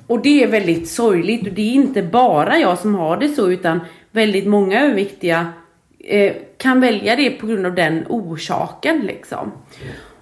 [0.07, 3.51] Och det är väldigt sorgligt och det är inte bara jag som har det så
[3.51, 3.79] utan
[4.11, 5.53] väldigt många överviktiga
[5.99, 9.51] eh, kan välja det på grund av den orsaken liksom.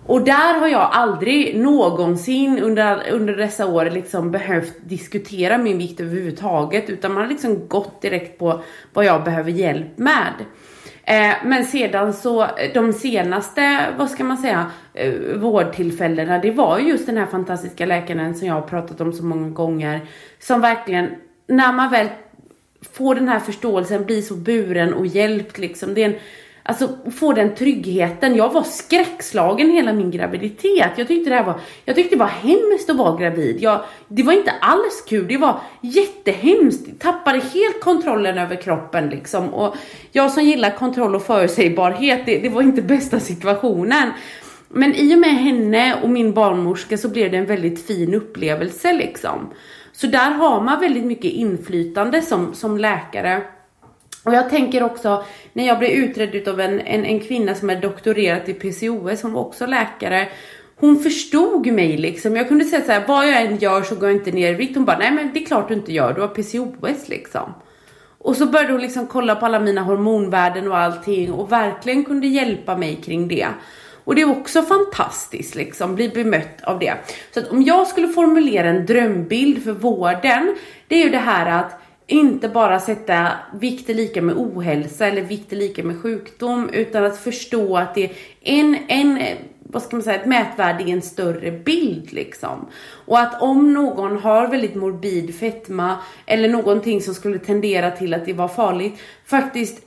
[0.08, 6.00] Och där har jag aldrig någonsin under, under dessa år liksom behövt diskutera min vikt
[6.00, 8.62] överhuvudtaget utan man har liksom gått direkt på
[8.94, 10.34] vad jag behöver hjälp med.
[11.04, 17.06] Eh, men sedan så, de senaste, vad ska man säga, eh, vårdtillfällena, det var just
[17.06, 20.02] den här fantastiska läkaren som jag har pratat om så många gånger,
[20.40, 21.10] som verkligen,
[21.48, 22.08] när man väl
[22.92, 26.16] får den här förståelsen, blir så buren och hjälpt liksom, det är en
[26.68, 28.36] Alltså få den tryggheten.
[28.36, 30.92] Jag var skräckslagen hela min graviditet.
[30.96, 33.58] Jag tyckte det här var, jag tyckte det var hemskt att vara gravid.
[33.60, 35.28] Jag, det var inte alls kul.
[35.28, 36.88] Det var jättehemskt.
[36.88, 39.54] Jag tappade helt kontrollen över kroppen liksom.
[39.54, 39.76] Och
[40.12, 44.10] jag som gillar kontroll och förutsägbarhet, det, det var inte bästa situationen.
[44.70, 48.94] Men i och med henne och min barnmorska så blev det en väldigt fin upplevelse
[48.94, 49.54] liksom.
[49.92, 53.42] Så där har man väldigt mycket inflytande som, som läkare.
[54.26, 55.24] Och jag tänker också,
[55.54, 59.34] när jag blev utredd utav en, en, en kvinna som är doktorerat i PCOS, hon
[59.34, 60.28] var också läkare.
[60.76, 62.36] Hon förstod mig liksom.
[62.36, 64.56] Jag kunde säga så här, vad jag än gör så går jag inte ner i
[64.56, 64.76] vikt.
[64.76, 67.54] Hon bara, nej men det är klart du inte gör, du har PCOS liksom.
[68.18, 72.28] Och så började hon liksom kolla på alla mina hormonvärden och allting och verkligen kunde
[72.28, 73.48] hjälpa mig kring det.
[74.04, 76.94] Och det är också fantastiskt liksom, bli bemött av det.
[77.34, 80.56] Så att om jag skulle formulera en drömbild för vården,
[80.88, 85.22] det är ju det här att inte bara sätta vikt är lika med ohälsa eller
[85.22, 88.12] vikt är lika med sjukdom, utan att förstå att det är
[88.42, 89.20] en, en
[89.70, 92.68] vad ska man säga, ett mätvärde i en större bild liksom.
[93.06, 95.96] Och att om någon har väldigt morbid fetma
[96.26, 98.94] eller någonting som skulle tendera till att det var farligt,
[99.26, 99.85] faktiskt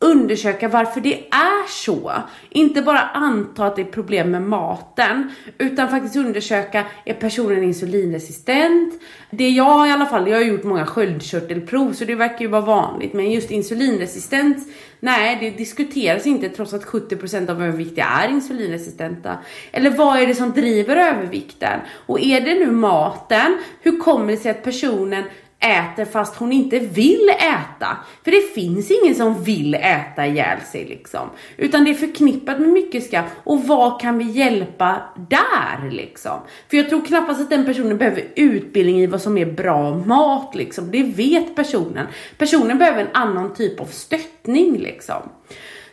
[0.00, 2.12] undersöka varför det är så.
[2.50, 8.94] Inte bara anta att det är problem med maten, utan faktiskt undersöka, är personen insulinresistent?
[9.30, 12.60] Det jag i alla fall, jag har gjort många sköldkörtelprov så det verkar ju vara
[12.60, 14.68] vanligt, men just insulinresistens,
[15.00, 19.38] nej det diskuteras inte trots att 70% av överviktiga är insulinresistenta.
[19.72, 21.80] Eller vad är det som driver övervikten?
[22.06, 25.24] Och är det nu maten, hur kommer det sig att personen
[25.60, 27.96] äter fast hon inte vill äta.
[28.24, 31.30] För det finns ingen som vill äta ihjäl sig liksom.
[31.56, 33.24] Utan det är förknippat med mycket skam.
[33.44, 36.40] Och vad kan vi hjälpa där liksom?
[36.68, 40.54] För jag tror knappast att den personen behöver utbildning i vad som är bra mat
[40.54, 40.90] liksom.
[40.90, 42.06] Det vet personen.
[42.38, 45.22] Personen behöver en annan typ av stöttning liksom.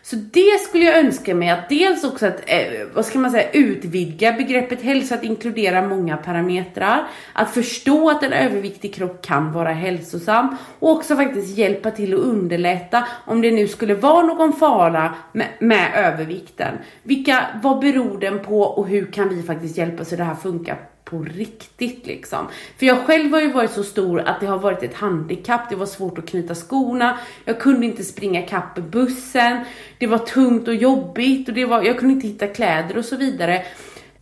[0.09, 3.51] Så det skulle jag önska mig att dels också att, eh, vad ska man säga,
[3.51, 7.07] utvidga begreppet hälsa, att inkludera många parametrar.
[7.33, 12.19] Att förstå att en överviktig kropp kan vara hälsosam och också faktiskt hjälpa till att
[12.19, 16.73] underlätta om det nu skulle vara någon fara med, med övervikten.
[17.03, 20.77] Vilka, vad beror den på och hur kan vi faktiskt hjälpa så det här funkar
[21.09, 22.47] på riktigt liksom.
[22.77, 25.69] För jag själv har ju varit så stor att det har varit ett handikapp.
[25.69, 27.19] Det var svårt att knyta skorna.
[27.45, 29.65] Jag kunde inte springa kapp bussen.
[29.97, 33.15] Det var tungt och jobbigt och det var, jag kunde inte hitta kläder och så
[33.15, 33.65] vidare.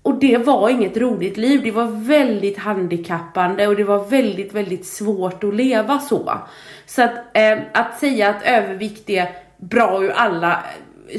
[0.02, 1.62] Och det var inget roligt liv.
[1.64, 6.34] Det var väldigt handikappande och det var väldigt, väldigt svårt att leva så.
[6.86, 10.64] Så att, eh, att säga att övervikt är bra ur alla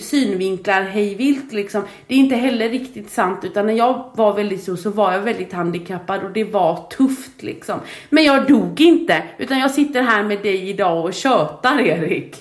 [0.00, 1.82] synvinklar hejvilt liksom.
[2.06, 5.20] Det är inte heller riktigt sant utan när jag var väldigt stor så var jag
[5.20, 7.80] väldigt handikappad och det var tufft liksom.
[8.10, 12.36] Men jag dog inte utan jag sitter här med dig idag och tjötar Erik.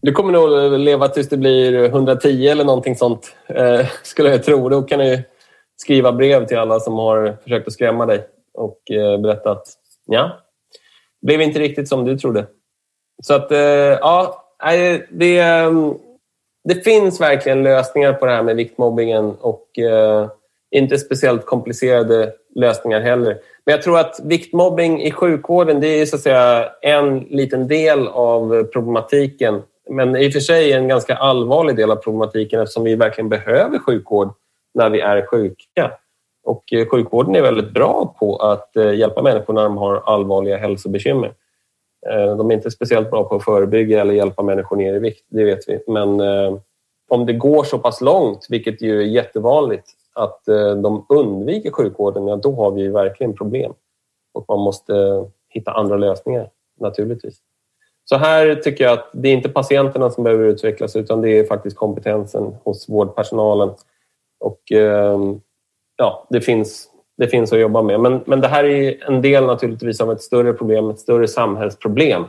[0.00, 4.68] Du kommer nog leva tills det blir 110 eller någonting sånt eh, skulle jag tro.
[4.68, 5.22] Då kan du
[5.76, 9.66] skriva brev till alla som har försökt att skrämma dig och eh, berätta att
[10.06, 10.40] ja,
[11.22, 12.46] blev inte riktigt som du trodde.
[13.22, 14.44] Så att eh, ja,
[15.10, 15.94] det, ehm,
[16.68, 20.28] det finns verkligen lösningar på det här med viktmobbingen och eh,
[20.70, 23.38] inte speciellt komplicerade lösningar heller.
[23.66, 28.08] Men jag tror att viktmobbing i sjukvården det är så att säga en liten del
[28.08, 29.62] av problematiken.
[29.90, 33.78] Men i och för sig en ganska allvarlig del av problematiken eftersom vi verkligen behöver
[33.78, 34.32] sjukvård
[34.74, 35.90] när vi är sjuka.
[36.44, 40.56] Och eh, sjukvården är väldigt bra på att eh, hjälpa människor när de har allvarliga
[40.56, 41.32] hälsobekymmer.
[42.06, 45.24] Eh, de är inte speciellt bra på att förebygga eller hjälpa människor ner i vikt,
[45.28, 45.82] det vet vi.
[45.86, 46.58] Men eh,
[47.08, 52.26] om det går så pass långt, vilket ju är jättevanligt, att eh, de undviker sjukvården,
[52.26, 53.72] ja då har vi verkligen problem.
[54.34, 56.50] Och man måste hitta andra lösningar,
[56.80, 57.38] naturligtvis.
[58.04, 61.44] Så här tycker jag att det är inte patienterna som behöver utvecklas utan det är
[61.44, 63.70] faktiskt kompetensen hos vårdpersonalen.
[64.40, 64.60] Och
[65.96, 68.00] ja, det finns det finns att jobba med.
[68.00, 72.24] Men, men det här är en del naturligtvis av ett större problem, ett större samhällsproblem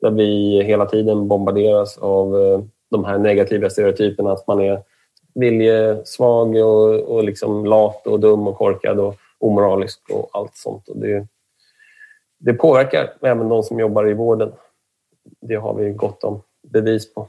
[0.00, 2.60] där vi hela tiden bombarderas av eh,
[2.90, 4.82] de här negativa stereotyperna att man är
[5.34, 10.88] viljesvag och, och liksom lat och dum och korkad och omoralisk och allt sånt.
[10.88, 11.26] Och det,
[12.38, 14.52] det påverkar även de som jobbar i vården.
[15.40, 17.28] Det har vi gott om bevis på.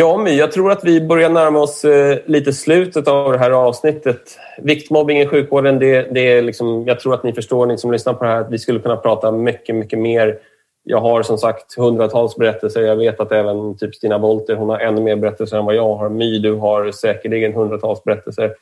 [0.00, 3.50] Ja, My, jag tror att vi börjar närma oss eh, lite slutet av det här
[3.50, 4.38] avsnittet.
[4.58, 8.14] Viktmobbing i sjukvården, det, det är liksom, jag tror att ni förstår, ni som lyssnar
[8.14, 10.38] på det här, att vi skulle kunna prata mycket, mycket mer.
[10.82, 12.82] Jag har som sagt hundratals berättelser.
[12.82, 15.96] Jag vet att även typ Stina Bolter, hon har ännu mer berättelser än vad jag
[15.96, 16.08] har.
[16.08, 18.54] My, du har säkerligen hundratals berättelser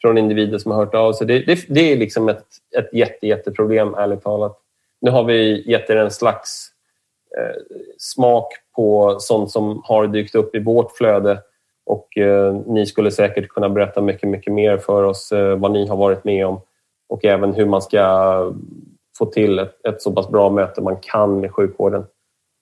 [0.00, 1.26] från individer som har hört av sig.
[1.26, 2.46] Det, det, det är liksom ett,
[2.78, 4.58] ett jätte, jätteproblem, ärligt talat.
[5.00, 6.73] Nu har vi gett er en slags
[7.38, 7.56] Eh,
[7.98, 8.46] smak
[8.76, 11.38] på sånt som har dykt upp i vårt flöde.
[11.86, 15.86] Och eh, ni skulle säkert kunna berätta mycket, mycket mer för oss eh, vad ni
[15.86, 16.60] har varit med om.
[17.08, 18.52] Och även hur man ska
[19.18, 22.04] få till ett, ett så pass bra möte man kan med sjukvården.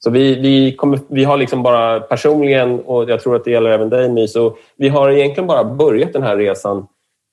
[0.05, 3.70] Så vi, vi, kommer, vi har liksom bara personligen, och jag tror att det gäller
[3.70, 6.86] även dig My, så vi har egentligen bara börjat den här resan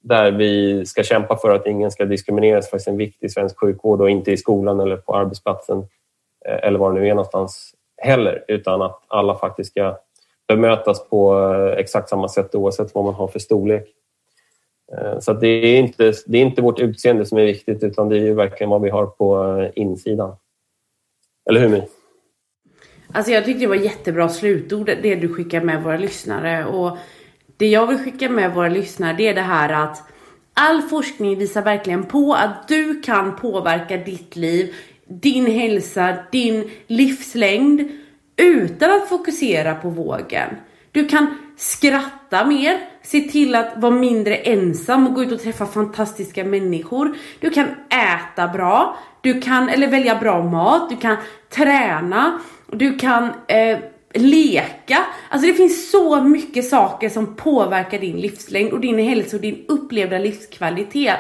[0.03, 4.01] där vi ska kämpa för att ingen ska diskrimineras för sin vikt i svensk sjukvård
[4.01, 5.87] och inte i skolan eller på arbetsplatsen.
[6.45, 9.97] Eh, eller var det nu är någonstans heller, utan att alla faktiskt ska
[10.47, 13.87] bemötas på eh, exakt samma sätt oavsett vad man har för storlek.
[14.91, 18.17] Eh, så det är, inte, det är inte vårt utseende som är viktigt utan det
[18.17, 20.35] är ju verkligen vad vi har på insidan.
[21.49, 21.81] Eller hur My?
[23.13, 26.97] Alltså jag tyckte det var jättebra slutord det du skickar med våra lyssnare och
[27.57, 30.03] det jag vill skicka med våra lyssnare det är det här att
[30.53, 34.75] all forskning visar verkligen på att du kan påverka ditt liv,
[35.09, 37.91] din hälsa, din livslängd
[38.37, 40.49] utan att fokusera på vågen.
[40.91, 45.65] Du kan skratta mer, se till att vara mindre ensam och gå ut och träffa
[45.65, 47.15] fantastiska människor.
[47.39, 51.17] Du kan äta bra, du kan, eller välja bra mat, du kan
[51.49, 52.39] träna,
[52.71, 53.79] du kan eh,
[54.13, 54.97] leka.
[55.29, 59.65] Alltså det finns så mycket saker som påverkar din livslängd och din hälsa och din
[59.67, 61.17] upplevda livskvalitet.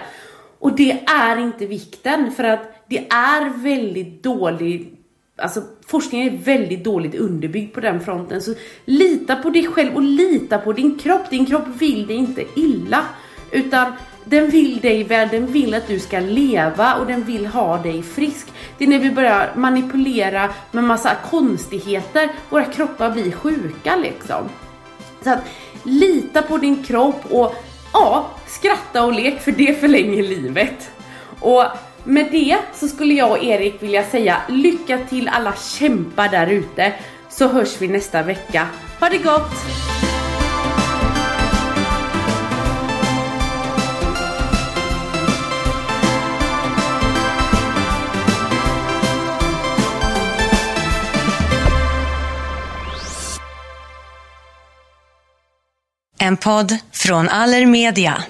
[0.59, 4.95] Och det är inte vikten för att det är väldigt dålig
[5.41, 8.41] Alltså forskningen är väldigt dåligt underbyggd på den fronten.
[8.41, 8.53] Så
[8.85, 11.29] lita på dig själv och lita på din kropp.
[11.29, 13.05] Din kropp vill dig inte illa.
[13.51, 13.93] Utan
[14.25, 18.03] den vill dig väl, den vill att du ska leva och den vill ha dig
[18.03, 18.47] frisk.
[18.77, 24.49] Det är när vi börjar manipulera med massa konstigheter, våra kroppar blir sjuka liksom.
[25.23, 25.39] Så att
[25.83, 27.55] lita på din kropp och
[27.93, 30.91] ja, skratta och lek för det förlänger livet.
[31.39, 31.63] Och
[32.09, 36.93] med det så skulle jag och Erik vilja säga lycka till alla kämpar där ute
[37.29, 38.67] så hörs vi nästa vecka.
[38.99, 39.51] Ha det gott!
[56.21, 58.23] En podd från Allermedia.